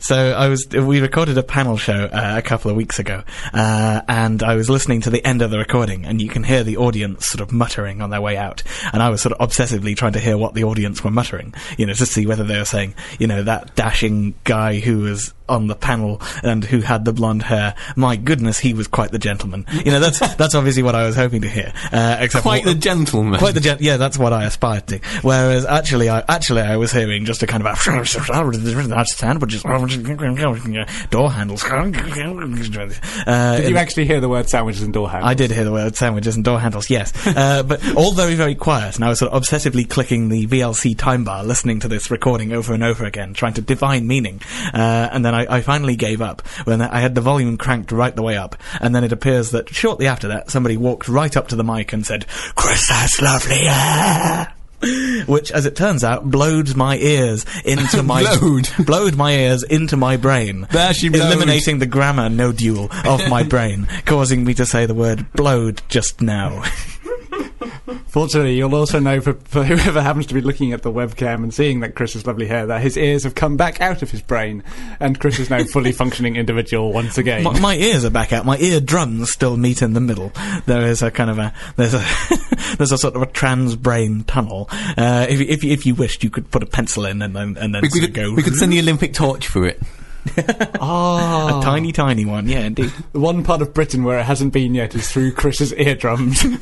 so 0.00 0.32
I 0.32 0.48
was 0.48 0.66
we 0.68 1.00
recorded 1.00 1.38
a 1.38 1.44
panel 1.44 1.76
show 1.76 1.94
uh, 1.94 2.34
a 2.36 2.42
couple 2.42 2.72
of 2.72 2.76
weeks 2.76 2.98
ago, 2.98 3.22
uh, 3.52 4.00
and 4.08 4.42
I 4.42 4.56
was 4.56 4.68
listening 4.68 5.02
to 5.02 5.10
the 5.10 5.24
end 5.24 5.42
of 5.42 5.52
the 5.52 5.58
recording, 5.58 6.04
and 6.04 6.20
you 6.20 6.28
can 6.28 6.42
hear 6.42 6.64
the 6.64 6.76
audience 6.78 7.26
sort 7.26 7.40
of 7.40 7.52
muttering 7.52 8.02
on 8.02 8.10
their 8.10 8.20
way 8.20 8.36
out, 8.36 8.64
and 8.92 9.00
I 9.00 9.10
was 9.10 9.22
sort 9.22 9.32
of 9.32 9.48
obsessively 9.48 9.96
trying 9.96 10.14
to 10.14 10.20
hear 10.20 10.36
what 10.36 10.54
the 10.54 10.64
audience 10.64 11.04
were 11.04 11.12
muttering, 11.12 11.54
you 11.78 11.86
know, 11.86 11.94
to 11.94 12.06
see 12.06 12.26
whether 12.26 12.42
they 12.42 12.58
were 12.58 12.64
saying, 12.64 12.94
you 13.20 13.28
know, 13.28 13.44
that 13.44 13.76
dashing 13.76 14.34
guy 14.42 14.80
who 14.80 15.02
was 15.02 15.32
on 15.48 15.66
the 15.66 15.74
panel 15.74 16.20
and 16.42 16.64
who 16.64 16.80
had 16.80 17.04
the 17.04 17.12
blonde 17.12 17.42
hair. 17.42 17.74
My 17.96 18.16
goodness, 18.16 18.58
he 18.58 18.72
was 18.74 18.86
quite 18.86 19.10
the 19.10 19.18
gentleman. 19.18 19.66
You 19.84 19.90
know, 19.92 20.00
that's 20.00 20.18
that's 20.36 20.54
obviously 20.54 20.82
what 20.82 20.94
I 20.94 21.04
was 21.06 21.16
hoping 21.16 21.42
to 21.42 21.48
hear. 21.48 21.72
Uh, 21.92 22.16
except 22.20 22.42
Quite 22.42 22.62
for- 22.64 22.70
the 22.70 22.74
gentleman. 22.74 23.38
Quite 23.38 23.54
the 23.54 23.60
gen- 23.60 23.78
yeah, 23.80 23.96
that's 23.96 24.18
what 24.18 24.32
I 24.32 24.44
aspired 24.44 24.86
to. 24.88 24.98
Whereas 25.22 25.64
actually, 25.66 26.08
I 26.08 26.24
actually 26.28 26.62
I 26.62 26.76
was 26.76 26.92
hearing 26.92 27.24
just 27.24 27.42
a 27.42 27.46
kind 27.46 27.64
of 27.64 27.72
a 27.72 27.76
sandwiches, 27.76 29.62
door 31.10 31.30
handles. 31.30 31.62
Uh, 33.26 33.56
Did 33.56 33.70
you 33.70 33.76
actually 33.76 34.06
hear 34.06 34.20
the 34.20 34.28
word 34.28 34.48
sandwiches 34.48 34.82
and 34.82 34.92
door 34.92 35.08
handles? 35.10 35.30
I 35.30 35.34
did 35.34 35.50
hear 35.50 35.64
the 35.64 35.72
word 35.72 35.96
sandwiches 35.96 36.36
and 36.36 36.44
door 36.44 36.60
handles, 36.60 36.90
yes. 36.90 37.12
Uh, 37.26 37.62
but 37.62 37.80
all 37.96 38.12
very, 38.12 38.34
very 38.34 38.54
quiet, 38.54 38.96
and 38.96 39.04
I 39.04 39.08
was 39.08 39.18
sort 39.18 39.32
of 39.32 39.42
obsessively 39.42 39.88
clicking 39.88 40.28
the 40.28 40.46
VLC 40.46 40.96
time 40.96 41.24
bar, 41.24 41.44
listening 41.44 41.80
to 41.80 41.88
this 41.88 42.10
recording 42.10 42.52
over 42.52 42.74
and 42.74 42.82
over 42.82 43.04
again, 43.04 43.34
trying 43.34 43.54
to 43.54 43.60
divine 43.62 44.06
meaning. 44.06 44.40
Uh, 44.72 45.08
and 45.12 45.24
then 45.24 45.33
I, 45.34 45.56
I 45.56 45.60
finally 45.60 45.96
gave 45.96 46.22
up 46.22 46.46
when 46.64 46.80
I 46.80 47.00
had 47.00 47.14
the 47.14 47.20
volume 47.20 47.56
cranked 47.56 47.92
right 47.92 48.14
the 48.14 48.22
way 48.22 48.36
up. 48.36 48.56
And 48.80 48.94
then 48.94 49.04
it 49.04 49.12
appears 49.12 49.50
that 49.50 49.68
shortly 49.68 50.06
after 50.06 50.28
that, 50.28 50.50
somebody 50.50 50.76
walked 50.76 51.08
right 51.08 51.36
up 51.36 51.48
to 51.48 51.56
the 51.56 51.64
mic 51.64 51.92
and 51.92 52.06
said, 52.06 52.26
Chris, 52.54 52.88
that's 52.88 53.20
lovely. 53.20 53.66
Which, 55.26 55.50
as 55.50 55.64
it 55.64 55.76
turns 55.76 56.04
out, 56.04 56.30
blowed 56.30 56.76
my 56.76 56.98
ears 56.98 57.46
into 57.64 58.02
my 58.02 58.20
Blowed? 58.22 58.68
blowed 58.86 59.16
my 59.16 59.32
ears 59.32 59.62
into 59.62 59.96
my 59.96 60.18
brain, 60.18 60.66
There 60.72 60.92
she 60.92 61.08
blowed. 61.08 61.24
eliminating 61.32 61.78
the 61.78 61.86
grammar 61.86 62.28
nodule 62.28 62.90
of 63.04 63.26
my 63.30 63.42
brain, 63.48 63.86
causing 64.04 64.44
me 64.44 64.52
to 64.54 64.66
say 64.66 64.84
the 64.84 64.92
word 64.92 65.32
blowed 65.32 65.80
just 65.88 66.20
now. 66.20 66.62
Fortunately, 68.14 68.54
you'll 68.54 68.76
also 68.76 69.00
know 69.00 69.20
for, 69.20 69.32
for 69.32 69.64
whoever 69.64 70.00
happens 70.00 70.26
to 70.26 70.34
be 70.34 70.40
looking 70.40 70.72
at 70.72 70.82
the 70.82 70.92
webcam 70.92 71.42
and 71.42 71.52
seeing 71.52 71.80
that 71.80 71.96
Chris 71.96 72.12
has 72.12 72.24
lovely 72.28 72.46
hair, 72.46 72.64
that 72.64 72.80
his 72.80 72.96
ears 72.96 73.24
have 73.24 73.34
come 73.34 73.56
back 73.56 73.80
out 73.80 74.02
of 74.02 74.10
his 74.12 74.22
brain, 74.22 74.62
and 75.00 75.18
Chris 75.18 75.40
is 75.40 75.50
now 75.50 75.58
a 75.58 75.64
fully 75.64 75.90
functioning 76.00 76.36
individual 76.36 76.92
once 76.92 77.18
again. 77.18 77.42
my, 77.42 77.58
my 77.58 77.74
ears 77.74 78.04
are 78.04 78.10
back 78.10 78.32
out. 78.32 78.46
My 78.46 78.56
ear 78.58 78.78
drums 78.78 79.32
still 79.32 79.56
meet 79.56 79.82
in 79.82 79.94
the 79.94 80.00
middle. 80.00 80.30
There 80.66 80.82
is 80.82 81.02
a 81.02 81.10
kind 81.10 81.28
of 81.28 81.40
a 81.40 81.52
there's 81.74 81.94
a 81.94 82.06
there's 82.78 82.92
a 82.92 82.98
sort 82.98 83.16
of 83.16 83.22
a 83.22 83.26
trans 83.26 83.74
brain 83.74 84.22
tunnel. 84.22 84.68
Uh, 84.70 85.26
if, 85.28 85.40
if 85.40 85.64
if 85.64 85.84
you 85.84 85.96
wished, 85.96 86.22
you 86.22 86.30
could 86.30 86.48
put 86.52 86.62
a 86.62 86.66
pencil 86.66 87.06
in 87.06 87.20
and 87.20 87.34
then 87.34 87.56
and 87.58 87.74
then 87.74 87.82
we, 87.82 87.88
we 87.92 88.00
could, 88.00 88.14
go. 88.14 88.32
we 88.32 88.44
could 88.44 88.54
send 88.54 88.72
the 88.72 88.78
Olympic 88.84 89.12
torch 89.12 89.48
through 89.48 89.64
it. 89.64 89.82
Ah, 90.80 91.60
a 91.60 91.62
tiny 91.62 91.92
tiny 91.92 92.24
one. 92.24 92.48
Yeah, 92.48 92.60
indeed. 92.60 92.92
The 93.12 93.20
one 93.20 93.42
part 93.44 93.62
of 93.62 93.72
Britain 93.72 94.04
where 94.04 94.18
it 94.18 94.24
hasn't 94.24 94.52
been 94.52 94.74
yet 94.74 94.94
is 94.94 95.10
through 95.10 95.32
Chris's 95.32 95.72
eardrums. 95.74 96.44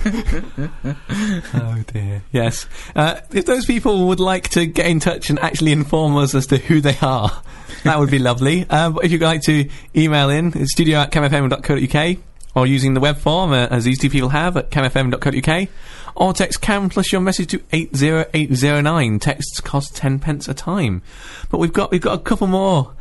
Oh 1.55 1.83
dear. 1.87 2.23
Yes. 2.33 2.67
Uh, 2.95 3.21
if 3.33 3.47
those 3.47 3.67
people 3.67 4.09
would 4.09 4.21
like 4.21 4.49
to 4.51 4.67
get 4.67 4.87
in 4.87 5.01
touch 5.01 5.31
and 5.31 5.39
actually 5.41 5.73
inform 5.73 6.17
us 6.17 6.35
as 6.35 6.47
to 6.49 6.59
who 6.59 6.81
they 6.81 6.97
are, 7.03 7.43
that 7.85 7.99
would 7.99 8.11
be 8.11 8.19
lovely. 8.19 8.69
Um, 8.71 8.95
but 8.95 9.05
if 9.05 9.13
you'd 9.13 9.23
like 9.23 9.43
to 9.43 9.69
email 9.97 10.31
in, 10.31 10.53
it's 10.55 10.73
studio 10.73 10.99
at 11.01 11.11
camfm.co.uk 11.13 12.19
or 12.55 12.67
using 12.67 12.95
the 12.95 13.01
web 13.01 13.17
form, 13.17 13.53
uh, 13.53 13.67
as 13.71 13.85
these 13.85 13.99
two 13.99 14.11
people 14.11 14.29
have 14.31 14.57
at 14.57 14.71
camfm.co.uk, 14.71 15.69
or 16.15 16.33
text 16.33 16.61
cam 16.61 16.89
plus 16.89 17.11
your 17.13 17.21
message 17.21 17.51
to 17.51 17.63
80809. 17.73 19.19
Texts 19.19 19.61
cost 19.61 19.97
10 19.97 20.19
pence 20.19 20.49
a 20.49 20.55
time. 20.55 21.03
But 21.51 21.59
we've 21.59 21.73
got, 21.73 21.91
we've 21.91 22.01
got 22.01 22.19
a 22.19 22.23
couple 22.23 22.47
more 22.47 22.93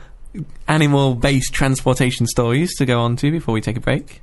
animal-based 0.68 1.54
transportation 1.54 2.26
stories 2.28 2.76
to 2.78 2.86
go 2.86 3.02
on 3.02 3.16
to 3.18 3.32
before 3.32 3.54
we 3.54 3.62
take 3.62 3.78
a 3.78 3.82
break. 3.82 4.22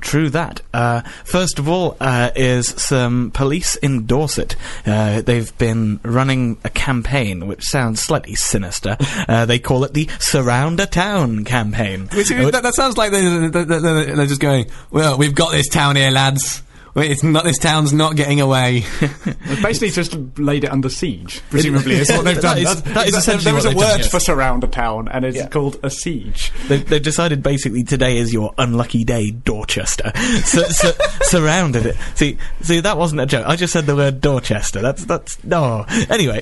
True 0.00 0.30
that. 0.30 0.62
Uh, 0.72 1.00
first 1.24 1.58
of 1.58 1.68
all, 1.68 1.96
uh, 2.00 2.30
is 2.36 2.68
some 2.68 3.30
police 3.32 3.74
in 3.76 4.06
Dorset. 4.06 4.54
Uh, 4.84 5.22
they've 5.22 5.56
been 5.58 5.98
running 6.04 6.58
a 6.64 6.70
campaign 6.70 7.46
which 7.46 7.64
sounds 7.64 8.00
slightly 8.00 8.34
sinister. 8.34 8.96
Uh, 9.26 9.46
they 9.46 9.58
call 9.58 9.84
it 9.84 9.94
the 9.94 10.08
Surround 10.20 10.78
a 10.78 10.86
Town 10.86 11.44
campaign. 11.44 12.08
Which, 12.14 12.28
that, 12.28 12.62
that 12.62 12.74
sounds 12.74 12.96
like 12.96 13.10
they're, 13.10 13.48
they're, 13.48 13.64
they're, 13.64 14.16
they're 14.16 14.26
just 14.26 14.40
going, 14.40 14.66
well, 14.90 15.18
we've 15.18 15.34
got 15.34 15.50
this 15.50 15.68
town 15.68 15.96
here, 15.96 16.10
lads. 16.10 16.62
Wait, 16.96 17.10
It's 17.10 17.22
not, 17.22 17.44
this 17.44 17.58
town's 17.58 17.92
not 17.92 18.16
getting 18.16 18.40
away. 18.40 18.84
Basically 19.62 19.90
just 19.90 20.16
laid 20.38 20.64
it 20.64 20.70
under 20.72 20.88
siege, 20.88 21.42
presumably. 21.50 21.94
is 21.96 22.10
what 22.10 22.24
they've 22.24 22.40
done. 22.40 22.56
is- 22.58 22.64
That's- 22.64 22.94
that 22.94 23.06
is 23.08 23.14
essentially 23.14 23.44
There 23.44 23.54
was 23.54 23.66
a 23.66 23.68
they've 23.68 23.76
done, 23.78 23.86
word 23.90 23.98
yes. 23.98 24.10
for 24.10 24.18
surround 24.18 24.64
a 24.64 24.66
town, 24.66 25.08
and 25.08 25.24
it's 25.24 25.36
Yeah. 25.36 25.48
called 25.48 25.78
a 25.82 25.90
siege. 25.90 26.50
They, 26.68 26.78
they've 26.78 27.02
decided 27.02 27.42
basically 27.42 27.84
today 27.84 28.16
is 28.16 28.32
your 28.32 28.54
unlucky 28.58 29.04
day, 29.04 29.30
Dorchester. 29.30 30.10
So, 30.46 30.62
so, 30.64 30.92
surrounded 31.22 31.86
it. 31.86 31.96
See, 32.14 32.38
see, 32.62 32.80
that 32.80 32.96
wasn't 32.96 33.20
a 33.20 33.26
joke. 33.26 33.46
I 33.46 33.56
just 33.56 33.72
said 33.72 33.84
the 33.86 33.96
word 33.96 34.20
Dorchester. 34.20 34.80
That's 34.80 35.04
that's 35.04 35.42
no. 35.44 35.84
Anyway, 36.08 36.40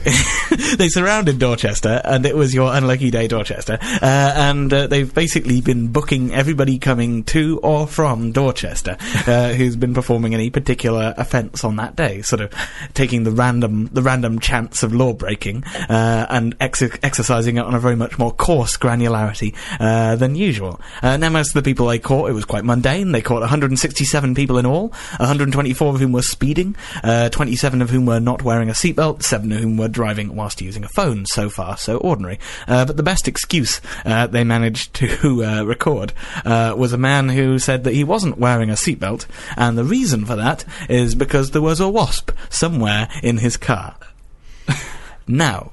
they 0.76 0.88
surrounded 0.88 1.38
Dorchester, 1.38 2.00
and 2.04 2.26
it 2.26 2.36
was 2.36 2.54
your 2.54 2.72
unlucky 2.74 3.10
day, 3.10 3.26
Dorchester. 3.28 3.78
Uh, 3.80 4.32
and 4.36 4.72
uh, 4.72 4.86
they've 4.86 5.12
basically 5.12 5.60
been 5.60 5.88
booking 5.88 6.34
everybody 6.34 6.78
coming 6.78 7.24
to 7.24 7.58
or 7.62 7.86
from 7.86 8.32
Dorchester 8.32 8.96
uh, 9.26 9.52
who's 9.54 9.76
been 9.76 9.94
performing 9.94 10.34
any 10.34 10.43
particular 10.50 11.14
offence 11.16 11.64
on 11.64 11.76
that 11.76 11.96
day, 11.96 12.22
sort 12.22 12.40
of 12.40 12.52
taking 12.94 13.24
the 13.24 13.30
random 13.30 13.88
the 13.92 14.02
random 14.02 14.38
chance 14.38 14.83
of 14.83 14.94
law 14.94 15.12
breaking 15.12 15.64
uh, 15.88 16.26
and 16.28 16.54
ex- 16.61 16.83
exercising 17.02 17.57
it 17.57 17.64
on 17.64 17.74
a 17.74 17.78
very 17.78 17.96
much 17.96 18.18
more 18.18 18.33
coarse 18.33 18.76
granularity 18.76 19.54
uh, 19.80 20.16
than 20.16 20.35
usual. 20.35 20.80
Uh, 21.02 21.16
now, 21.16 21.28
most 21.28 21.48
of 21.48 21.54
the 21.54 21.68
people 21.68 21.87
they 21.87 21.98
caught, 21.98 22.30
it 22.30 22.35
was 22.35 22.44
quite 22.44 22.64
mundane. 22.64 23.12
They 23.12 23.22
caught 23.22 23.40
167 23.40 24.35
people 24.35 24.59
in 24.59 24.66
all, 24.66 24.88
124 25.18 25.94
of 25.94 26.00
whom 26.00 26.12
were 26.12 26.22
speeding, 26.22 26.76
uh, 27.02 27.28
27 27.30 27.83
of 27.83 27.90
whom 27.90 28.07
were 28.07 28.20
not 28.20 28.42
wearing 28.42 28.68
a 28.68 28.72
seatbelt, 28.72 29.22
7 29.22 29.50
of 29.52 29.61
whom 29.61 29.76
were 29.76 29.88
driving 29.88 30.35
whilst 30.35 30.61
using 30.61 30.85
a 30.85 30.88
phone. 30.88 31.26
So 31.26 31.48
far, 31.48 31.76
so 31.76 31.98
ordinary. 31.98 32.38
Uh, 32.68 32.85
but 32.85 32.96
the 32.96 33.02
best 33.02 33.28
excuse 33.28 33.80
uh, 34.04 34.26
they 34.26 34.44
managed 34.44 34.94
to 34.94 35.64
record 35.64 36.12
was 36.44 36.92
a 36.92 36.98
man 36.98 37.28
who 37.28 37.59
said 37.59 37.85
that 37.85 37.94
he 37.94 38.04
wasn't 38.04 38.38
wearing 38.38 38.70
a 38.70 38.74
seatbelt, 38.74 39.26
and 39.57 39.78
the 39.78 39.85
reason 39.85 40.24
for 40.24 40.34
that 40.37 40.64
is 40.88 41.14
because 41.14 41.51
there 41.51 41.62
was 41.62 41.81
a 41.81 41.88
wasp 41.88 42.31
somewhere 42.51 43.09
in 43.23 43.38
his 43.38 43.57
car. 43.57 43.97
now, 45.27 45.73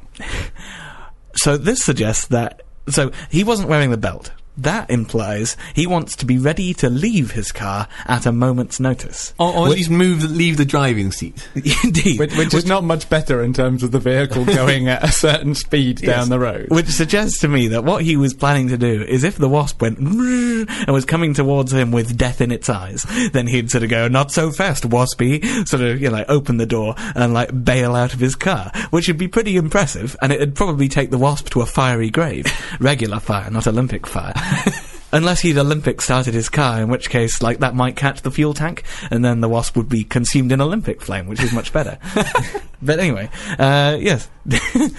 so 1.36 1.58
this 1.58 1.84
suggests 1.84 2.28
that 2.28 2.62
so 2.90 3.12
he 3.30 3.44
wasn't 3.44 3.70
wearing 3.70 3.92
the 3.92 3.98
belt. 3.98 4.32
That 4.58 4.90
implies 4.90 5.56
he 5.74 5.88
wants 5.88 6.16
to 6.18 6.26
be 6.26 6.38
ready 6.38 6.74
to 6.76 6.90
leave 6.90 7.32
his 7.32 7.52
car 7.52 7.88
at 8.06 8.26
a 8.26 8.32
moment's 8.32 8.80
notice. 8.80 9.34
Or, 9.40 9.54
or 9.54 9.66
at 9.68 9.72
least 9.72 9.90
move, 9.90 10.30
leave 10.30 10.58
the 10.58 10.66
driving 10.66 11.12
seat. 11.12 11.48
Indeed, 11.84 12.20
Which, 12.20 12.36
which 12.36 12.54
is 12.54 12.66
not 12.66 12.84
much 12.84 13.10
better 13.10 13.42
in 13.42 13.54
terms 13.54 13.82
of 13.82 13.92
the 13.92 14.00
vehicle 14.00 14.44
going 14.46 14.90
at 14.90 15.04
a 15.04 15.12
certain 15.12 15.56
speed 15.56 16.02
down 16.02 16.30
the 16.30 16.40
road. 16.40 16.68
Which 16.70 16.88
suggests 16.88 17.40
to 17.40 17.48
me 17.48 17.70
that 17.70 17.86
what 17.86 18.04
he 18.04 18.18
was 18.18 18.34
planning 18.34 18.68
to 18.70 18.78
do 18.78 19.02
is 19.04 19.24
if 19.24 19.38
the 19.38 19.50
wasp 19.50 19.82
went 19.82 20.00
and 20.00 20.94
was 20.94 21.06
coming 21.06 21.34
towards 21.34 21.72
him 21.72 21.92
with 21.92 22.18
death 22.18 22.42
in 22.42 22.52
its 22.52 22.70
eyes, 22.70 23.06
then 23.32 23.48
he'd 23.48 23.72
sort 23.72 23.84
of 23.84 23.90
go, 23.90 24.08
not 24.10 24.32
so 24.32 24.52
fast, 24.52 24.84
waspy, 24.84 25.68
sort 25.68 25.82
of, 25.82 26.02
you 26.02 26.10
know, 26.10 26.18
like, 26.18 26.30
open 26.30 26.58
the 26.58 26.66
door 26.66 26.94
and, 27.16 27.34
like, 27.34 27.64
bail 27.64 27.96
out 27.96 28.14
of 28.14 28.20
his 28.20 28.36
car, 28.36 28.72
which 28.90 29.08
would 29.08 29.18
be 29.18 29.28
pretty 29.30 29.56
impressive, 29.56 30.16
and 30.22 30.32
it'd 30.34 30.56
probably 30.56 30.90
take 30.90 31.10
the 31.10 31.18
wasp 31.18 31.50
to 31.50 31.62
a 31.62 31.66
fiery 31.66 32.10
grave. 32.10 32.46
Regular 32.80 33.20
fire, 33.20 33.50
not 33.50 33.66
Olympic 33.66 34.06
fire. 34.06 34.34
Unless 35.14 35.42
he'd 35.42 35.58
Olympic 35.58 36.00
started 36.02 36.34
his 36.34 36.48
car, 36.48 36.82
in 36.82 36.88
which 36.88 37.10
case, 37.10 37.42
like, 37.42 37.60
that 37.60 37.76
might 37.76 37.98
catch 37.98 38.22
the 38.22 38.32
fuel 38.32 38.54
tank, 38.54 38.84
and 39.10 39.26
then 39.26 39.42
the 39.42 39.50
wasp 39.50 39.76
would 39.76 39.90
be 39.90 40.06
consumed 40.06 40.54
in 40.54 40.62
Olympic 40.62 41.02
flame, 41.02 41.28
which 41.28 41.44
is 41.44 41.52
much 41.52 41.74
better. 41.74 41.98
but 42.82 42.98
anyway, 43.00 43.30
uh, 43.60 43.98
yes. 44.00 44.30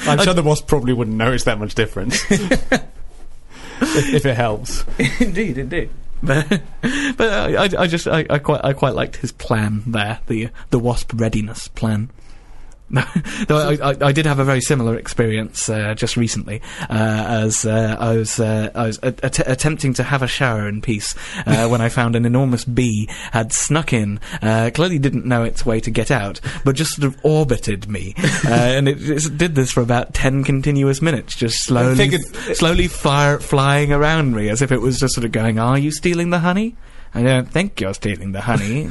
I'm 0.06 0.18
sure 0.22 0.34
the 0.34 0.42
wasp 0.44 0.66
probably 0.66 0.92
wouldn't 0.92 1.16
notice 1.16 1.44
that 1.44 1.58
much 1.58 1.74
difference. 1.74 2.22
if, 2.30 4.14
if 4.14 4.26
it 4.26 4.36
helps. 4.36 4.84
indeed, 5.18 5.56
indeed. 5.56 5.88
But, 6.22 6.46
but 7.16 7.20
I, 7.56 7.82
I- 7.82 7.86
just 7.88 8.06
I, 8.06 8.24
I 8.30 8.38
quite 8.38 8.60
I 8.64 8.74
quite 8.74 8.94
liked 8.94 9.16
his 9.16 9.32
plan 9.32 9.82
there, 9.88 10.20
the 10.28 10.50
the 10.70 10.78
wasp 10.78 11.12
readiness 11.14 11.66
plan. 11.68 12.10
Though 13.48 13.56
I, 13.56 13.90
I, 13.90 13.96
I 14.02 14.12
did 14.12 14.26
have 14.26 14.38
a 14.38 14.44
very 14.44 14.60
similar 14.60 14.96
experience 14.96 15.68
uh, 15.68 15.94
just 15.94 16.16
recently, 16.18 16.60
uh, 16.90 17.42
as 17.46 17.64
uh, 17.64 17.96
I 17.98 18.16
was 18.16 18.38
uh, 18.38 18.70
I 18.74 18.86
was 18.86 18.98
a- 19.02 19.14
att- 19.22 19.48
attempting 19.48 19.94
to 19.94 20.02
have 20.02 20.22
a 20.22 20.26
shower 20.26 20.68
in 20.68 20.82
peace 20.82 21.14
uh, 21.46 21.68
when 21.70 21.80
I 21.80 21.88
found 21.88 22.16
an 22.16 22.26
enormous 22.26 22.64
bee 22.66 23.08
had 23.32 23.52
snuck 23.52 23.92
in. 23.94 24.20
Uh, 24.42 24.70
clearly 24.74 24.98
didn't 24.98 25.24
know 25.24 25.42
its 25.42 25.64
way 25.64 25.80
to 25.80 25.90
get 25.90 26.10
out, 26.10 26.40
but 26.64 26.76
just 26.76 26.96
sort 26.96 27.06
of 27.06 27.18
orbited 27.24 27.88
me, 27.88 28.14
uh, 28.44 28.48
and 28.50 28.88
it, 28.88 28.98
it 29.00 29.38
did 29.38 29.54
this 29.54 29.72
for 29.72 29.80
about 29.80 30.12
ten 30.12 30.44
continuous 30.44 31.00
minutes, 31.00 31.34
just 31.34 31.64
slowly 31.64 31.94
slowly 32.54 32.88
fire, 32.88 33.38
flying 33.38 33.90
around 33.92 34.36
me 34.36 34.50
as 34.50 34.60
if 34.60 34.70
it 34.70 34.82
was 34.82 34.98
just 34.98 35.14
sort 35.14 35.24
of 35.24 35.32
going, 35.32 35.58
Are 35.58 35.78
you 35.78 35.90
stealing 35.90 36.28
the 36.28 36.40
honey? 36.40 36.76
I 37.14 37.22
don't 37.22 37.48
think 37.50 37.80
you're 37.80 37.92
stealing 37.94 38.32
the 38.32 38.40
honey. 38.40 38.90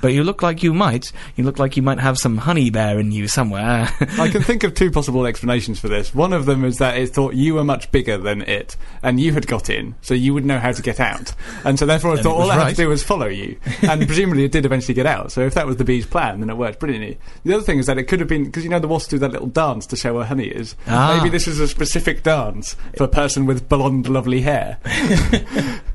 But 0.00 0.12
you 0.12 0.24
look 0.24 0.42
like 0.42 0.62
you 0.62 0.72
might. 0.74 1.12
You 1.36 1.44
look 1.44 1.58
like 1.58 1.76
you 1.76 1.82
might 1.82 1.98
have 1.98 2.18
some 2.18 2.38
honey 2.38 2.70
bear 2.70 2.98
in 2.98 3.12
you 3.12 3.28
somewhere. 3.28 3.88
I 4.18 4.28
can 4.28 4.42
think 4.48 4.64
of 4.64 4.74
two 4.74 4.90
possible 4.90 5.26
explanations 5.26 5.78
for 5.80 5.88
this. 5.88 6.14
One 6.14 6.32
of 6.32 6.46
them 6.46 6.64
is 6.64 6.76
that 6.78 6.96
it 6.96 7.08
thought 7.08 7.34
you 7.34 7.54
were 7.54 7.64
much 7.64 7.90
bigger 7.90 8.18
than 8.18 8.42
it, 8.42 8.76
and 9.02 9.20
you 9.20 9.32
had 9.32 9.46
got 9.46 9.70
in, 9.70 9.94
so 10.02 10.14
you 10.14 10.34
would 10.34 10.44
know 10.44 10.58
how 10.58 10.72
to 10.72 10.82
get 10.82 11.00
out. 11.00 11.32
And 11.64 11.78
so 11.78 11.86
therefore 11.86 12.12
it 12.12 12.18
And 12.18 12.22
thought 12.24 12.38
it 12.38 12.42
all 12.42 12.50
it 12.50 12.54
had 12.54 12.70
to 12.70 12.74
do 12.74 12.88
was 12.88 13.02
follow 13.02 13.26
you. 13.26 13.58
And 13.88 14.06
presumably 14.06 14.44
it 14.44 14.52
did 14.52 14.66
eventually 14.66 14.94
get 14.94 15.06
out. 15.06 15.32
So 15.32 15.40
if 15.42 15.54
that 15.54 15.66
was 15.66 15.76
the 15.76 15.84
bee's 15.84 16.04
plan, 16.04 16.40
then 16.40 16.50
it 16.50 16.56
worked 16.56 16.78
brilliantly. 16.78 17.18
The 17.44 17.54
other 17.54 17.62
thing 17.62 17.78
is 17.78 17.86
that 17.86 17.96
it 17.96 18.04
could 18.04 18.20
have 18.20 18.28
been, 18.28 18.44
because 18.44 18.64
you 18.64 18.70
know 18.70 18.78
the 18.78 18.88
wasps 18.88 19.08
do 19.08 19.18
that 19.18 19.32
little 19.32 19.46
dance 19.46 19.86
to 19.86 19.96
show 19.96 20.14
where 20.14 20.24
honey 20.24 20.48
is. 20.48 20.74
Ah. 20.86 21.16
Maybe 21.16 21.30
this 21.30 21.48
is 21.48 21.58
a 21.60 21.68
specific 21.68 22.22
dance 22.22 22.76
for 22.96 23.04
a 23.04 23.08
person 23.08 23.46
with 23.46 23.68
blonde, 23.68 24.08
lovely 24.08 24.42
hair. 24.42 24.78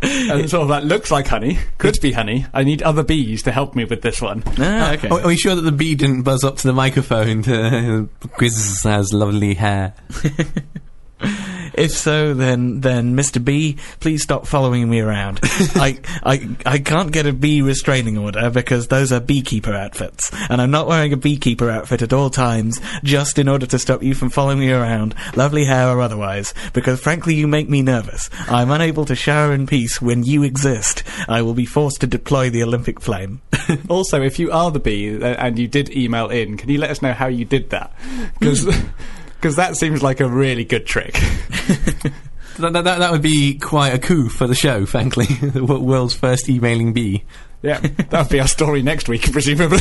and 0.01 0.49
sort 0.49 0.63
of 0.63 0.67
that 0.69 0.85
looks 0.85 1.11
like 1.11 1.27
honey, 1.27 1.59
could 1.77 1.99
be 2.01 2.13
honey. 2.13 2.45
I 2.53 2.63
need 2.63 2.81
other 2.81 3.03
bees 3.03 3.43
to 3.43 3.51
help 3.51 3.75
me 3.75 3.85
with 3.85 3.92
this 4.01 4.21
one. 4.21 4.43
Ah, 4.47 4.51
ah, 4.59 4.93
okay. 4.93 5.09
Are, 5.09 5.21
are 5.21 5.27
we 5.27 5.35
sure 5.35 5.55
that 5.55 5.61
the 5.61 5.71
bee 5.71 5.95
didn't 5.95 6.23
buzz 6.23 6.43
up 6.43 6.57
to 6.57 6.67
the 6.67 6.73
microphone 6.73 7.43
to 7.43 8.09
uh, 8.23 8.27
Chris 8.29 8.83
has 8.83 9.13
uh, 9.13 9.17
lovely 9.17 9.53
hair? 9.53 9.93
If 11.73 11.91
so, 11.91 12.33
then 12.33 12.81
then 12.81 13.15
Mr. 13.15 13.43
B, 13.43 13.77
please 13.99 14.23
stop 14.23 14.47
following 14.47 14.89
me 14.89 14.99
around. 14.99 15.39
I 15.43 15.99
I 16.23 16.55
I 16.65 16.79
can't 16.79 17.11
get 17.11 17.25
a 17.25 17.33
bee 17.33 17.61
restraining 17.61 18.17
order 18.17 18.49
because 18.49 18.87
those 18.87 19.11
are 19.11 19.19
beekeeper 19.19 19.73
outfits, 19.73 20.31
and 20.49 20.61
I'm 20.61 20.71
not 20.71 20.87
wearing 20.87 21.13
a 21.13 21.17
beekeeper 21.17 21.69
outfit 21.69 22.01
at 22.01 22.13
all 22.13 22.29
times 22.29 22.79
just 23.03 23.39
in 23.39 23.47
order 23.47 23.65
to 23.65 23.79
stop 23.79 24.03
you 24.03 24.13
from 24.13 24.29
following 24.29 24.59
me 24.59 24.71
around, 24.71 25.15
lovely 25.35 25.65
hair 25.65 25.89
or 25.89 26.01
otherwise. 26.01 26.53
Because 26.73 26.99
frankly, 26.99 27.35
you 27.35 27.47
make 27.47 27.69
me 27.69 27.81
nervous. 27.81 28.29
I'm 28.47 28.71
unable 28.71 29.05
to 29.05 29.15
shower 29.15 29.53
in 29.53 29.67
peace 29.67 30.01
when 30.01 30.23
you 30.23 30.43
exist. 30.43 31.03
I 31.27 31.41
will 31.41 31.53
be 31.53 31.65
forced 31.65 32.01
to 32.01 32.07
deploy 32.07 32.49
the 32.49 32.63
Olympic 32.63 32.99
flame. 33.01 33.41
Also, 33.89 34.21
if 34.21 34.39
you 34.39 34.51
are 34.51 34.71
the 34.71 34.79
bee 34.79 35.21
uh, 35.21 35.25
and 35.25 35.57
you 35.57 35.67
did 35.67 35.89
email 35.95 36.29
in, 36.29 36.57
can 36.57 36.69
you 36.69 36.77
let 36.77 36.89
us 36.89 37.01
know 37.01 37.13
how 37.13 37.27
you 37.27 37.45
did 37.45 37.69
that? 37.69 37.93
Because 38.39 38.67
that 39.51 39.75
seems 39.75 40.01
like 40.01 40.19
a 40.19 40.27
really 40.27 40.65
good 40.65 40.85
trick. 40.85 41.19
That, 42.59 42.73
that, 42.73 42.83
that 42.83 43.11
would 43.11 43.21
be 43.21 43.57
quite 43.57 43.93
a 43.93 43.99
coup 43.99 44.29
for 44.29 44.45
the 44.45 44.55
show, 44.55 44.85
frankly. 44.85 45.25
the 45.41 45.63
world's 45.63 46.13
first 46.13 46.47
emailing 46.49 46.93
bee. 46.93 47.23
Yeah, 47.63 47.79
that 47.79 48.11
would 48.11 48.29
be 48.29 48.41
our 48.41 48.47
story 48.47 48.83
next 48.83 49.07
week, 49.07 49.21
presumably. 49.31 49.79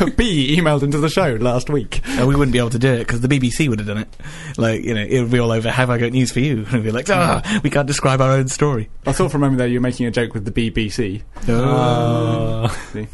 a 0.00 0.10
bee 0.14 0.56
emailed 0.56 0.82
into 0.82 0.98
the 0.98 1.08
show 1.08 1.34
last 1.40 1.70
week. 1.70 2.02
Uh, 2.18 2.26
we 2.26 2.34
wouldn't 2.34 2.52
be 2.52 2.58
able 2.58 2.70
to 2.70 2.78
do 2.78 2.92
it 2.92 2.98
because 2.98 3.20
the 3.20 3.28
BBC 3.28 3.68
would 3.68 3.78
have 3.78 3.86
done 3.86 3.98
it. 3.98 4.16
Like, 4.58 4.82
you 4.82 4.94
know, 4.94 5.02
it 5.02 5.22
would 5.22 5.30
be 5.30 5.38
all 5.38 5.52
over, 5.52 5.70
have 5.70 5.90
I 5.90 5.98
got 5.98 6.10
news 6.10 6.32
for 6.32 6.40
you? 6.40 6.64
And 6.64 6.72
we'd 6.72 6.84
be 6.84 6.90
like, 6.90 7.08
ah, 7.08 7.60
we 7.62 7.70
can't 7.70 7.86
describe 7.86 8.20
our 8.20 8.32
own 8.32 8.48
story. 8.48 8.90
I 9.06 9.12
thought 9.12 9.30
for 9.30 9.36
a 9.36 9.40
moment 9.40 9.58
there 9.58 9.68
you 9.68 9.78
were 9.78 9.82
making 9.82 10.06
a 10.06 10.10
joke 10.10 10.34
with 10.34 10.44
the 10.44 10.50
BBC. 10.50 11.22
See? 12.92 13.08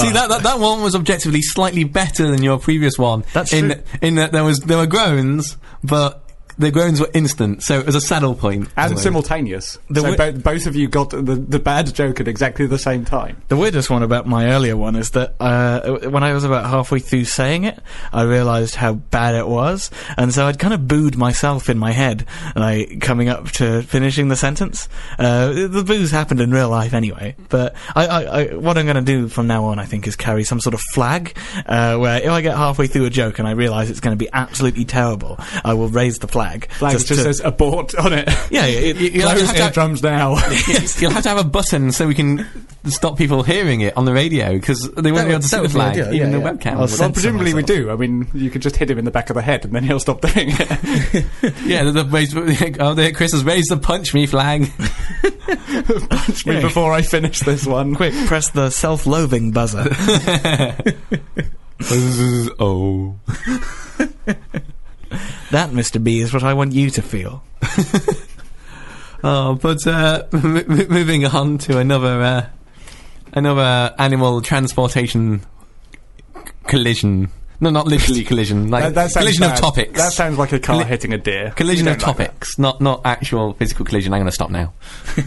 See 0.00 0.12
that, 0.12 0.28
that 0.28 0.42
that 0.42 0.60
one 0.60 0.82
was 0.82 0.94
objectively 0.94 1.42
slightly 1.42 1.84
better 1.84 2.30
than 2.30 2.42
your 2.42 2.58
previous 2.58 2.98
one. 2.98 3.24
That's 3.32 3.52
in 3.52 3.70
true. 3.70 3.82
in 4.02 4.14
that 4.16 4.32
there 4.32 4.44
was 4.44 4.60
there 4.60 4.78
were 4.78 4.86
groans, 4.86 5.56
but 5.82 6.27
the 6.58 6.70
groans 6.70 7.00
were 7.00 7.10
instant, 7.14 7.62
so 7.62 7.78
it 7.78 7.86
was 7.86 7.94
a 7.94 8.00
saddle 8.00 8.34
point. 8.34 8.68
and 8.76 8.86
almost. 8.88 9.02
simultaneous. 9.02 9.78
The 9.88 10.00
so 10.00 10.10
wi- 10.10 10.32
bo- 10.32 10.38
both 10.40 10.66
of 10.66 10.74
you 10.74 10.88
got 10.88 11.10
the, 11.10 11.22
the 11.22 11.58
bad 11.58 11.94
joke 11.94 12.20
at 12.20 12.28
exactly 12.28 12.66
the 12.66 12.78
same 12.78 13.04
time. 13.04 13.40
The 13.48 13.56
weirdest 13.56 13.90
one 13.90 14.02
about 14.02 14.26
my 14.26 14.50
earlier 14.50 14.76
one 14.76 14.96
is 14.96 15.10
that 15.10 15.34
uh, 15.40 16.08
when 16.08 16.22
I 16.22 16.32
was 16.32 16.44
about 16.44 16.66
halfway 16.66 16.98
through 16.98 17.26
saying 17.26 17.64
it, 17.64 17.78
I 18.12 18.22
realised 18.22 18.74
how 18.74 18.94
bad 18.94 19.34
it 19.34 19.46
was, 19.46 19.90
and 20.16 20.34
so 20.34 20.46
I'd 20.46 20.58
kind 20.58 20.74
of 20.74 20.88
booed 20.88 21.16
myself 21.16 21.68
in 21.68 21.78
my 21.78 21.92
head, 21.92 22.26
like 22.56 23.00
coming 23.00 23.28
up 23.28 23.50
to 23.52 23.82
finishing 23.82 24.28
the 24.28 24.36
sentence. 24.36 24.88
Uh, 25.18 25.68
the 25.68 25.84
boos 25.86 26.10
happened 26.10 26.40
in 26.40 26.50
real 26.50 26.68
life 26.70 26.92
anyway, 26.92 27.36
but 27.48 27.74
I, 27.94 28.06
I, 28.06 28.22
I, 28.22 28.54
what 28.54 28.76
I'm 28.76 28.86
going 28.86 28.96
to 28.96 29.02
do 29.02 29.28
from 29.28 29.46
now 29.46 29.66
on, 29.66 29.78
I 29.78 29.84
think, 29.84 30.06
is 30.06 30.16
carry 30.16 30.42
some 30.44 30.60
sort 30.60 30.74
of 30.74 30.80
flag 30.80 31.36
uh, 31.66 31.96
where 31.98 32.20
if 32.20 32.30
I 32.30 32.40
get 32.40 32.56
halfway 32.56 32.88
through 32.88 33.04
a 33.04 33.10
joke 33.10 33.38
and 33.38 33.46
I 33.46 33.52
realise 33.52 33.90
it's 33.90 34.00
going 34.00 34.16
to 34.16 34.22
be 34.22 34.28
absolutely 34.32 34.84
terrible, 34.84 35.36
I 35.64 35.74
will 35.74 35.88
raise 35.88 36.18
the 36.18 36.28
flag. 36.28 36.47
Flag 36.70 36.92
just, 36.92 37.08
to- 37.08 37.16
says 37.16 37.40
abort 37.44 37.94
on 37.94 38.12
it. 38.12 38.28
yeah, 38.50 38.64
it, 38.66 38.96
You- 38.96 39.10
you'll 39.10 39.28
have 39.28 39.38
Close 39.38 39.52
to- 39.52 39.62
eardrums 39.64 40.02
now. 40.02 40.30
You'll 40.98 41.10
have 41.10 41.22
to 41.22 41.28
have 41.28 41.38
a 41.38 41.44
button 41.44 41.92
so 41.92 42.06
we 42.06 42.14
can 42.14 42.46
stop 42.86 43.16
people 43.18 43.42
hearing 43.42 43.80
it 43.82 43.96
on 43.96 44.04
the 44.04 44.12
radio 44.12 44.52
because 44.52 44.90
they 44.92 45.12
won't 45.12 45.24
That 45.24 45.28
be 45.28 45.32
able 45.32 45.42
to 45.42 45.48
see 45.48 45.60
the 45.60 45.68
flag, 45.68 45.92
ideal, 45.98 46.14
even 46.14 46.30
yeah, 46.32 46.38
the 46.38 46.44
yeah. 46.44 46.52
webcam. 46.52 46.72
I'll 46.72 46.80
would- 46.80 46.90
send- 46.90 46.98
well, 47.00 47.08
Censor 47.08 47.12
presumably 47.14 47.54
we 47.54 47.62
do. 47.62 47.90
I 47.90 47.96
mean, 47.96 48.26
you 48.34 48.50
could 48.50 48.62
just 48.62 48.76
hit 48.76 48.90
him 48.90 48.98
in 48.98 49.04
the 49.04 49.10
back 49.10 49.30
of 49.30 49.34
the 49.34 49.42
head 49.42 49.64
and 49.64 49.74
then 49.74 49.84
he'll 49.84 50.00
stop 50.00 50.20
doing 50.20 50.48
it. 50.50 50.60
yeah, 51.64 51.84
the, 51.84 51.92
the, 52.04 52.76
oh, 52.80 52.94
there, 52.94 53.12
Chris 53.12 53.32
has 53.32 53.44
raised 53.44 53.70
the 53.70 53.76
punch 53.76 54.14
me 54.14 54.26
flag. 54.26 54.70
Punch 56.10 56.46
me 56.46 56.54
Yeah. 56.54 56.60
before 56.60 56.92
I 56.92 57.02
finish 57.02 57.40
this 57.40 57.66
one. 57.66 57.94
quick, 57.94 58.14
press 58.26 58.50
the 58.50 58.70
self-loathing 58.70 59.52
buzzer. 59.52 59.86
oh. 62.58 63.16
that, 65.50 65.70
Mr. 65.70 66.02
B, 66.02 66.20
is 66.20 66.32
what 66.32 66.42
I 66.44 66.54
want 66.54 66.72
you 66.72 66.90
to 66.90 67.02
feel. 67.02 67.42
Oh, 69.24 69.56
but 69.56 69.84
uh, 69.84 70.26
m- 70.32 70.56
m- 70.58 70.88
moving 70.88 71.24
on 71.26 71.58
to 71.58 71.78
another 71.78 72.22
uh, 72.22 72.46
another 73.32 73.92
animal 73.98 74.40
transportation 74.42 75.40
c- 76.36 76.42
collision. 76.68 77.28
No, 77.60 77.70
not 77.70 77.88
literally 77.88 78.22
collision. 78.22 78.70
Like 78.70 78.84
That- 78.84 78.94
that 78.94 79.10
sounds 79.10 79.24
collision 79.24 79.42
of 79.42 79.56
topics. 79.58 79.98
That 80.00 80.12
sounds 80.12 80.38
like 80.38 80.52
a 80.52 80.60
car 80.60 80.76
Colli- 80.76 80.88
hitting 80.88 81.12
a 81.14 81.18
deer. 81.18 81.52
collision 81.56 81.88
of 81.88 81.98
don't 81.98 82.06
like 82.06 82.16
that. 82.16 82.24
topics, 82.26 82.58
not 82.60 82.80
not 82.80 83.00
actual 83.04 83.54
physical 83.54 83.84
collision. 83.84 84.12
I'm 84.14 84.20
going 84.20 84.28
to 84.28 84.32
stop 84.32 84.50
now. 84.50 84.72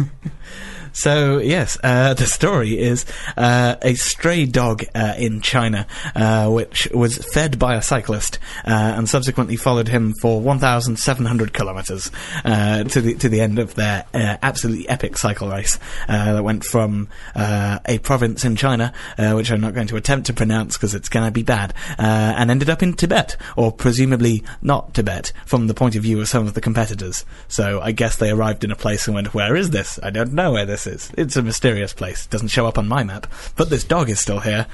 So 0.93 1.37
yes, 1.37 1.77
uh, 1.83 2.13
the 2.13 2.25
story 2.25 2.77
is 2.77 3.05
uh, 3.37 3.75
a 3.81 3.95
stray 3.95 4.45
dog 4.45 4.83
uh, 4.93 5.13
in 5.17 5.41
China, 5.41 5.87
uh, 6.15 6.49
which 6.49 6.87
was 6.93 7.17
fed 7.33 7.57
by 7.57 7.75
a 7.75 7.81
cyclist 7.81 8.39
uh, 8.65 8.69
and 8.97 9.09
subsequently 9.09 9.55
followed 9.55 9.87
him 9.87 10.13
for 10.21 10.41
1,700 10.41 11.53
kilometers 11.53 12.11
uh, 12.43 12.83
to 12.83 13.01
the 13.01 13.15
to 13.15 13.29
the 13.29 13.39
end 13.41 13.59
of 13.59 13.75
their 13.75 14.05
absolutely 14.13 14.87
epic 14.89 15.17
cycle 15.17 15.49
race 15.49 15.79
that 16.07 16.43
went 16.43 16.63
from 16.63 17.07
a 17.35 17.99
province 18.03 18.43
in 18.43 18.55
China, 18.55 18.93
which 19.17 19.51
I'm 19.51 19.61
not 19.61 19.73
going 19.73 19.87
to 19.87 19.97
attempt 19.97 20.27
to 20.27 20.33
pronounce 20.33 20.77
because 20.77 20.93
it's 20.93 21.09
going 21.09 21.25
to 21.25 21.31
be 21.31 21.43
bad, 21.43 21.73
and 21.97 22.51
ended 22.51 22.69
up 22.69 22.83
in 22.83 22.93
Tibet, 22.93 23.37
or 23.55 23.71
presumably 23.71 24.43
not 24.61 24.93
Tibet, 24.93 25.31
from 25.45 25.67
the 25.67 25.73
point 25.73 25.95
of 25.95 26.03
view 26.03 26.19
of 26.19 26.27
some 26.27 26.45
of 26.47 26.53
the 26.53 26.61
competitors. 26.61 27.25
So 27.47 27.79
I 27.81 27.91
guess 27.91 28.17
they 28.17 28.29
arrived 28.29 28.63
in 28.63 28.71
a 28.71 28.75
place 28.75 29.07
and 29.07 29.15
went, 29.15 29.33
"Where 29.33 29.55
is 29.55 29.69
this? 29.69 29.99
I 30.03 30.09
don't 30.09 30.33
know 30.33 30.51
where 30.51 30.65
this 30.65 30.80
is. 30.88 31.11
It's 31.17 31.36
a 31.36 31.41
mysterious 31.41 31.93
place. 31.93 32.25
Doesn't 32.27 32.49
show 32.49 32.65
up 32.67 32.77
on 32.77 32.88
my 32.88 33.03
map, 33.03 33.27
but 33.55 33.69
this 33.69 33.84
dog 33.84 34.09
is 34.09 34.19
still 34.19 34.39
here. 34.39 34.67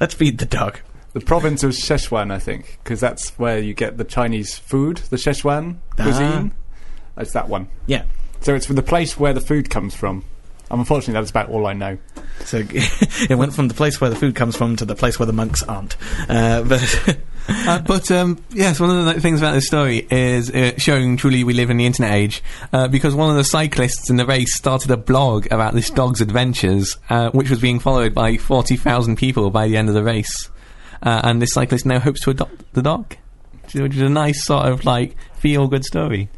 Let's 0.00 0.14
feed 0.14 0.38
the 0.38 0.46
dog." 0.46 0.78
The 1.12 1.20
province 1.20 1.64
of 1.64 1.72
Sichuan, 1.72 2.30
I 2.30 2.38
think, 2.38 2.78
because 2.84 3.00
that's 3.00 3.30
where 3.30 3.58
you 3.58 3.74
get 3.74 3.96
the 3.98 4.04
Chinese 4.04 4.56
food, 4.58 4.98
the 5.10 5.16
Sichuan 5.16 5.76
Ah. 5.98 6.04
cuisine. 6.04 6.52
It's 7.16 7.32
that 7.32 7.48
one. 7.48 7.66
Yeah. 7.86 8.04
So 8.40 8.54
it's 8.54 8.64
from 8.66 8.76
the 8.76 8.82
place 8.82 9.18
where 9.18 9.32
the 9.32 9.40
food 9.40 9.68
comes 9.70 9.94
from. 9.94 10.24
Um, 10.70 10.78
unfortunately, 10.78 11.14
that's 11.14 11.30
about 11.30 11.48
all 11.48 11.66
I 11.66 11.72
know. 11.72 11.98
So 12.44 12.62
it 12.70 13.36
went 13.36 13.52
from 13.54 13.66
the 13.66 13.74
place 13.74 14.00
where 14.00 14.08
the 14.08 14.14
food 14.16 14.36
comes 14.36 14.56
from 14.56 14.76
to 14.76 14.84
the 14.84 14.94
place 14.94 15.18
where 15.18 15.26
the 15.26 15.32
monks 15.32 15.64
aren't. 15.64 15.96
Uh, 16.28 16.62
but 16.62 17.18
Uh, 17.52 17.80
but 17.80 18.10
um, 18.10 18.38
yes, 18.50 18.78
one 18.78 18.90
of 18.90 19.04
the 19.04 19.20
things 19.20 19.40
about 19.40 19.52
this 19.52 19.66
story 19.66 20.06
is 20.10 20.50
uh, 20.50 20.72
showing 20.78 21.16
truly 21.16 21.42
we 21.42 21.52
live 21.52 21.68
in 21.70 21.76
the 21.76 21.86
internet 21.86 22.12
age 22.12 22.42
uh, 22.72 22.86
because 22.88 23.14
one 23.14 23.28
of 23.28 23.36
the 23.36 23.44
cyclists 23.44 24.08
in 24.08 24.16
the 24.16 24.24
race 24.26 24.56
started 24.56 24.90
a 24.90 24.96
blog 24.96 25.46
about 25.50 25.74
this 25.74 25.90
dog's 25.90 26.20
adventures, 26.20 26.96
uh, 27.08 27.30
which 27.30 27.50
was 27.50 27.60
being 27.60 27.80
followed 27.80 28.14
by 28.14 28.36
forty 28.36 28.76
thousand 28.76 29.16
people 29.16 29.50
by 29.50 29.66
the 29.66 29.76
end 29.76 29.88
of 29.88 29.94
the 29.94 30.02
race, 30.04 30.48
uh, 31.02 31.20
and 31.24 31.42
this 31.42 31.52
cyclist 31.52 31.84
now 31.84 31.98
hopes 31.98 32.20
to 32.20 32.30
adopt 32.30 32.72
the 32.72 32.82
dog, 32.82 33.16
which 33.74 33.94
is- 33.96 34.00
a 34.00 34.08
nice 34.08 34.44
sort 34.44 34.66
of 34.66 34.84
like 34.84 35.16
feel 35.34 35.66
good 35.66 35.84
story. 35.84 36.28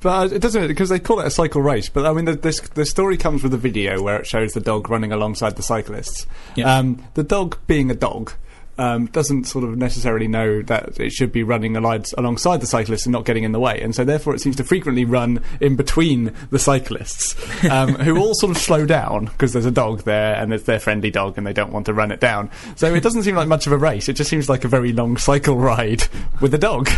But 0.00 0.32
it 0.32 0.40
doesn't 0.40 0.68
because 0.68 0.88
they 0.88 1.00
call 1.00 1.20
it 1.20 1.26
a 1.26 1.30
cycle 1.30 1.60
race. 1.62 1.88
But 1.88 2.06
I 2.06 2.12
mean, 2.12 2.24
the, 2.24 2.34
this 2.36 2.60
the 2.60 2.86
story 2.86 3.16
comes 3.16 3.42
with 3.42 3.52
a 3.54 3.58
video 3.58 4.00
where 4.02 4.20
it 4.20 4.26
shows 4.26 4.52
the 4.52 4.60
dog 4.60 4.88
running 4.88 5.10
alongside 5.10 5.56
the 5.56 5.62
cyclists. 5.62 6.26
Yeah. 6.54 6.72
Um, 6.76 7.02
the 7.14 7.24
dog, 7.24 7.58
being 7.66 7.90
a 7.90 7.94
dog, 7.94 8.32
um, 8.80 9.06
doesn't 9.06 9.44
sort 9.44 9.64
of 9.64 9.76
necessarily 9.76 10.26
know 10.26 10.62
that 10.62 10.98
it 10.98 11.12
should 11.12 11.30
be 11.30 11.42
running 11.42 11.76
alongside 11.76 12.60
the 12.60 12.66
cyclists 12.66 13.04
and 13.04 13.12
not 13.12 13.26
getting 13.26 13.44
in 13.44 13.52
the 13.52 13.60
way, 13.60 13.80
and 13.80 13.94
so 13.94 14.04
therefore 14.04 14.34
it 14.34 14.40
seems 14.40 14.56
to 14.56 14.64
frequently 14.64 15.04
run 15.04 15.42
in 15.60 15.76
between 15.76 16.32
the 16.50 16.58
cyclists, 16.58 17.36
um, 17.70 17.94
who 17.96 18.18
all 18.18 18.34
sort 18.34 18.50
of 18.50 18.56
slow 18.56 18.86
down 18.86 19.26
because 19.26 19.52
there's 19.52 19.66
a 19.66 19.70
dog 19.70 20.02
there 20.04 20.34
and 20.34 20.52
it's 20.52 20.64
their 20.64 20.80
friendly 20.80 21.10
dog 21.10 21.36
and 21.36 21.46
they 21.46 21.52
don't 21.52 21.72
want 21.72 21.86
to 21.86 21.92
run 21.92 22.10
it 22.10 22.20
down. 22.20 22.50
So 22.76 22.94
it 22.94 23.02
doesn't 23.02 23.22
seem 23.22 23.34
like 23.34 23.48
much 23.48 23.66
of 23.66 23.72
a 23.72 23.76
race. 23.76 24.08
It 24.08 24.14
just 24.14 24.30
seems 24.30 24.48
like 24.48 24.64
a 24.64 24.68
very 24.68 24.92
long 24.92 25.18
cycle 25.18 25.56
ride 25.56 26.04
with 26.40 26.54
a 26.54 26.58
dog. 26.58 26.88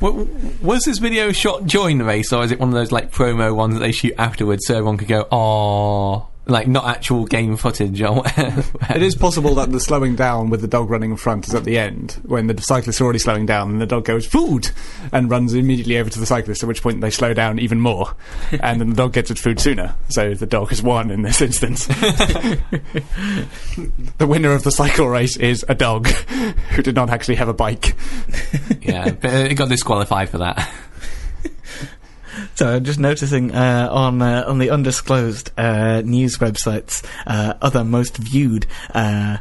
Was 0.00 0.84
this 0.84 0.98
video 0.98 1.32
shot 1.32 1.66
during 1.66 1.98
the 1.98 2.04
race, 2.04 2.32
or 2.32 2.44
is 2.44 2.52
it 2.52 2.60
one 2.60 2.68
of 2.68 2.74
those 2.74 2.92
like 2.92 3.10
promo 3.10 3.54
ones 3.54 3.74
that 3.74 3.80
they 3.80 3.92
shoot 3.92 4.14
afterwards 4.18 4.66
so 4.66 4.74
everyone 4.76 4.98
could 4.98 5.08
go, 5.08 5.26
"Oh," 5.32 6.28
like 6.46 6.66
not 6.66 6.86
actual 6.86 7.24
game 7.24 7.56
footage 7.56 8.02
or 8.02 8.16
whatever? 8.16 8.64
It 8.90 9.02
is 9.02 9.14
possible 9.14 9.54
that 9.56 9.70
the 9.70 9.80
slowing 9.80 10.16
down 10.16 10.50
with 10.50 10.60
the 10.60 10.68
dog 10.68 10.90
running 10.90 11.12
in 11.12 11.16
front 11.16 11.46
is 11.46 11.54
at 11.54 11.64
the 11.64 11.78
end 11.78 12.20
when 12.24 12.48
the 12.48 12.60
cyclists 12.60 13.00
are 13.00 13.04
already 13.04 13.20
slowing 13.20 13.46
down 13.46 13.70
and 13.70 13.80
the 13.80 13.86
dog 13.86 14.04
goes 14.04 14.26
food 14.26 14.70
and 15.12 15.30
runs 15.30 15.54
immediately 15.54 15.98
over 15.98 16.10
to 16.10 16.18
the 16.18 16.26
cyclist. 16.26 16.62
At 16.62 16.68
which 16.68 16.82
point 16.82 17.00
they 17.00 17.10
slow 17.10 17.34
down 17.34 17.58
even 17.58 17.80
more, 17.80 18.14
and 18.60 18.80
then 18.80 18.90
the 18.90 18.96
dog 18.96 19.12
gets 19.12 19.30
its 19.30 19.40
food 19.40 19.60
sooner. 19.60 19.94
So 20.08 20.34
the 20.34 20.46
dog 20.46 20.70
has 20.70 20.82
won 20.82 21.10
in 21.10 21.22
this 21.22 21.40
instance. 21.40 21.86
the 21.86 22.58
winner 24.26 24.52
of 24.52 24.64
the 24.64 24.72
cycle 24.72 25.08
race 25.08 25.36
is 25.36 25.64
a 25.68 25.74
dog 25.74 26.08
who 26.08 26.82
did 26.82 26.94
not 26.94 27.10
actually 27.10 27.36
have 27.36 27.48
a 27.48 27.54
bike. 27.54 27.96
yeah, 28.80 29.10
but 29.10 29.32
it 29.32 29.54
got 29.54 29.68
disqualified 29.68 30.28
for 30.28 30.38
that. 30.38 30.70
So, 32.54 32.68
I'm 32.76 32.84
just 32.84 32.98
noticing 32.98 33.54
uh, 33.54 33.88
on 33.90 34.22
uh, 34.22 34.44
on 34.46 34.58
the 34.58 34.70
undisclosed 34.70 35.50
uh, 35.58 36.02
news 36.02 36.38
website's 36.38 37.02
uh, 37.26 37.54
other 37.60 37.84
most 37.84 38.16
viewed 38.16 38.66
uh, 38.94 39.38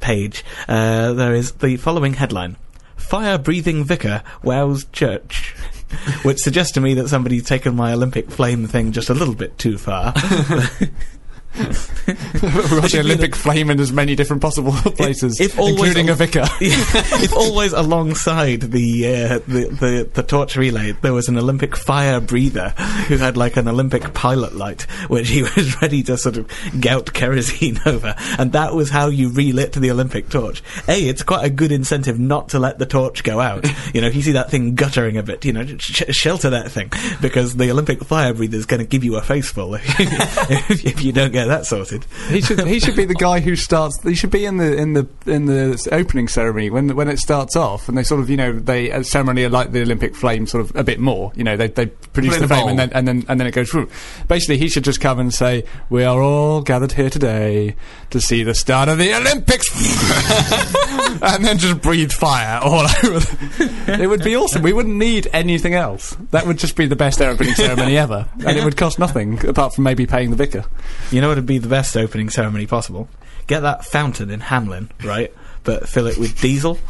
page, 0.00 0.44
uh, 0.68 1.12
there 1.12 1.34
is 1.34 1.52
the 1.52 1.76
following 1.76 2.14
headline: 2.14 2.56
"Fire 2.96 3.38
breathing 3.38 3.84
vicar 3.84 4.22
wows 4.42 4.84
church," 4.92 5.54
which 6.22 6.38
suggests 6.38 6.72
to 6.72 6.80
me 6.80 6.94
that 6.94 7.08
somebody's 7.08 7.44
taken 7.44 7.74
my 7.74 7.92
Olympic 7.92 8.30
flame 8.30 8.66
thing 8.66 8.92
just 8.92 9.10
a 9.10 9.14
little 9.14 9.34
bit 9.34 9.58
too 9.58 9.78
far. 9.78 10.14
The 11.52 12.98
Olympic 13.00 13.36
flame 13.36 13.70
in 13.70 13.78
as 13.78 13.92
many 13.92 14.14
different 14.14 14.42
possible 14.42 14.72
places, 14.72 15.40
if 15.40 15.58
always 15.58 15.74
including 15.74 16.08
al- 16.08 16.14
a 16.14 16.16
vicar. 16.16 16.44
if 16.60 17.32
always 17.34 17.72
alongside 17.72 18.62
the, 18.62 19.06
uh, 19.06 19.38
the 19.46 19.68
the 19.68 20.10
the 20.12 20.22
torch 20.22 20.56
relay 20.56 20.92
there 20.92 21.12
was 21.12 21.28
an 21.28 21.38
Olympic 21.38 21.76
fire 21.76 22.20
breather 22.20 22.70
who 23.08 23.18
had 23.18 23.36
like 23.36 23.56
an 23.56 23.68
Olympic 23.68 24.14
pilot 24.14 24.54
light 24.54 24.82
which 25.08 25.28
he 25.28 25.42
was 25.56 25.80
ready 25.80 26.02
to 26.04 26.16
sort 26.16 26.36
of 26.36 26.50
gout 26.80 27.12
kerosene 27.12 27.78
over, 27.86 28.14
and 28.38 28.52
that 28.52 28.74
was 28.74 28.90
how 28.90 29.08
you 29.08 29.30
relit 29.30 29.72
the 29.72 29.90
Olympic 29.90 30.28
torch. 30.28 30.62
A, 30.88 31.08
it's 31.08 31.22
quite 31.22 31.44
a 31.44 31.50
good 31.50 31.72
incentive 31.72 32.18
not 32.18 32.48
to 32.50 32.58
let 32.58 32.78
the 32.78 32.86
torch 32.86 33.22
go 33.22 33.40
out. 33.40 33.66
You 33.94 34.00
know, 34.00 34.06
if 34.06 34.14
you 34.14 34.22
see 34.22 34.32
that 34.32 34.50
thing 34.50 34.74
guttering 34.74 35.16
a 35.16 35.22
bit, 35.22 35.44
you 35.44 35.52
know, 35.52 35.66
sh- 35.78 36.02
shelter 36.10 36.50
that 36.50 36.70
thing 36.70 36.90
because 37.20 37.56
the 37.56 37.70
Olympic 37.70 38.02
fire 38.04 38.32
breather 38.34 38.56
is 38.56 38.66
going 38.66 38.80
to 38.80 38.86
give 38.86 39.04
you 39.04 39.16
a 39.16 39.22
face 39.22 39.50
full 39.50 39.74
if, 39.74 40.84
if 40.84 41.02
you 41.02 41.12
don't 41.12 41.32
get 41.32 41.41
that 41.46 41.66
sorted. 41.66 42.04
He 42.28 42.40
should 42.40 42.60
he 42.66 42.80
should 42.80 42.96
be 42.96 43.04
the 43.04 43.14
guy 43.14 43.40
who 43.40 43.56
starts. 43.68 44.00
He 44.02 44.14
should 44.14 44.30
be 44.30 44.44
in 44.44 44.56
the 44.56 44.76
in 44.76 44.92
the 44.94 45.06
in 45.26 45.46
the 45.46 45.88
opening 45.92 46.28
ceremony 46.28 46.70
when 46.70 46.94
when 46.96 47.08
it 47.08 47.18
starts 47.18 47.56
off, 47.56 47.88
and 47.88 47.96
they 47.96 48.02
sort 48.02 48.20
of 48.20 48.30
you 48.30 48.36
know 48.36 48.52
they 48.52 48.90
uh, 48.92 49.02
ceremony 49.02 49.46
light 49.48 49.72
the 49.72 49.82
Olympic 49.82 50.14
flame 50.14 50.46
sort 50.46 50.64
of 50.64 50.74
a 50.76 50.84
bit 50.84 50.98
more. 51.00 51.32
You 51.34 51.44
know 51.44 51.56
they 51.56 51.68
they 51.68 51.86
produce 51.86 52.36
it 52.36 52.40
the 52.40 52.48
flame 52.48 52.68
and 52.68 52.78
then 52.78 52.90
and 52.92 53.08
then 53.08 53.24
and 53.28 53.38
then 53.40 53.46
it 53.46 53.52
goes 53.52 53.70
through. 53.70 53.88
Basically, 54.28 54.58
he 54.58 54.68
should 54.68 54.84
just 54.84 55.00
come 55.00 55.18
and 55.18 55.32
say, 55.32 55.64
"We 55.90 56.04
are 56.04 56.20
all 56.20 56.60
gathered 56.62 56.92
here 56.92 57.10
today 57.10 57.76
to 58.10 58.20
see 58.20 58.42
the 58.42 58.54
start 58.54 58.88
of 58.88 58.98
the 58.98 59.14
Olympics," 59.14 59.68
and 61.22 61.44
then 61.44 61.58
just 61.58 61.80
breathe 61.80 62.12
fire 62.12 62.60
all 62.62 62.82
over. 63.04 63.18
The- 63.20 63.98
it 64.02 64.06
would 64.08 64.24
be 64.24 64.36
awesome. 64.36 64.62
We 64.62 64.72
wouldn't 64.72 64.96
need 64.96 65.28
anything 65.32 65.74
else. 65.74 66.16
That 66.30 66.46
would 66.46 66.58
just 66.58 66.76
be 66.76 66.86
the 66.86 66.96
best 66.96 67.20
opening 67.20 67.54
ceremony 67.54 67.96
ever, 67.98 68.26
and 68.46 68.56
it 68.58 68.64
would 68.64 68.76
cost 68.76 68.98
nothing 68.98 69.44
apart 69.46 69.74
from 69.74 69.84
maybe 69.84 70.06
paying 70.06 70.30
the 70.30 70.36
vicar. 70.36 70.64
You 71.10 71.20
know 71.20 71.28
would 71.36 71.46
be 71.46 71.58
the 71.58 71.68
best 71.68 71.96
opening 71.96 72.30
ceremony 72.30 72.66
possible? 72.66 73.08
Get 73.46 73.60
that 73.60 73.84
fountain 73.84 74.30
in 74.30 74.40
Hamlin, 74.40 74.90
right? 75.04 75.32
But 75.64 75.88
fill 75.88 76.06
it 76.06 76.16
with 76.18 76.40
diesel. 76.40 76.78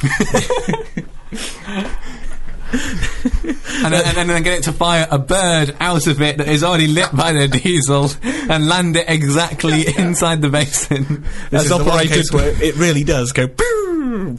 and, 2.73 3.93
then, 3.93 4.17
and 4.19 4.31
then 4.31 4.43
get 4.43 4.59
it 4.59 4.65
to 4.65 4.73
fire 4.73 5.07
a 5.11 5.19
bird 5.19 5.77
out 5.81 6.07
of 6.07 6.21
it 6.23 6.39
that 6.39 6.49
is 6.49 6.63
already 6.65 6.87
lit 6.87 7.15
by 7.15 7.33
the 7.33 7.49
diesel 7.49 8.11
and 8.23 8.67
land 8.69 8.97
it 8.97 9.05
exactly 9.09 9.85
inside 9.97 10.41
the 10.43 10.49
basin. 10.49 11.25
This 11.51 11.61
As 11.61 11.63
is 11.65 11.69
the 11.71 11.77
one 11.79 11.89
operated- 11.89 12.13
case 12.13 12.33
where 12.33 12.63
it 12.63 12.77
really 12.77 13.05
does 13.05 13.33
go. 13.33 13.49
Hmm. 14.03 14.35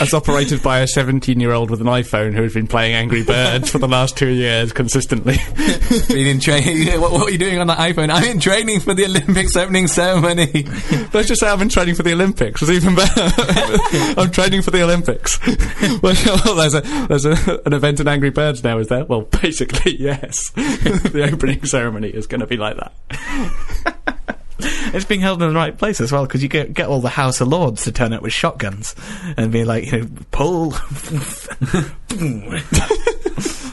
As 0.00 0.14
operated 0.14 0.62
by 0.62 0.78
a 0.78 0.86
17 0.86 1.38
year 1.38 1.52
old 1.52 1.70
with 1.70 1.82
an 1.82 1.86
iPhone 1.86 2.32
who 2.32 2.42
has 2.44 2.54
been 2.54 2.66
playing 2.66 2.94
Angry 2.94 3.22
Birds 3.22 3.68
for 3.68 3.76
the 3.76 3.86
last 3.86 4.16
two 4.16 4.30
years 4.30 4.72
consistently. 4.72 5.36
Been 6.08 6.26
in 6.26 6.40
training. 6.40 6.88
What, 7.02 7.12
what 7.12 7.28
are 7.28 7.30
you 7.30 7.36
doing 7.36 7.58
on 7.58 7.66
that 7.66 7.76
iPhone? 7.76 8.10
I'm 8.10 8.24
in 8.24 8.40
training 8.40 8.80
for 8.80 8.94
the 8.94 9.04
Olympics 9.04 9.54
opening 9.54 9.86
ceremony. 9.86 10.46
Let's 11.12 11.28
just 11.28 11.40
say 11.40 11.48
I've 11.48 11.58
been 11.58 11.68
training 11.68 11.94
for 11.94 12.04
the 12.04 12.12
Olympics. 12.12 12.62
It's 12.62 12.70
even 12.70 12.94
better. 12.94 14.18
I'm 14.18 14.30
training 14.30 14.62
for 14.62 14.70
the 14.70 14.82
Olympics. 14.82 15.38
well, 16.00 16.54
there's 16.56 16.74
a 16.74 16.80
there's 17.08 17.26
a, 17.26 17.60
an 17.66 17.74
event 17.74 18.00
in 18.00 18.08
Angry 18.08 18.30
Birds 18.30 18.64
now, 18.64 18.78
is 18.78 18.88
there? 18.88 19.04
Well, 19.04 19.22
basically, 19.22 20.00
yes. 20.00 20.50
the 20.52 21.28
opening 21.30 21.64
ceremony 21.66 22.08
is 22.08 22.26
going 22.26 22.40
to 22.40 22.46
be 22.46 22.56
like 22.56 22.76
that. 22.78 24.21
It's 24.94 25.06
being 25.06 25.20
held 25.20 25.42
in 25.42 25.48
the 25.48 25.54
right 25.54 25.76
place 25.76 26.02
as 26.02 26.12
well 26.12 26.26
because 26.26 26.42
you 26.42 26.48
get 26.48 26.74
get 26.74 26.88
all 26.88 27.00
the 27.00 27.08
House 27.08 27.40
of 27.40 27.48
Lords 27.48 27.84
to 27.84 27.92
turn 27.92 28.12
up 28.12 28.22
with 28.22 28.32
shotguns 28.32 28.94
and 29.36 29.50
be 29.50 29.64
like, 29.64 29.90
you 29.90 30.02
know, 30.02 30.08
pull. 30.30 30.72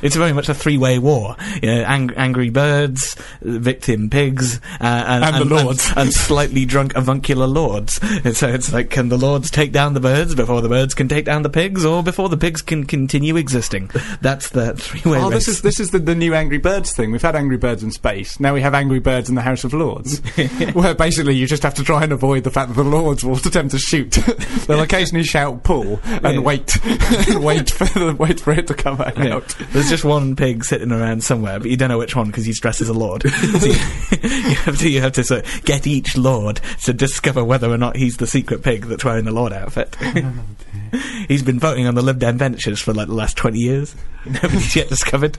it's 0.02 0.16
very 0.16 0.34
much 0.34 0.50
a 0.50 0.54
three-way 0.54 1.00
war. 1.00 1.36
You 1.62 1.70
know, 1.76 1.82
ang- 1.84 2.14
angry 2.16 2.50
birds, 2.50 3.16
victim 3.41 4.10
pigs, 4.10 4.58
uh, 4.80 4.84
and, 5.08 5.24
And 5.24 5.36
the 5.50 5.56
lords. 5.64 5.91
and, 5.95 6.14
slightly 6.14 6.66
drunk 6.66 6.95
avuncular 6.95 7.47
lords. 7.47 8.00
And 8.02 8.36
so 8.36 8.47
it's 8.47 8.72
like, 8.74 8.89
can 8.89 9.10
the 9.10 9.18
lords 9.18 9.50
take 9.50 9.72
down 9.72 9.93
the 9.93 10.00
birds 10.00 10.36
before 10.36 10.62
the 10.62 10.70
birds 10.70 10.93
can 10.93 11.08
take 11.08 11.26
down 11.26 11.43
the 11.43 11.50
pigs, 11.50 11.86
or 11.86 12.04
before 12.04 12.30
the 12.30 12.38
pigs 12.38 12.62
can 12.62 12.86
continue 12.86 13.36
existing? 13.38 13.89
That's 14.22 14.50
the 14.50 14.74
three-way 14.76 15.20
Oh, 15.20 15.30
race. 15.30 15.45
this 15.45 15.47
is 15.47 15.62
this 15.62 15.80
is 15.80 15.91
the, 15.91 16.00
the 16.00 16.16
new 16.16 16.34
Angry 16.34 16.58
Birds 16.58 16.91
thing. 16.93 17.12
We've 17.12 17.22
had 17.22 17.36
Angry 17.36 17.58
Birds 17.58 17.84
in 17.84 17.91
space. 17.91 18.39
Now 18.39 18.54
we 18.54 18.62
have 18.62 18.74
Angry 18.74 19.00
Birds 19.00 19.30
in 19.30 19.36
the 19.36 19.41
House 19.41 19.64
of 19.64 19.74
Lords, 19.74 20.20
where 20.74 20.93
basically 20.95 21.36
you 21.36 21.47
just 21.47 21.64
have 21.64 21.74
to 21.76 21.84
try 21.84 22.04
and 22.04 22.12
avoid 22.12 22.43
the 22.43 22.52
fact 22.52 22.70
that 22.70 22.76
the 22.82 22.88
Lords 22.89 23.24
will 23.24 23.36
attempt 23.38 23.72
to 23.72 23.80
shoot. 23.80 24.12
They'll 24.68 24.82
occasionally 24.82 25.24
shout 25.24 25.64
"pull" 25.64 26.00
and 26.06 26.36
Yeah. 26.36 26.39
wait, 26.39 26.78
and 26.86 27.43
wait 27.43 27.70
for 27.70 27.86
the, 27.86 28.16
wait 28.18 28.39
for 28.39 28.52
it 28.54 28.68
to 28.68 28.74
come 28.74 29.00
out. 29.02 29.18
Yeah. 29.18 29.39
There's 29.72 29.89
just 29.90 30.06
one 30.06 30.36
pig 30.36 30.64
sitting 30.64 30.92
around 30.92 31.24
somewhere, 31.24 31.60
but 31.60 31.70
you 31.70 31.78
don't 31.78 31.90
know 31.90 31.98
which 31.98 32.16
one 32.16 32.28
because 32.28 32.46
he's 32.46 32.60
dressed 32.60 32.82
as 32.82 32.90
a 32.90 32.94
lord. 32.94 33.24
so 33.30 33.66
you, 33.66 33.74
you 34.22 34.56
have 34.56 34.78
to 34.78 34.90
you 34.90 35.02
have 35.02 35.14
to 35.14 35.24
sort 35.24 35.46
of 35.46 35.66
get 35.66 35.88
each 35.88 36.18
lord 36.18 36.62
to 36.84 36.94
discover 36.94 37.44
whether 37.44 37.70
or 37.70 37.78
not 37.78 37.96
he's 37.96 38.18
the 38.18 38.28
secret 38.28 38.64
pig 38.64 38.86
that's 38.86 39.04
wearing 39.04 39.26
the 39.26 39.32
lord 39.32 39.54
outfit. 39.54 39.96
he's 41.28 41.44
been 41.44 41.60
voting 41.60 41.88
on 41.88 41.96
the 41.96 42.02
Lib 42.02 42.20
Dem 42.20 42.38
benches 42.38 42.82
for 42.82 42.94
like 42.94 43.08
the 43.08 43.14
last 43.14 43.38
twenty 43.38 43.60
years. 43.60 43.96
Nobody's 44.26 44.76
yet 44.76 44.90
discovered. 44.90 45.38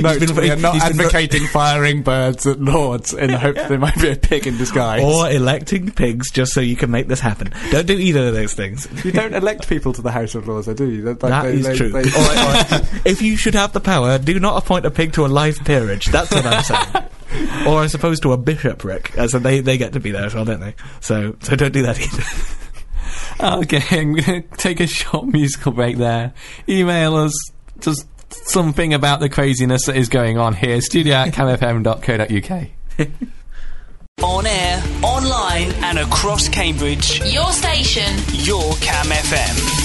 No, 0.00 0.18
He's 0.18 0.32
been 0.32 0.36
we 0.36 0.50
are 0.50 0.56
not 0.56 0.76
advocating 0.76 1.46
firing 1.48 2.02
birds 2.02 2.46
at 2.46 2.58
Lords 2.60 3.12
in 3.12 3.30
the 3.30 3.38
hope 3.38 3.56
that 3.56 3.68
there 3.68 3.78
might 3.78 4.00
be 4.00 4.10
a 4.10 4.16
pig 4.16 4.46
in 4.46 4.56
disguise. 4.56 5.02
or 5.04 5.30
electing 5.30 5.90
pigs 5.90 6.30
just 6.30 6.54
so 6.54 6.60
you 6.62 6.74
can 6.74 6.90
make 6.90 7.08
this 7.08 7.20
happen. 7.20 7.52
Don't 7.70 7.86
do 7.86 7.92
either 7.98 8.28
of 8.28 8.34
those 8.34 8.54
things. 8.54 8.88
you 9.04 9.12
don't 9.12 9.34
elect 9.34 9.68
people 9.68 9.92
to 9.92 10.00
the 10.00 10.10
House 10.10 10.34
of 10.34 10.48
Lords, 10.48 10.66
I 10.66 10.72
do 10.72 10.90
you? 10.90 11.02
Like, 11.02 11.18
That 11.18 11.42
they- 11.42 11.52
is 11.56 11.66
they- 11.66 11.76
true. 11.76 11.90
they- 11.90 11.98
All 11.98 12.04
right, 12.04 12.38
all 12.72 12.78
right. 12.80 12.90
if 13.04 13.20
you 13.20 13.36
should 13.36 13.54
have 13.54 13.74
the 13.74 13.80
power, 13.80 14.16
do 14.18 14.40
not 14.40 14.56
appoint 14.62 14.86
a 14.86 14.90
pig 14.90 15.12
to 15.12 15.26
a 15.26 15.28
life 15.28 15.62
peerage. 15.66 16.06
That's 16.06 16.30
what 16.30 16.46
I'm 16.46 16.62
saying. 16.64 17.66
or 17.66 17.80
I 17.82 17.86
suppose 17.86 18.18
to 18.20 18.32
a 18.32 18.38
bishopric, 18.38 19.12
as 19.18 19.32
they 19.32 19.60
they 19.60 19.76
get 19.76 19.92
to 19.92 20.00
be 20.00 20.10
there 20.10 20.24
as 20.24 20.34
well, 20.34 20.46
don't 20.46 20.60
they? 20.60 20.74
So 21.00 21.36
so 21.42 21.54
don't 21.54 21.72
do 21.72 21.82
that 21.82 22.00
either. 22.00 22.22
Uh, 23.40 23.60
okay, 23.62 23.82
I'm 24.00 24.14
going 24.14 24.42
to 24.42 24.56
take 24.56 24.80
a 24.80 24.86
short 24.86 25.26
musical 25.26 25.72
break 25.72 25.96
there. 25.96 26.32
Email 26.68 27.16
us 27.16 27.34
just 27.80 28.06
something 28.30 28.94
about 28.94 29.20
the 29.20 29.28
craziness 29.28 29.86
that 29.86 29.96
is 29.96 30.08
going 30.08 30.38
on 30.38 30.54
here. 30.54 30.80
Studio 30.80 31.14
at 31.14 31.34
camfm.co.uk. 31.34 32.68
On 34.22 34.46
air, 34.46 34.82
online, 35.02 35.72
and 35.82 35.98
across 35.98 36.48
Cambridge. 36.48 37.20
Your 37.32 37.50
station. 37.50 38.14
Your 38.44 38.74
Cam 38.74 39.06
FM. 39.06 39.81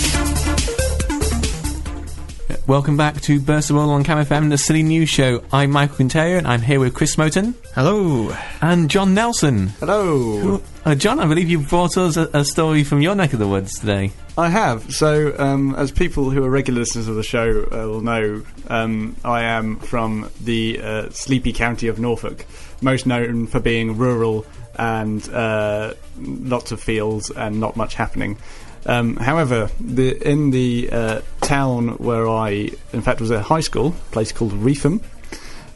Welcome 2.68 2.98
back 2.98 3.22
to 3.22 3.40
Burst 3.40 3.70
the 3.70 3.76
Bubble 3.76 3.92
on 3.92 4.04
Cam 4.04 4.18
FM, 4.18 4.50
the 4.50 4.58
silly 4.58 4.84
news 4.84 5.08
show. 5.08 5.42
I'm 5.54 5.72
Michael 5.72 5.96
Conterio 6.06 6.38
and 6.38 6.46
I'm 6.46 6.62
here 6.62 6.82
with 6.82 6.94
Chris 6.94 7.16
Smowton 7.16 7.54
Hello. 7.74 8.36
and 8.62 8.90
Jon 8.90 9.14
Nelson. 9.14 9.68
Hello. 9.80 10.62
Uh, 10.84 10.94
John, 10.94 11.18
I 11.22 11.28
believe 11.28 11.50
you 11.50 11.60
brought 11.60 11.96
us 11.96 12.18
a, 12.18 12.30
a 12.34 12.44
story 12.44 12.84
from 12.84 13.02
your 13.02 13.16
neck 13.16 13.32
of 13.32 13.40
the 13.40 13.48
woods 13.48 13.80
today. 13.80 14.12
I 14.38 14.50
have. 14.50 14.94
So, 14.94 15.34
um, 15.40 15.76
as 15.76 15.92
people 15.92 16.30
who 16.30 16.44
are 16.44 16.50
regular 16.50 16.82
listeners 16.82 17.08
of 17.08 17.16
the 17.16 17.24
show 17.24 17.64
uh, 17.72 17.88
will 17.88 18.02
know, 18.02 18.44
um, 18.68 19.16
I 19.24 19.44
am 19.44 19.78
from 19.78 20.30
the 20.42 20.82
uh, 20.82 21.10
sleepy 21.12 21.54
county 21.54 21.88
of 21.88 22.00
Norfolk, 22.00 22.46
most 22.82 23.06
known 23.06 23.48
for 23.48 23.62
being 23.62 23.98
rural 23.98 24.46
and 24.78 25.28
uh, 25.30 25.94
lots 26.20 26.72
of 26.72 26.82
fields 26.82 27.30
and 27.32 27.60
not 27.60 27.76
much 27.76 27.96
happening. 27.96 28.38
Um, 28.86 29.18
however, 29.18 29.70
the, 29.82 30.16
in 30.28 30.52
the 30.52 30.90
uh, 30.92 31.22
town 31.42 31.90
where 31.98 32.28
I, 32.28 32.72
in 32.94 33.02
fact, 33.02 33.20
was 33.20 33.32
at 33.32 33.42
high 33.44 33.60
school, 33.60 33.88
a 33.88 34.12
place 34.12 34.32
called 34.32 34.54
Reepham, 34.54 35.02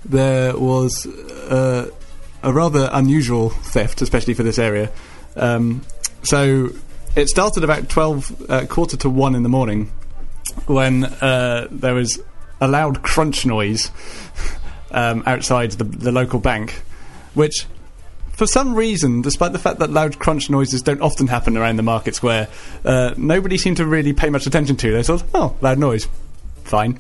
there 0.06 0.58
was 0.58 1.06
uh, 1.06 1.90
a 2.44 2.54
rather 2.54 2.90
unusual 2.94 3.50
theft, 3.50 4.02
especially 4.02 4.34
for 4.34 4.44
this 4.44 4.58
area. 4.58 4.92
Um, 5.36 5.82
so 6.24 6.70
it 7.16 7.28
started 7.28 7.64
about 7.64 7.90
12, 7.90 8.50
uh, 8.50 8.66
quarter 8.68 8.98
to 8.98 9.10
1 9.10 9.36
in 9.36 9.44
the 9.44 9.50
morning 9.50 9.92
when 10.66 11.06
uh, 11.06 11.68
there 11.70 11.94
was 11.94 12.20
a 12.60 12.68
loud 12.68 13.02
crunch 13.02 13.46
noise 13.46 13.92
um, 14.92 15.24
outside 15.26 15.72
the, 15.72 15.84
the 15.84 16.12
local 16.12 16.40
bank, 16.40 16.82
which 17.34 17.66
for 18.42 18.48
some 18.48 18.74
reason, 18.74 19.22
despite 19.22 19.52
the 19.52 19.60
fact 19.60 19.78
that 19.78 19.92
loud 19.92 20.18
crunch 20.18 20.50
noises 20.50 20.82
don't 20.82 21.00
often 21.00 21.28
happen 21.28 21.56
around 21.56 21.76
the 21.76 21.84
market 21.84 22.16
square, 22.16 22.48
uh, 22.84 23.14
nobody 23.16 23.56
seemed 23.56 23.78
to 23.78 23.86
really 23.86 24.14
pay 24.14 24.32
much 24.32 24.48
attention 24.48 24.76
to. 24.78 24.92
They 24.92 25.04
thought, 25.04 25.24
oh, 25.36 25.56
loud 25.62 25.78
noise. 25.78 26.08
Fine. 26.64 26.98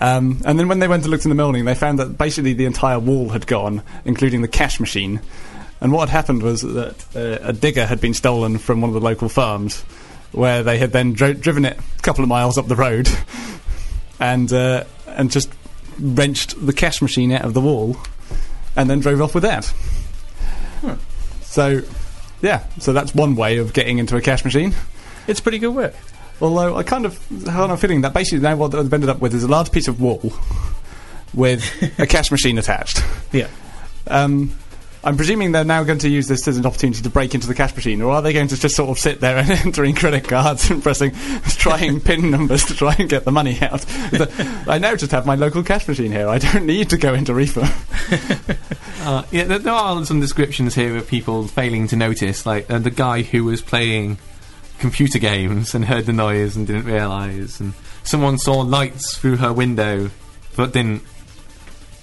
Um, 0.00 0.40
and 0.44 0.56
then 0.56 0.68
when 0.68 0.78
they 0.78 0.86
went 0.86 1.02
to 1.02 1.10
look 1.10 1.24
in 1.24 1.28
the 1.28 1.34
morning, 1.34 1.64
they 1.64 1.74
found 1.74 1.98
that 1.98 2.16
basically 2.16 2.52
the 2.52 2.66
entire 2.66 3.00
wall 3.00 3.30
had 3.30 3.48
gone, 3.48 3.82
including 4.04 4.42
the 4.42 4.46
cash 4.46 4.78
machine. 4.78 5.20
And 5.80 5.90
what 5.90 6.08
had 6.08 6.16
happened 6.16 6.44
was 6.44 6.62
that 6.62 7.04
uh, 7.16 7.48
a 7.48 7.52
digger 7.52 7.84
had 7.84 8.00
been 8.00 8.14
stolen 8.14 8.56
from 8.56 8.80
one 8.80 8.88
of 8.88 8.94
the 8.94 9.00
local 9.00 9.28
farms, 9.28 9.80
where 10.30 10.62
they 10.62 10.78
had 10.78 10.92
then 10.92 11.14
dro- 11.14 11.32
driven 11.32 11.64
it 11.64 11.76
a 11.98 12.02
couple 12.02 12.22
of 12.22 12.28
miles 12.28 12.58
up 12.58 12.68
the 12.68 12.76
road, 12.76 13.08
and 14.20 14.52
uh, 14.52 14.84
and 15.08 15.32
just 15.32 15.50
wrenched 15.98 16.64
the 16.64 16.72
cash 16.72 17.02
machine 17.02 17.32
out 17.32 17.44
of 17.44 17.54
the 17.54 17.60
wall, 17.60 17.96
and 18.76 18.88
then 18.88 19.00
drove 19.00 19.20
off 19.20 19.34
with 19.34 19.42
that. 19.42 19.74
So, 21.42 21.82
yeah, 22.42 22.64
so 22.78 22.92
that's 22.92 23.14
one 23.14 23.36
way 23.36 23.58
of 23.58 23.72
getting 23.72 23.98
into 23.98 24.16
a 24.16 24.20
cash 24.20 24.44
machine. 24.44 24.74
It's 25.26 25.40
pretty 25.40 25.58
good 25.58 25.74
work. 25.74 25.94
Although 26.40 26.76
I 26.76 26.82
kind 26.82 27.06
of 27.06 27.18
have 27.46 27.70
a 27.70 27.76
feeling 27.76 28.02
that 28.02 28.12
basically 28.12 28.40
now 28.40 28.56
what 28.56 28.72
they've 28.72 28.92
ended 28.92 29.08
up 29.08 29.20
with 29.20 29.34
is 29.34 29.42
a 29.42 29.48
large 29.48 29.72
piece 29.72 29.88
of 29.88 30.00
wall 30.00 30.32
with 31.32 31.64
a 31.98 32.06
cash 32.06 32.30
machine 32.30 32.58
attached. 32.58 33.02
Yeah. 33.32 33.48
Um, 34.06 34.56
I'm 35.06 35.16
presuming 35.16 35.52
they're 35.52 35.64
now 35.64 35.84
going 35.84 36.00
to 36.00 36.08
use 36.08 36.26
this 36.26 36.48
as 36.48 36.56
an 36.56 36.66
opportunity 36.66 37.00
to 37.00 37.08
break 37.08 37.32
into 37.32 37.46
the 37.46 37.54
cash 37.54 37.76
machine, 37.76 38.02
or 38.02 38.10
are 38.10 38.22
they 38.22 38.32
going 38.32 38.48
to 38.48 38.56
just 38.56 38.74
sort 38.74 38.90
of 38.90 38.98
sit 38.98 39.20
there 39.20 39.36
and 39.38 39.48
entering 39.48 39.94
credit 39.94 40.24
cards 40.24 40.68
and 40.68 40.82
pressing, 40.82 41.12
trying 41.46 42.00
pin 42.02 42.28
numbers 42.28 42.64
to 42.64 42.74
try 42.74 42.92
and 42.98 43.08
get 43.08 43.24
the 43.24 43.30
money 43.30 43.56
out? 43.62 43.82
The- 43.82 44.64
I 44.66 44.78
now 44.78 44.96
just 44.96 45.12
have 45.12 45.24
my 45.24 45.36
local 45.36 45.62
cash 45.62 45.86
machine 45.86 46.10
here. 46.10 46.28
I 46.28 46.38
don't 46.38 46.66
need 46.66 46.90
to 46.90 46.96
go 46.98 47.14
into 47.14 47.32
Reepham. 47.32 47.70
Uh, 49.06 49.22
yeah, 49.30 49.44
there, 49.44 49.60
there 49.60 49.72
are 49.72 50.04
some 50.04 50.18
descriptions 50.18 50.74
here 50.74 50.96
of 50.96 51.06
people 51.06 51.46
failing 51.46 51.86
to 51.86 51.94
notice, 51.94 52.44
like 52.44 52.68
uh, 52.68 52.80
the 52.80 52.90
guy 52.90 53.22
who 53.22 53.44
was 53.44 53.62
playing 53.62 54.18
computer 54.80 55.20
games 55.20 55.72
and 55.72 55.84
heard 55.84 56.06
the 56.06 56.12
noise 56.12 56.56
and 56.56 56.66
didn't 56.66 56.86
realise, 56.86 57.60
and 57.60 57.74
someone 58.02 58.38
saw 58.38 58.62
lights 58.62 59.16
through 59.16 59.36
her 59.36 59.52
window 59.52 60.10
but 60.56 60.72
didn't. 60.72 61.02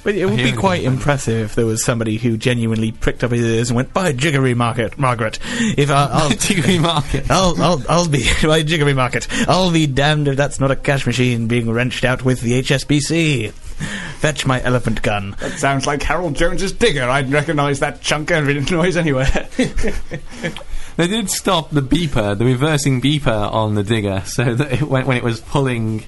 But 0.03 0.15
it 0.15 0.25
would 0.25 0.37
be 0.37 0.51
quite 0.51 0.83
impressive 0.83 1.45
if 1.45 1.55
there 1.55 1.65
was 1.65 1.83
somebody 1.83 2.17
who 2.17 2.35
genuinely 2.35 2.91
pricked 2.91 3.23
up 3.23 3.31
his 3.31 3.43
ears 3.43 3.69
and 3.69 3.77
went, 3.77 3.93
"By 3.93 4.11
jiggery 4.11 4.53
market, 4.53 4.97
Margaret, 4.97 5.39
if 5.77 5.89
I, 5.89 6.09
I'll." 6.11 6.29
Tiggery 6.29 6.77
Market. 6.77 7.31
I'll, 7.31 7.61
I'll, 7.61 7.83
I'll 7.87 8.09
be 8.09 8.25
by 8.43 8.63
jiggery 8.63 8.93
market. 8.93 9.27
I'll 9.47 9.71
be 9.71 9.87
damned 9.87 10.27
if 10.27 10.35
that's 10.35 10.59
not 10.59 10.71
a 10.71 10.75
cash 10.75 11.05
machine 11.05 11.47
being 11.47 11.69
wrenched 11.69 12.03
out 12.03 12.25
with 12.25 12.41
the 12.41 12.61
HSBC. 12.61 13.51
Fetch 13.51 14.45
my 14.45 14.61
elephant 14.63 15.01
gun. 15.01 15.35
That 15.39 15.53
sounds 15.53 15.87
like 15.87 16.03
Harold 16.03 16.35
Jones's 16.35 16.71
digger. 16.73 17.03
I'd 17.09 17.31
recognise 17.31 17.79
that 17.79 18.01
chunk 18.01 18.31
of 18.31 18.45
noise 18.71 18.97
anywhere. 18.97 19.47
They 20.95 21.07
did 21.07 21.29
stop 21.29 21.71
the 21.71 21.81
beeper, 21.81 22.37
the 22.37 22.45
reversing 22.45 23.01
beeper 23.01 23.51
on 23.51 23.73
the 23.75 23.83
digger, 23.83 24.21
so 24.25 24.53
that 24.53 24.73
it, 24.73 24.81
when, 24.83 25.07
when 25.07 25.17
it 25.17 25.23
was 25.23 25.39
pulling 25.41 26.05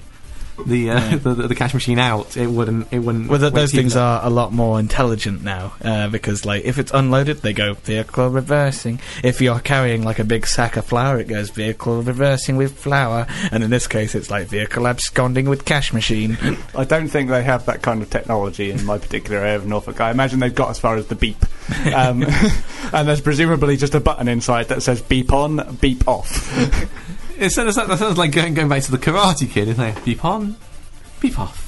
the, 0.64 0.90
uh, 0.90 1.16
the, 1.16 1.34
the 1.34 1.48
the 1.48 1.54
cash 1.54 1.74
machine 1.74 1.98
out, 1.98 2.36
it 2.36 2.46
wouldn't. 2.46 2.92
It 2.92 3.00
wouldn't. 3.00 3.28
Well, 3.28 3.38
th- 3.38 3.52
those 3.52 3.72
things 3.72 3.94
got- 3.94 4.22
are 4.22 4.26
a 4.26 4.30
lot 4.30 4.52
more 4.52 4.78
intelligent 4.80 5.42
now 5.42 5.74
uh, 5.82 6.08
because, 6.08 6.44
like, 6.44 6.64
if 6.64 6.78
it's 6.78 6.92
unloaded, 6.92 7.38
they 7.38 7.52
go 7.52 7.74
vehicle 7.74 8.28
reversing. 8.28 9.00
If 9.22 9.40
you're 9.40 9.60
carrying 9.60 10.02
like 10.02 10.18
a 10.18 10.24
big 10.24 10.46
sack 10.46 10.76
of 10.76 10.84
flour, 10.84 11.18
it 11.18 11.28
goes 11.28 11.50
vehicle 11.50 12.02
reversing 12.02 12.56
with 12.56 12.78
flour. 12.78 13.26
And 13.50 13.62
in 13.62 13.70
this 13.70 13.86
case, 13.86 14.14
it's 14.14 14.30
like 14.30 14.48
vehicle 14.48 14.86
absconding 14.86 15.48
with 15.48 15.64
cash 15.64 15.92
machine. 15.92 16.38
I 16.74 16.84
don't 16.84 17.08
think 17.08 17.30
they 17.30 17.42
have 17.42 17.66
that 17.66 17.82
kind 17.82 18.02
of 18.02 18.10
technology 18.10 18.70
in 18.70 18.84
my 18.84 18.98
particular 18.98 19.38
area 19.38 19.56
of 19.56 19.66
Norfolk. 19.66 20.00
I 20.00 20.10
imagine 20.10 20.40
they've 20.40 20.54
got 20.54 20.70
as 20.70 20.78
far 20.78 20.96
as 20.96 21.06
the 21.06 21.14
beep. 21.14 21.44
Um, 21.94 22.22
and 22.92 23.08
there's 23.08 23.20
presumably 23.20 23.76
just 23.76 23.94
a 23.94 24.00
button 24.00 24.28
inside 24.28 24.68
that 24.68 24.82
says 24.82 25.02
beep 25.02 25.32
on, 25.32 25.76
beep 25.80 26.06
off. 26.06 26.52
It 27.38 27.50
sounds, 27.50 27.76
that 27.76 27.98
sounds 27.98 28.18
like 28.18 28.32
going, 28.32 28.54
going 28.54 28.68
back 28.68 28.82
to 28.84 28.90
the 28.90 28.98
Karate 28.98 29.48
Kid, 29.50 29.68
isn't 29.68 29.84
it? 29.84 30.04
Beep 30.04 30.24
on, 30.24 30.56
beep 31.20 31.38
off. 31.38 31.64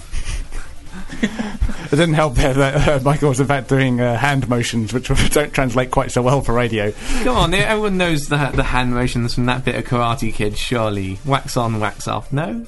It 1.20 1.96
didn't 1.96 2.14
help 2.14 2.34
there 2.34 2.52
that 2.54 2.88
uh, 2.88 3.00
Michael 3.02 3.30
was 3.30 3.40
in 3.40 3.46
fact 3.46 3.68
doing 3.68 4.00
uh, 4.00 4.16
hand 4.16 4.48
motions, 4.48 4.92
which 4.92 5.08
don't 5.32 5.52
translate 5.52 5.90
quite 5.90 6.10
so 6.10 6.22
well 6.22 6.42
for 6.42 6.52
radio. 6.52 6.92
Come 7.22 7.36
on, 7.36 7.54
everyone 7.54 7.96
knows 7.96 8.28
the 8.28 8.36
the 8.54 8.62
hand 8.62 8.92
motions 8.92 9.34
from 9.34 9.46
that 9.46 9.64
bit 9.64 9.74
of 9.74 9.84
Karate 9.84 10.32
Kid. 10.32 10.58
Surely, 10.58 11.18
wax 11.24 11.56
on, 11.56 11.80
wax 11.80 12.06
off. 12.06 12.32
No, 12.32 12.66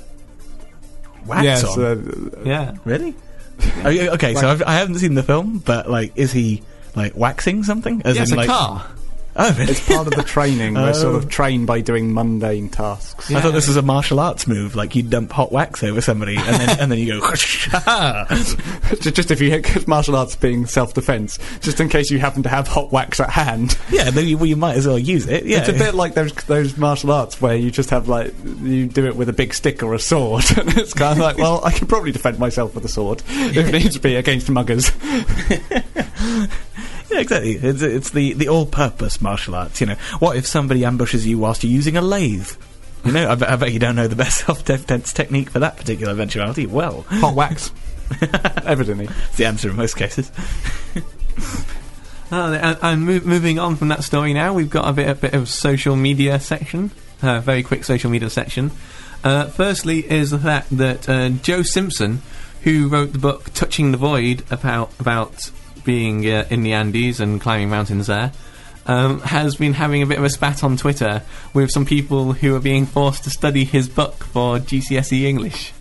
Wax 1.27 1.45
yes, 1.45 1.65
on. 1.77 1.85
uh, 1.85 2.41
yeah. 2.45 2.75
really? 2.85 3.15
Oh, 3.85 3.91
yeah, 3.91 4.13
okay, 4.13 4.35
so 4.35 4.49
I've, 4.49 4.63
I 4.63 4.75
haven't 4.77 4.97
seen 4.97 5.15
the 5.15 5.23
film, 5.23 5.59
but 5.59 5.89
like, 5.89 6.13
is 6.17 6.33
he 6.33 6.63
like 6.97 7.15
waxing 7.15 7.63
something? 7.63 8.03
As 8.05 8.17
Yeah, 8.17 8.23
it's 8.23 8.33
in, 8.33 8.39
a 8.39 8.41
like, 8.41 8.49
car. 8.49 8.87
Oh, 9.37 9.53
really? 9.57 9.71
it's 9.71 9.87
part 9.87 10.07
of 10.07 10.15
the 10.15 10.23
training. 10.25 10.75
We're 10.75 10.93
sort 10.93 11.15
Oh. 11.15 11.19
of 11.19 11.29
trained 11.29 11.67
by 11.67 11.81
doing 11.81 12.13
mundane 12.13 12.69
tasks. 12.69 13.31
I 13.31 13.41
thought 13.41 13.53
this 13.53 13.69
was 13.69 13.77
a 13.77 13.83
martial 13.83 14.19
arts 14.21 14.47
move, 14.47 14.75
like 14.75 14.97
you 14.97 15.03
dump 15.03 15.31
hot 15.33 15.53
wax 15.53 15.83
over 15.85 16.01
somebody 16.01 16.37
and 16.37 16.47
then 16.47 16.81
and 16.81 16.91
then 16.93 16.99
you 16.99 17.21
go. 17.21 17.21
Just 19.01 19.31
if 19.31 19.41
you 19.41 19.51
because 19.51 19.87
martial 19.87 20.17
arts 20.17 20.35
being 20.37 20.67
self-defense, 20.67 21.39
just 21.61 21.79
in 21.81 21.89
case 21.89 22.11
you 22.11 22.19
happen 22.19 22.43
to 22.43 22.49
have 22.49 22.67
hot 22.69 22.91
wax 22.93 23.21
at 23.21 23.31
hand. 23.31 23.79
yeah, 23.91 24.11
then 24.11 24.27
you, 24.27 24.37
well, 24.37 24.47
you 24.47 24.57
might 24.57 24.77
as 24.77 24.87
well 24.87 24.99
use 24.99 25.27
it. 25.27 25.45
Yeah, 25.47 25.59
It's 25.61 25.69
a 25.69 25.73
bit 25.73 25.95
like 25.95 26.15
those 26.15 26.33
those 26.33 26.77
martial 26.77 27.13
arts 27.13 27.41
where 27.41 27.55
you 27.57 27.71
just 27.71 27.91
have 27.91 28.09
like 28.09 28.35
you 28.63 28.87
do 28.87 29.07
it 29.07 29.15
with 29.17 29.29
a 29.29 29.33
big 29.33 29.55
stick 29.55 29.83
or 29.83 29.95
a 29.95 29.99
sword, 30.01 30.45
and 30.57 30.77
it's 30.77 30.93
kind 30.95 31.13
of 31.13 31.19
like, 31.19 31.39
well, 31.39 31.61
I 31.65 31.71
can 31.71 31.87
probably 31.87 32.11
defend 32.13 32.39
myself 32.39 32.75
with 32.75 32.85
a 32.85 32.89
sword 32.89 33.23
if 33.29 33.71
needs 33.73 33.97
be 33.99 34.17
against 34.17 34.51
muggers. 34.51 34.91
Exactly. 37.21 37.53
It's, 37.55 37.83
it's 37.83 38.11
the, 38.11 38.33
the 38.35 38.49
all-purpose 38.49 39.21
martial 39.21 39.55
arts. 39.55 39.81
You 39.81 39.89
know, 39.89 39.97
what 40.19 40.37
if 40.37 40.47
somebody 40.47 40.85
ambushes 40.85 41.27
you 41.27 41.39
whilst 41.39 41.63
you're 41.65 41.73
using 41.73 41.97
a 41.97 42.03
lathe? 42.03 42.51
You 43.05 43.13
know, 43.13 43.31
I 43.31 43.35
bet, 43.35 43.49
I 43.49 43.57
bet 43.57 43.73
you 43.73 43.79
don't 43.79 43.97
know 43.97 44.09
the 44.09 44.17
best 44.17 44.39
self-defense 44.47 45.13
technique 45.13 45.51
for 45.51 45.61
that 45.61 45.77
particular 45.77 46.13
eventuality. 46.13 46.67
Well, 46.67 47.03
Hot 47.09 47.35
wax, 47.35 47.73
evidently. 48.65 49.07
it's 49.09 49.37
the 49.37 49.47
answer 49.47 49.71
in 49.71 49.77
most 49.77 49.97
cases. 49.97 50.31
Oh, 52.31 52.53
and, 52.53 52.79
and 52.83 53.05
move, 53.05 53.25
moving 53.25 53.59
on 53.59 53.77
from 53.77 53.89
that 53.89 54.05
story 54.05 54.33
now, 54.35 54.53
we've 54.53 54.71
got 54.71 54.89
a 54.89 54.93
bit, 54.93 55.09
a 55.09 55.15
bit 55.15 55.35
of 55.35 55.49
social 55.49 55.97
media 55.97 56.39
section. 56.41 56.91
A 57.23 57.41
very 57.41 57.63
quick 57.63 57.85
social 57.85 58.11
media 58.11 58.31
section. 58.31 58.71
Uh, 59.23 59.47
firstly, 59.47 60.11
is 60.11 60.31
the 60.31 60.39
fact 60.39 60.75
that 60.79 61.07
uh, 61.09 61.29
Joe 61.29 61.63
Simpson, 61.63 62.23
who 62.63 62.89
wrote 62.89 63.13
the 63.13 63.19
book 63.19 63.53
"Touching 63.53 63.93
the 63.93 63.99
Void" 63.99 64.43
about 64.51 64.91
about 64.99 65.51
being 65.85 66.27
uh, 66.31 66.47
in 66.51 66.63
the 66.63 66.73
Andes 66.73 67.21
and 67.21 67.41
climbing 67.41 67.71
mountains 67.71 68.07
there, 68.07 68.33
um, 68.87 69.21
has 69.21 69.57
been 69.57 69.75
having 69.75 70.03
a 70.03 70.07
bit 70.07 70.19
of 70.19 70.25
a 70.25 70.31
spat 70.31 70.65
on 70.65 70.77
Twitter 70.77 71.23
with 71.55 71.71
some 71.71 71.85
people 71.85 72.33
who 72.33 72.55
are 72.57 72.61
being 72.61 72.87
forced 72.87 73.25
to 73.25 73.31
study 73.31 73.65
his 73.65 73.89
book 73.89 74.25
for 74.25 74.59
GCSE 74.59 75.23
English. 75.23 75.73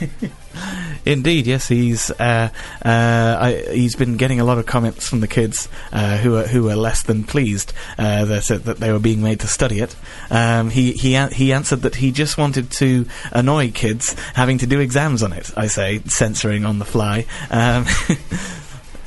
Indeed, 1.04 1.46
yes, 1.46 1.68
he's 1.68 2.10
uh, 2.12 2.50
uh, 2.84 3.36
I, 3.40 3.64
he's 3.72 3.96
been 3.96 4.16
getting 4.16 4.40
a 4.40 4.44
lot 4.44 4.58
of 4.58 4.66
comments 4.66 5.08
from 5.08 5.20
the 5.20 5.26
kids 5.26 5.68
uh, 5.92 6.18
who 6.18 6.36
are 6.36 6.46
who 6.46 6.68
are 6.68 6.76
less 6.76 7.02
than 7.02 7.24
pleased 7.24 7.72
uh, 7.98 8.24
that 8.26 8.44
that 8.64 8.78
they 8.78 8.92
were 8.92 8.98
being 8.98 9.22
made 9.22 9.40
to 9.40 9.48
study 9.48 9.80
it. 9.80 9.96
Um, 10.30 10.70
he 10.70 10.92
he 10.92 11.16
he 11.28 11.52
answered 11.52 11.82
that 11.82 11.96
he 11.96 12.12
just 12.12 12.38
wanted 12.38 12.70
to 12.72 13.06
annoy 13.32 13.72
kids 13.72 14.14
having 14.34 14.58
to 14.58 14.66
do 14.66 14.80
exams 14.80 15.22
on 15.22 15.32
it. 15.32 15.50
I 15.56 15.66
say 15.66 16.00
censoring 16.06 16.64
on 16.64 16.78
the 16.78 16.84
fly. 16.84 17.26
Um, 17.50 17.86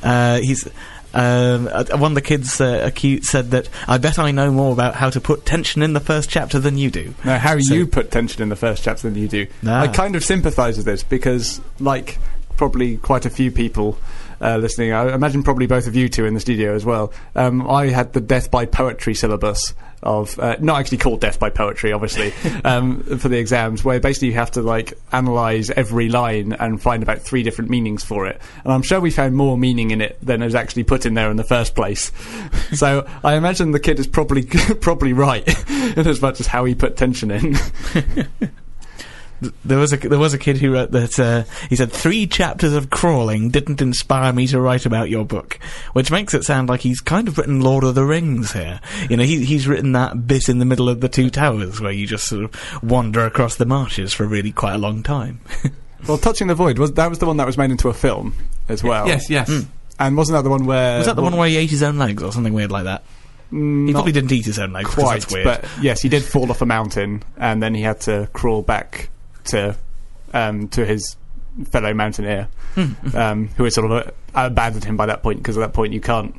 uh, 0.06 0.38
he's. 0.40 0.68
Um, 1.14 1.66
uh, 1.72 1.84
one 1.96 2.10
of 2.10 2.14
the 2.14 2.20
kids 2.20 2.60
uh, 2.60 2.82
acute 2.84 3.24
said 3.24 3.52
that 3.52 3.70
I 3.88 3.96
bet 3.96 4.18
I 4.18 4.32
know 4.32 4.50
more 4.50 4.72
about 4.72 4.96
how 4.96 5.08
to 5.08 5.18
put 5.18 5.46
tension 5.46 5.80
in 5.80 5.94
the 5.94 6.00
first 6.00 6.28
chapter 6.28 6.58
than 6.58 6.76
you 6.76 6.90
do. 6.90 7.14
Now, 7.24 7.38
how 7.38 7.58
So- 7.58 7.72
you 7.72 7.86
put 7.86 8.10
tension 8.10 8.42
in 8.42 8.50
the 8.50 8.56
first 8.56 8.82
chapter 8.84 9.08
than 9.08 9.16
you 9.18 9.26
do. 9.26 9.46
Ah. 9.66 9.80
I 9.80 9.88
kind 9.88 10.14
of 10.14 10.22
sympathise 10.22 10.76
with 10.76 10.84
this 10.84 11.02
because, 11.02 11.62
like, 11.80 12.18
probably 12.58 12.98
quite 12.98 13.24
a 13.24 13.30
few 13.30 13.50
people 13.50 13.98
uh, 14.42 14.58
listening, 14.58 14.92
I 14.92 15.14
imagine 15.14 15.42
probably 15.42 15.66
both 15.66 15.86
of 15.86 15.96
you 15.96 16.10
two 16.10 16.26
in 16.26 16.34
the 16.34 16.40
studio 16.40 16.74
as 16.74 16.84
well. 16.84 17.12
Um, 17.34 17.66
I 17.66 17.86
had 17.86 18.12
the 18.12 18.20
Death 18.20 18.50
by 18.50 18.66
Poetry 18.66 19.14
syllabus 19.14 19.72
of, 20.06 20.38
uh, 20.38 20.56
not 20.60 20.80
actually 20.80 20.98
called 20.98 21.20
Death 21.20 21.38
by 21.38 21.50
Poetry, 21.50 21.92
obviously, 21.92 22.32
um, 22.64 23.02
for 23.18 23.28
the 23.28 23.38
exams, 23.38 23.84
where 23.84 24.00
basically 24.00 24.28
you 24.28 24.34
have 24.34 24.52
to, 24.52 24.62
like, 24.62 24.94
analyse 25.12 25.70
every 25.70 26.08
line 26.08 26.52
and 26.54 26.80
find 26.80 27.02
about 27.02 27.20
three 27.20 27.42
different 27.42 27.70
meanings 27.70 28.04
for 28.04 28.26
it. 28.26 28.40
And 28.64 28.72
I'm 28.72 28.82
sure 28.82 29.00
we 29.00 29.10
found 29.10 29.36
more 29.36 29.58
meaning 29.58 29.90
in 29.90 30.00
it 30.00 30.18
than 30.22 30.42
is 30.42 30.54
actually 30.54 30.84
put 30.84 31.04
in 31.06 31.14
there 31.14 31.30
in 31.30 31.36
the 31.36 31.44
first 31.44 31.74
place. 31.74 32.12
so 32.72 33.06
I 33.24 33.34
imagine 33.34 33.72
the 33.72 33.80
kid 33.80 33.98
is 33.98 34.06
probably 34.06 34.44
probably 34.80 35.12
right 35.12 35.46
in 35.96 36.06
as 36.06 36.22
much 36.22 36.40
as 36.40 36.46
how 36.46 36.64
he 36.64 36.74
put 36.74 36.96
tension 36.96 37.30
in. 37.30 37.56
There 39.64 39.78
was 39.78 39.92
a 39.92 39.96
there 39.98 40.18
was 40.18 40.32
a 40.32 40.38
kid 40.38 40.56
who 40.58 40.72
wrote 40.72 40.92
that 40.92 41.18
uh, 41.20 41.44
he 41.68 41.76
said 41.76 41.92
three 41.92 42.26
chapters 42.26 42.72
of 42.72 42.88
crawling 42.90 43.50
didn't 43.50 43.82
inspire 43.82 44.32
me 44.32 44.46
to 44.46 44.60
write 44.60 44.86
about 44.86 45.10
your 45.10 45.24
book, 45.26 45.58
which 45.92 46.10
makes 46.10 46.32
it 46.32 46.44
sound 46.44 46.68
like 46.70 46.80
he's 46.80 47.00
kind 47.00 47.28
of 47.28 47.36
written 47.36 47.60
Lord 47.60 47.84
of 47.84 47.94
the 47.94 48.04
Rings 48.04 48.52
here. 48.52 48.80
You 49.10 49.16
know, 49.18 49.24
he, 49.24 49.44
he's 49.44 49.68
written 49.68 49.92
that 49.92 50.26
bit 50.26 50.48
in 50.48 50.58
the 50.58 50.64
middle 50.64 50.88
of 50.88 51.00
the 51.00 51.08
two 51.10 51.28
towers 51.28 51.80
where 51.80 51.92
you 51.92 52.06
just 52.06 52.26
sort 52.28 52.44
of 52.44 52.82
wander 52.82 53.26
across 53.26 53.56
the 53.56 53.66
marshes 53.66 54.12
for 54.14 54.24
really 54.26 54.52
quite 54.52 54.74
a 54.74 54.78
long 54.78 55.02
time. 55.02 55.40
Well, 56.06 56.18
Touching 56.18 56.46
the 56.46 56.54
Void 56.54 56.78
was 56.78 56.92
that 56.92 57.08
was 57.10 57.18
the 57.18 57.26
one 57.26 57.38
that 57.38 57.46
was 57.46 57.58
made 57.58 57.70
into 57.72 57.88
a 57.88 57.94
film 57.94 58.34
as 58.68 58.84
well. 58.84 59.08
Yes, 59.08 59.28
yes. 59.28 59.50
and 59.98 60.16
wasn't 60.16 60.36
that 60.36 60.42
the 60.42 60.50
one 60.50 60.64
where 60.64 60.98
was 60.98 61.06
that 61.06 61.16
the 61.16 61.22
one 61.22 61.36
where 61.36 61.48
he 61.48 61.56
ate 61.56 61.70
his 61.70 61.82
own 61.82 61.98
legs 61.98 62.22
or 62.22 62.30
something 62.30 62.52
weird 62.52 62.70
like 62.70 62.84
that? 62.84 63.02
Mm, 63.50 63.88
He 63.88 63.92
probably 63.92 64.12
didn't 64.12 64.30
eat 64.30 64.44
his 64.44 64.58
own 64.60 64.72
legs. 64.72 64.94
quite? 64.94 65.20
that's 65.20 65.32
weird. 65.32 65.44
But 65.44 65.64
yes, 65.80 66.00
he 66.02 66.08
did 66.08 66.22
fall 66.22 66.48
off 66.50 66.62
a 66.62 66.66
mountain, 66.66 67.24
and 67.36 67.60
then 67.60 67.74
he 67.74 67.82
had 67.82 68.00
to 68.02 68.28
crawl 68.34 68.62
back 68.62 69.08
to 69.46 69.76
um, 70.32 70.68
to 70.68 70.84
his 70.84 71.16
fellow 71.70 71.94
mountaineer, 71.94 72.48
Hmm. 72.74 73.16
um, 73.16 73.48
who 73.56 73.64
had 73.64 73.72
sort 73.72 73.90
of 73.90 74.06
uh, 74.06 74.10
abandoned 74.34 74.84
him 74.84 74.96
by 74.96 75.06
that 75.06 75.22
point 75.22 75.38
because 75.38 75.56
at 75.56 75.60
that 75.60 75.72
point 75.72 75.92
you 75.92 76.00
can't. 76.00 76.34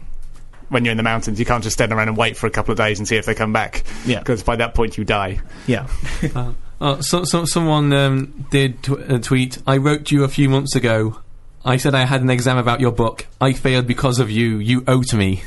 When 0.70 0.84
you're 0.84 0.91
in 0.91 0.97
the 0.97 1.03
mountains, 1.03 1.39
you 1.39 1.45
can't 1.45 1.64
just 1.64 1.76
stand 1.76 1.93
around 1.93 2.10
and 2.10 2.18
wait 2.18 2.36
for 2.36 2.45
a 2.45 2.49
couple 2.49 2.74
of 2.74 2.78
days 2.78 2.99
and 2.99 3.08
see 3.08 3.16
if 3.16 3.26
they 3.26 3.34
come 3.34 3.53
back. 3.53 3.84
Yeah. 4.05 4.20
Because 4.20 4.43
by 4.43 4.58
that 4.58 4.74
point 4.76 4.97
you 4.97 5.05
die. 5.05 5.39
yeah. 5.66 5.88
Uh, 6.36 6.53
oh, 6.82 7.01
so, 7.01 7.24
so 7.24 7.45
someone 7.45 7.91
um, 7.93 8.45
did 8.51 8.84
tw- 8.84 8.99
uh, 9.10 9.18
tweet. 9.20 9.58
I 9.66 9.78
wrote 9.78 10.12
you 10.12 10.24
a 10.26 10.28
few 10.28 10.47
months 10.49 10.76
ago. 10.76 11.20
I 11.66 11.78
said 11.78 11.95
I 11.95 12.05
had 12.05 12.22
an 12.22 12.30
exam 12.30 12.58
about 12.58 12.82
your 12.82 12.91
book. 12.91 13.26
I 13.41 13.53
failed 13.53 13.88
because 13.88 14.20
of 14.20 14.30
you. 14.30 14.58
You 14.58 14.84
owe 14.88 15.01
to 15.03 15.16
me. 15.16 15.41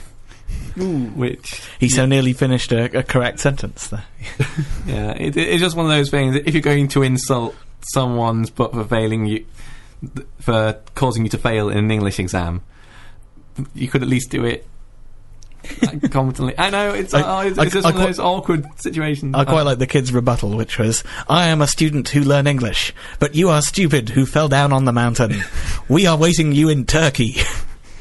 Which, 0.76 1.62
He 1.78 1.88
so 1.88 2.06
nearly 2.06 2.32
finished 2.32 2.72
a, 2.72 2.98
a 2.98 3.02
correct 3.02 3.40
sentence 3.40 3.88
there. 3.88 4.04
yeah, 4.86 5.10
it, 5.12 5.36
it- 5.36 5.48
it's 5.48 5.60
just 5.60 5.76
one 5.76 5.86
of 5.86 5.92
those 5.92 6.10
things. 6.10 6.36
If 6.36 6.54
you're 6.54 6.62
going 6.62 6.88
to 6.88 7.02
insult 7.02 7.54
someone's 7.92 8.50
book 8.50 8.72
for 8.72 8.84
failing 8.84 9.26
you, 9.26 9.44
for 10.40 10.78
causing 10.94 11.24
you 11.24 11.28
to 11.30 11.38
fail 11.38 11.68
in 11.68 11.78
an 11.78 11.90
English 11.90 12.18
exam, 12.18 12.62
you 13.74 13.88
could 13.88 14.02
at 14.02 14.08
least 14.08 14.30
do 14.30 14.44
it. 14.44 14.66
like, 15.82 16.10
competently. 16.10 16.54
I 16.56 16.70
know 16.70 16.90
it's, 16.94 17.12
I- 17.12 17.22
oh, 17.44 17.46
it's, 17.48 17.58
I- 17.58 17.64
it's 17.64 17.72
just 17.74 17.86
I 17.86 17.90
one 17.90 18.00
of 18.02 18.06
those 18.06 18.18
awkward 18.20 18.64
situations. 18.80 19.34
I 19.34 19.44
quite 19.44 19.62
Uh, 19.62 19.64
like 19.64 19.78
the 19.78 19.86
kid's 19.86 20.12
rebuttal, 20.12 20.56
which 20.56 20.78
was, 20.78 21.04
I 21.28 21.48
am 21.48 21.60
a 21.60 21.66
student 21.66 22.08
who 22.08 22.20
learn 22.22 22.46
English, 22.46 22.94
but 23.18 23.34
you 23.34 23.50
are 23.50 23.60
stupid 23.60 24.08
who 24.10 24.24
fell 24.24 24.48
down 24.48 24.72
on 24.72 24.84
the 24.86 24.92
mountain. 24.92 25.42
we 25.88 26.06
are 26.06 26.16
waiting 26.16 26.52
you 26.52 26.68
in 26.70 26.86
Turkey. 26.86 27.36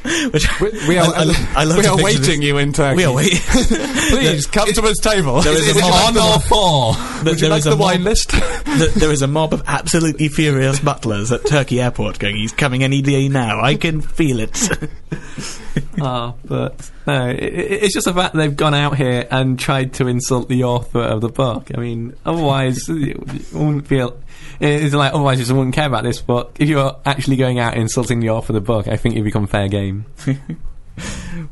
which 0.32 0.48
We, 0.62 0.72
we 0.88 0.98
are, 0.98 1.06
I, 1.14 1.24
I, 1.24 1.62
I 1.62 1.64
love 1.66 1.78
we 1.78 1.86
are 1.86 1.98
waiting 2.02 2.22
this- 2.22 2.40
you 2.42 2.58
in 2.58 2.72
Turkey. 2.74 2.98
We 2.98 3.06
are 3.06 3.14
waiting. 3.14 3.40
Please 3.44 4.46
come 4.52 4.72
to 4.72 4.82
his 4.84 4.98
table. 5.00 5.42
There 5.42 5.54
is 5.54 5.68
Is 5.68 5.78
a 5.78 5.82
mob- 5.82 6.16
on 6.16 6.18
or 6.18 6.40
four? 6.40 6.94
Would 7.26 7.34
you 7.34 7.36
there 7.42 7.50
like 7.50 7.60
is 7.60 7.68
a 7.68 7.72
the 7.72 7.76
wine 7.78 8.00
mob- 8.00 8.06
list? 8.08 8.30
th- 8.30 8.94
there 8.94 9.12
is 9.12 9.22
a 9.22 9.28
mob 9.28 9.54
of 9.54 9.64
absolutely 9.68 10.30
furious 10.30 10.80
butlers 10.80 11.32
at 11.32 11.46
Turkey 11.46 11.82
Airport 11.82 12.18
going, 12.20 12.36
he's 12.38 12.54
coming 12.54 12.84
any 12.84 13.02
day 13.02 13.28
now. 13.28 13.62
I 13.62 13.76
can 13.76 14.02
feel 14.02 14.40
it. 14.40 14.70
Ah, 16.02 16.34
but 16.46 16.90
no, 17.06 17.30
it, 17.30 17.40
it- 17.44 17.84
it's 17.84 17.94
just 17.94 18.06
the 18.06 18.14
fact 18.14 18.36
they've 18.36 18.56
gone 18.56 18.74
out 18.74 18.96
here 18.98 19.28
and 19.30 19.60
tried 19.60 19.94
to 19.96 20.08
insult 20.08 20.48
the 20.50 20.64
author 20.64 21.02
of 21.02 21.22
the 21.22 21.30
book. 21.30 21.72
I 21.76 21.80
mean, 21.80 22.16
otherwise, 22.26 22.88
you 22.88 23.22
wouldn't 23.54 23.88
feel. 23.88 24.18
It's 24.60 24.94
like 24.94 25.14
otherwise, 25.14 25.40
you 25.40 25.46
just 25.46 25.56
wouldn't 25.56 25.76
care 25.76 25.88
about 25.88 26.04
this 26.04 26.22
book. 26.22 26.58
If 26.60 26.68
you're 26.68 26.96
actually 27.06 27.38
going 27.38 27.60
out 27.60 27.74
and 27.74 27.82
insulting 27.84 28.20
the 28.20 28.32
author 28.32 28.52
of 28.52 28.56
the 28.56 28.62
book, 28.62 28.88
I 28.88 28.98
think 28.98 29.16
you 29.16 29.24
become 29.24 29.48
fair 29.48 29.68
game. 29.68 30.06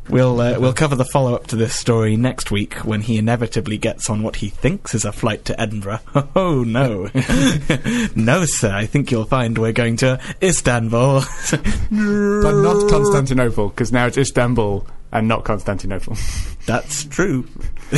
We'll 0.10 0.40
uh, 0.40 0.60
we'll 0.60 0.74
cover 0.74 0.96
the 0.96 1.06
follow 1.06 1.36
up 1.36 1.48
to 1.48 1.56
this 1.56 1.76
story 1.76 2.16
next 2.16 2.50
week 2.50 2.76
when 2.86 3.02
he 3.02 3.18
inevitably 3.18 3.78
gets 3.78 4.10
on 4.10 4.24
what 4.24 4.38
he 4.38 4.50
thinks 4.50 4.96
is 4.96 5.06
a 5.06 5.12
flight 5.12 5.46
to 5.46 5.60
Edinburgh. 5.60 6.00
Oh 6.36 6.64
no, 6.64 7.10
no, 8.16 8.46
sir. 8.46 8.72
I 8.74 8.86
think 8.86 9.12
you'll 9.12 9.26
find 9.26 9.58
we're 9.58 9.72
going 9.72 9.98
to 9.98 10.20
Istanbul. 10.42 11.22
But 11.52 12.62
not 12.62 12.90
Constantinople, 12.90 13.70
because 13.70 13.92
now 13.92 14.06
it's 14.08 14.18
Istanbul 14.18 14.86
and 15.12 15.28
not 15.28 15.46
Constantinople. 15.46 16.18
That's 16.66 17.06
true. 17.06 17.44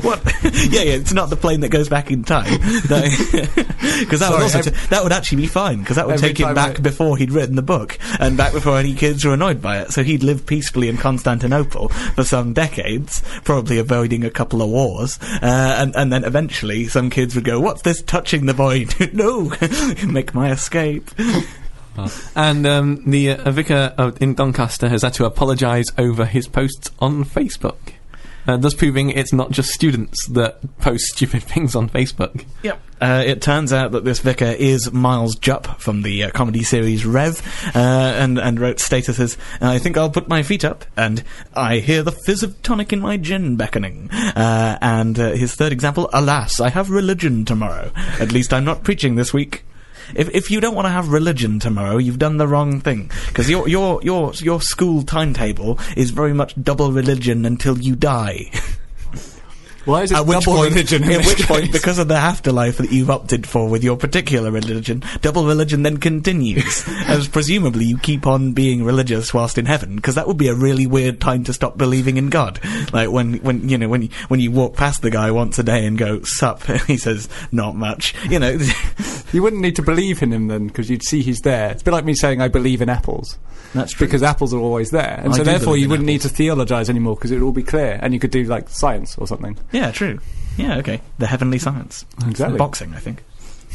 what? 0.00 0.22
yeah, 0.70 0.80
yeah. 0.80 0.94
It's 0.94 1.12
not 1.12 1.28
the 1.28 1.36
plane 1.36 1.60
that 1.60 1.68
goes 1.68 1.90
back 1.90 2.10
in 2.10 2.24
time. 2.24 2.50
Because 2.50 2.90
that 4.20 4.30
would 4.30 4.40
also 4.42 4.60
ev- 4.60 4.64
t- 4.64 4.86
that 4.88 5.02
would 5.02 5.12
actually 5.12 5.42
be 5.42 5.46
fine. 5.46 5.80
Because 5.80 5.96
that 5.96 6.06
would 6.06 6.18
take 6.18 6.38
him 6.38 6.54
back 6.54 6.78
I- 6.78 6.82
before 6.82 7.18
he'd 7.18 7.30
written 7.30 7.54
the 7.54 7.62
book 7.62 7.98
and 8.18 8.38
back 8.38 8.54
before 8.54 8.78
any 8.78 8.94
kids 8.94 9.26
were 9.26 9.34
annoyed 9.34 9.60
by 9.60 9.80
it. 9.80 9.92
So 9.92 10.02
he'd 10.02 10.22
live 10.22 10.46
peacefully 10.46 10.88
in 10.88 10.96
Constantinople 10.96 11.90
for 11.90 12.24
some 12.24 12.54
decades, 12.54 13.22
probably 13.44 13.78
avoiding 13.78 14.24
a 14.24 14.30
couple 14.30 14.62
of 14.62 14.70
wars. 14.70 15.18
Uh, 15.20 15.76
and 15.78 15.94
and 15.94 16.10
then 16.10 16.24
eventually 16.24 16.86
some 16.86 17.10
kids 17.10 17.34
would 17.34 17.44
go, 17.44 17.60
"What's 17.60 17.82
this 17.82 18.00
touching 18.00 18.46
the 18.46 18.54
boy?" 18.54 18.86
no, 19.12 19.52
make 20.10 20.34
my 20.34 20.50
escape. 20.50 21.10
And 22.34 22.66
um, 22.66 23.10
the 23.10 23.30
uh, 23.30 23.50
vicar 23.50 23.94
uh, 23.98 24.12
in 24.20 24.34
Doncaster 24.34 24.88
has 24.88 25.02
had 25.02 25.14
to 25.14 25.26
apologise 25.26 25.86
over 25.98 26.24
his 26.24 26.48
posts 26.48 26.90
on 26.98 27.24
Facebook. 27.24 27.78
Uh, 28.46 28.56
thus 28.56 28.74
proving 28.74 29.10
it's 29.10 29.32
not 29.32 29.52
just 29.52 29.70
students 29.70 30.26
that 30.28 30.78
post 30.78 31.04
stupid 31.04 31.42
things 31.42 31.74
on 31.74 31.88
Facebook. 31.88 32.44
Yep. 32.62 32.80
Uh, 33.00 33.22
it 33.26 33.42
turns 33.42 33.72
out 33.72 33.92
that 33.92 34.04
this 34.04 34.20
vicar 34.20 34.44
is 34.44 34.92
Miles 34.92 35.34
Jupp 35.36 35.80
from 35.80 36.02
the 36.02 36.24
uh, 36.24 36.30
comedy 36.30 36.62
series 36.62 37.04
Rev, 37.04 37.40
uh, 37.74 37.78
and 37.78 38.38
and 38.38 38.60
wrote 38.60 38.76
statuses. 38.76 39.36
I 39.60 39.78
think 39.78 39.96
I'll 39.96 40.10
put 40.10 40.28
my 40.28 40.42
feet 40.42 40.64
up, 40.64 40.84
and 40.96 41.22
I 41.54 41.78
hear 41.78 42.02
the 42.02 42.12
fizz 42.12 42.44
of 42.44 42.62
tonic 42.62 42.92
in 42.92 43.00
my 43.00 43.16
gin 43.16 43.56
beckoning. 43.56 44.08
Uh, 44.12 44.78
and 44.80 45.18
uh, 45.18 45.32
his 45.32 45.54
third 45.54 45.72
example: 45.72 46.08
Alas, 46.12 46.60
I 46.60 46.68
have 46.68 46.90
religion 46.90 47.44
tomorrow. 47.44 47.90
At 48.20 48.30
least 48.30 48.52
I'm 48.52 48.64
not 48.64 48.84
preaching 48.84 49.16
this 49.16 49.32
week. 49.32 49.64
If, 50.14 50.28
if 50.30 50.50
you 50.50 50.60
don't 50.60 50.74
want 50.74 50.86
to 50.86 50.90
have 50.90 51.08
religion 51.08 51.58
tomorrow, 51.58 51.98
you've 51.98 52.18
done 52.18 52.36
the 52.36 52.48
wrong 52.48 52.80
thing. 52.80 53.10
Because 53.28 53.48
your, 53.48 53.68
your, 53.68 54.00
your, 54.02 54.32
your 54.34 54.60
school 54.60 55.02
timetable 55.02 55.78
is 55.96 56.10
very 56.10 56.32
much 56.32 56.54
double 56.62 56.92
religion 56.92 57.44
until 57.44 57.78
you 57.78 57.96
die. 57.96 58.50
Why 59.84 60.02
is 60.02 60.12
it 60.12 60.18
At 60.18 60.26
which 60.26 60.44
point, 60.44 60.70
religion? 60.70 61.04
at 61.04 61.26
which 61.26 61.46
point, 61.46 61.72
because 61.72 61.98
of 61.98 62.08
the 62.08 62.14
afterlife 62.14 62.76
that 62.78 62.92
you've 62.92 63.10
opted 63.10 63.46
for 63.46 63.68
with 63.68 63.82
your 63.82 63.96
particular 63.96 64.50
religion, 64.50 65.02
double 65.22 65.44
religion 65.46 65.82
then 65.82 65.96
continues, 65.96 66.84
as 67.06 67.26
presumably 67.28 67.84
you 67.84 67.98
keep 67.98 68.26
on 68.26 68.52
being 68.52 68.84
religious 68.84 69.34
whilst 69.34 69.58
in 69.58 69.66
heaven, 69.66 69.96
because 69.96 70.14
that 70.14 70.26
would 70.28 70.38
be 70.38 70.48
a 70.48 70.54
really 70.54 70.86
weird 70.86 71.20
time 71.20 71.42
to 71.44 71.52
stop 71.52 71.76
believing 71.76 72.16
in 72.16 72.30
God. 72.30 72.60
Like 72.92 73.10
when, 73.10 73.34
when 73.42 73.68
you 73.68 73.76
know, 73.78 73.88
when 73.88 74.02
you, 74.02 74.08
when 74.28 74.40
you 74.40 74.50
walk 74.52 74.76
past 74.76 75.02
the 75.02 75.10
guy 75.10 75.30
once 75.30 75.58
a 75.58 75.62
day 75.62 75.84
and 75.86 75.98
go 75.98 76.22
sup, 76.22 76.68
and 76.68 76.80
he 76.82 76.96
says 76.96 77.28
not 77.50 77.74
much. 77.74 78.14
You 78.30 78.38
know, 78.38 78.58
You 79.32 79.42
wouldn't 79.42 79.62
need 79.62 79.76
to 79.76 79.82
believe 79.82 80.22
in 80.22 80.30
him 80.30 80.48
then, 80.48 80.66
because 80.66 80.90
you'd 80.90 81.02
see 81.02 81.22
he's 81.22 81.40
there. 81.40 81.70
It's 81.70 81.80
a 81.80 81.84
bit 81.86 81.92
like 81.92 82.04
me 82.04 82.12
saying 82.12 82.42
I 82.42 82.48
believe 82.48 82.82
in 82.82 82.90
apples. 82.90 83.38
that's 83.72 83.92
true. 83.92 84.06
Because 84.06 84.22
apples 84.22 84.52
are 84.52 84.58
always 84.60 84.90
there. 84.90 85.18
And 85.24 85.32
I 85.32 85.36
so 85.38 85.42
therefore 85.42 85.78
you 85.78 85.88
wouldn't 85.88 86.06
need 86.06 86.20
to 86.20 86.28
theologize 86.28 86.90
anymore, 86.90 87.14
because 87.16 87.30
it 87.30 87.36
would 87.38 87.46
all 87.46 87.52
be 87.52 87.62
clear. 87.62 87.98
And 88.02 88.12
you 88.12 88.20
could 88.20 88.30
do, 88.30 88.44
like, 88.44 88.68
science 88.68 89.16
or 89.16 89.26
something. 89.26 89.58
Yeah, 89.72 89.90
true. 89.90 90.18
Yeah, 90.56 90.78
okay. 90.78 91.00
The 91.18 91.26
heavenly 91.26 91.58
science. 91.58 92.04
Exactly. 92.26 92.58
Boxing, 92.58 92.94
I 92.94 92.98
think. 92.98 93.22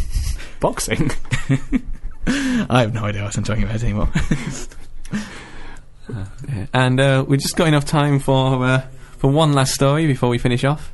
Boxing. 0.59 1.11
I 2.27 2.81
have 2.81 2.93
no 2.93 3.05
idea 3.05 3.23
what 3.23 3.37
I'm 3.37 3.43
talking 3.43 3.63
about 3.63 3.83
anymore. 3.83 4.09
And 6.73 6.99
uh, 6.99 7.25
we've 7.27 7.39
just 7.39 7.57
got 7.57 7.67
enough 7.67 7.85
time 7.85 8.19
for 8.19 8.63
uh, 8.63 8.81
for 9.17 9.29
one 9.29 9.53
last 9.53 9.73
story 9.73 10.07
before 10.07 10.29
we 10.29 10.37
finish 10.37 10.63
off, 10.63 10.93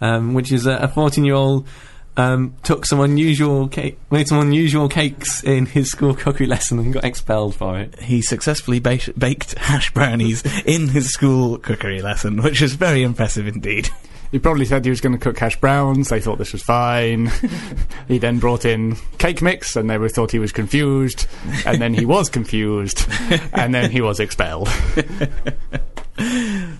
um, 0.00 0.32
which 0.32 0.50
is 0.52 0.66
uh, 0.66 0.78
a 0.80 0.88
14 0.88 1.24
year 1.24 1.34
old 1.34 1.68
um, 2.16 2.54
took 2.62 2.86
some 2.86 3.00
unusual 3.00 3.68
cake, 3.68 3.98
made 4.10 4.26
some 4.26 4.40
unusual 4.40 4.88
cakes 4.88 5.42
in 5.44 5.66
his 5.66 5.90
school 5.90 6.14
cookery 6.14 6.46
lesson 6.46 6.78
and 6.78 6.92
got 6.92 7.04
expelled 7.04 7.54
for 7.54 7.78
it. 7.78 8.00
he 8.00 8.22
successfully 8.22 8.80
ba- 8.80 8.98
baked 9.16 9.56
hash 9.58 9.92
brownies 9.92 10.42
in 10.64 10.88
his 10.88 11.12
school 11.12 11.58
cookery 11.58 12.00
lesson, 12.00 12.42
which 12.42 12.62
is 12.62 12.74
very 12.74 13.02
impressive 13.02 13.46
indeed. 13.46 13.90
He 14.30 14.38
probably 14.38 14.66
said 14.66 14.84
he 14.84 14.90
was 14.90 15.00
going 15.00 15.14
to 15.14 15.18
cook 15.18 15.38
hash 15.38 15.58
browns. 15.58 16.08
They 16.08 16.20
thought 16.20 16.38
this 16.38 16.52
was 16.52 16.62
fine. 16.62 17.30
he 18.08 18.18
then 18.18 18.38
brought 18.38 18.64
in 18.64 18.96
cake 19.18 19.40
mix, 19.40 19.74
and 19.76 19.88
they 19.88 19.98
were 19.98 20.08
thought 20.08 20.30
he 20.30 20.38
was 20.38 20.52
confused. 20.52 21.26
And 21.64 21.80
then 21.80 21.94
he 21.94 22.04
was 22.04 22.28
confused, 22.28 23.06
and 23.52 23.74
then 23.74 23.90
he 23.90 24.00
was 24.00 24.20
expelled. 24.20 24.68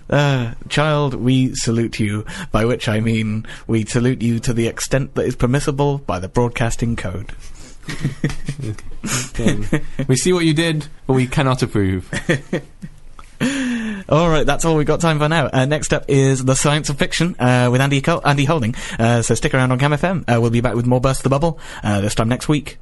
Uh, 0.09 0.53
child, 0.67 1.13
we 1.13 1.55
salute 1.55 1.97
you, 1.97 2.25
by 2.51 2.65
which 2.65 2.89
I 2.89 2.99
mean 2.99 3.47
we 3.67 3.85
salute 3.85 4.21
you 4.21 4.39
to 4.39 4.53
the 4.53 4.67
extent 4.67 5.15
that 5.15 5.25
is 5.25 5.35
permissible 5.37 5.99
by 5.99 6.19
the 6.19 6.27
broadcasting 6.27 6.97
code. 6.97 7.31
We 10.07 10.17
see 10.17 10.33
what 10.33 10.43
you 10.43 10.53
did, 10.53 10.87
but 11.07 11.13
we 11.13 11.25
cannot 11.25 11.61
approve. 11.63 12.11
All 14.09 14.27
right, 14.27 14.43
that's 14.45 14.65
all 14.65 14.75
we've 14.75 14.87
got 14.87 15.01
time 15.01 15.19
for 15.19 15.29
now. 15.29 15.49
Uh, 15.53 15.65
next 15.65 15.93
up 15.93 16.05
is 16.07 16.43
the 16.43 16.55
science 16.55 16.89
of 16.89 16.97
fiction 16.97 17.35
uh, 17.39 17.69
with 17.71 17.79
Andy 17.79 18.01
Col- 18.01 18.27
Andy 18.27 18.43
Holding. 18.43 18.73
Uh, 18.97 19.21
so 19.21 19.35
stick 19.35 19.53
around 19.53 19.71
on 19.71 19.77
Cam 19.77 19.91
FM. 19.91 20.23
Uh, 20.27 20.41
we'll 20.41 20.49
be 20.49 20.61
back 20.61 20.73
with 20.75 20.87
more 20.87 20.99
Burst 20.99 21.21
the 21.23 21.29
Bubble 21.29 21.59
uh, 21.83 22.01
this 22.01 22.15
time 22.15 22.27
next 22.27 22.47
week. 22.49 22.77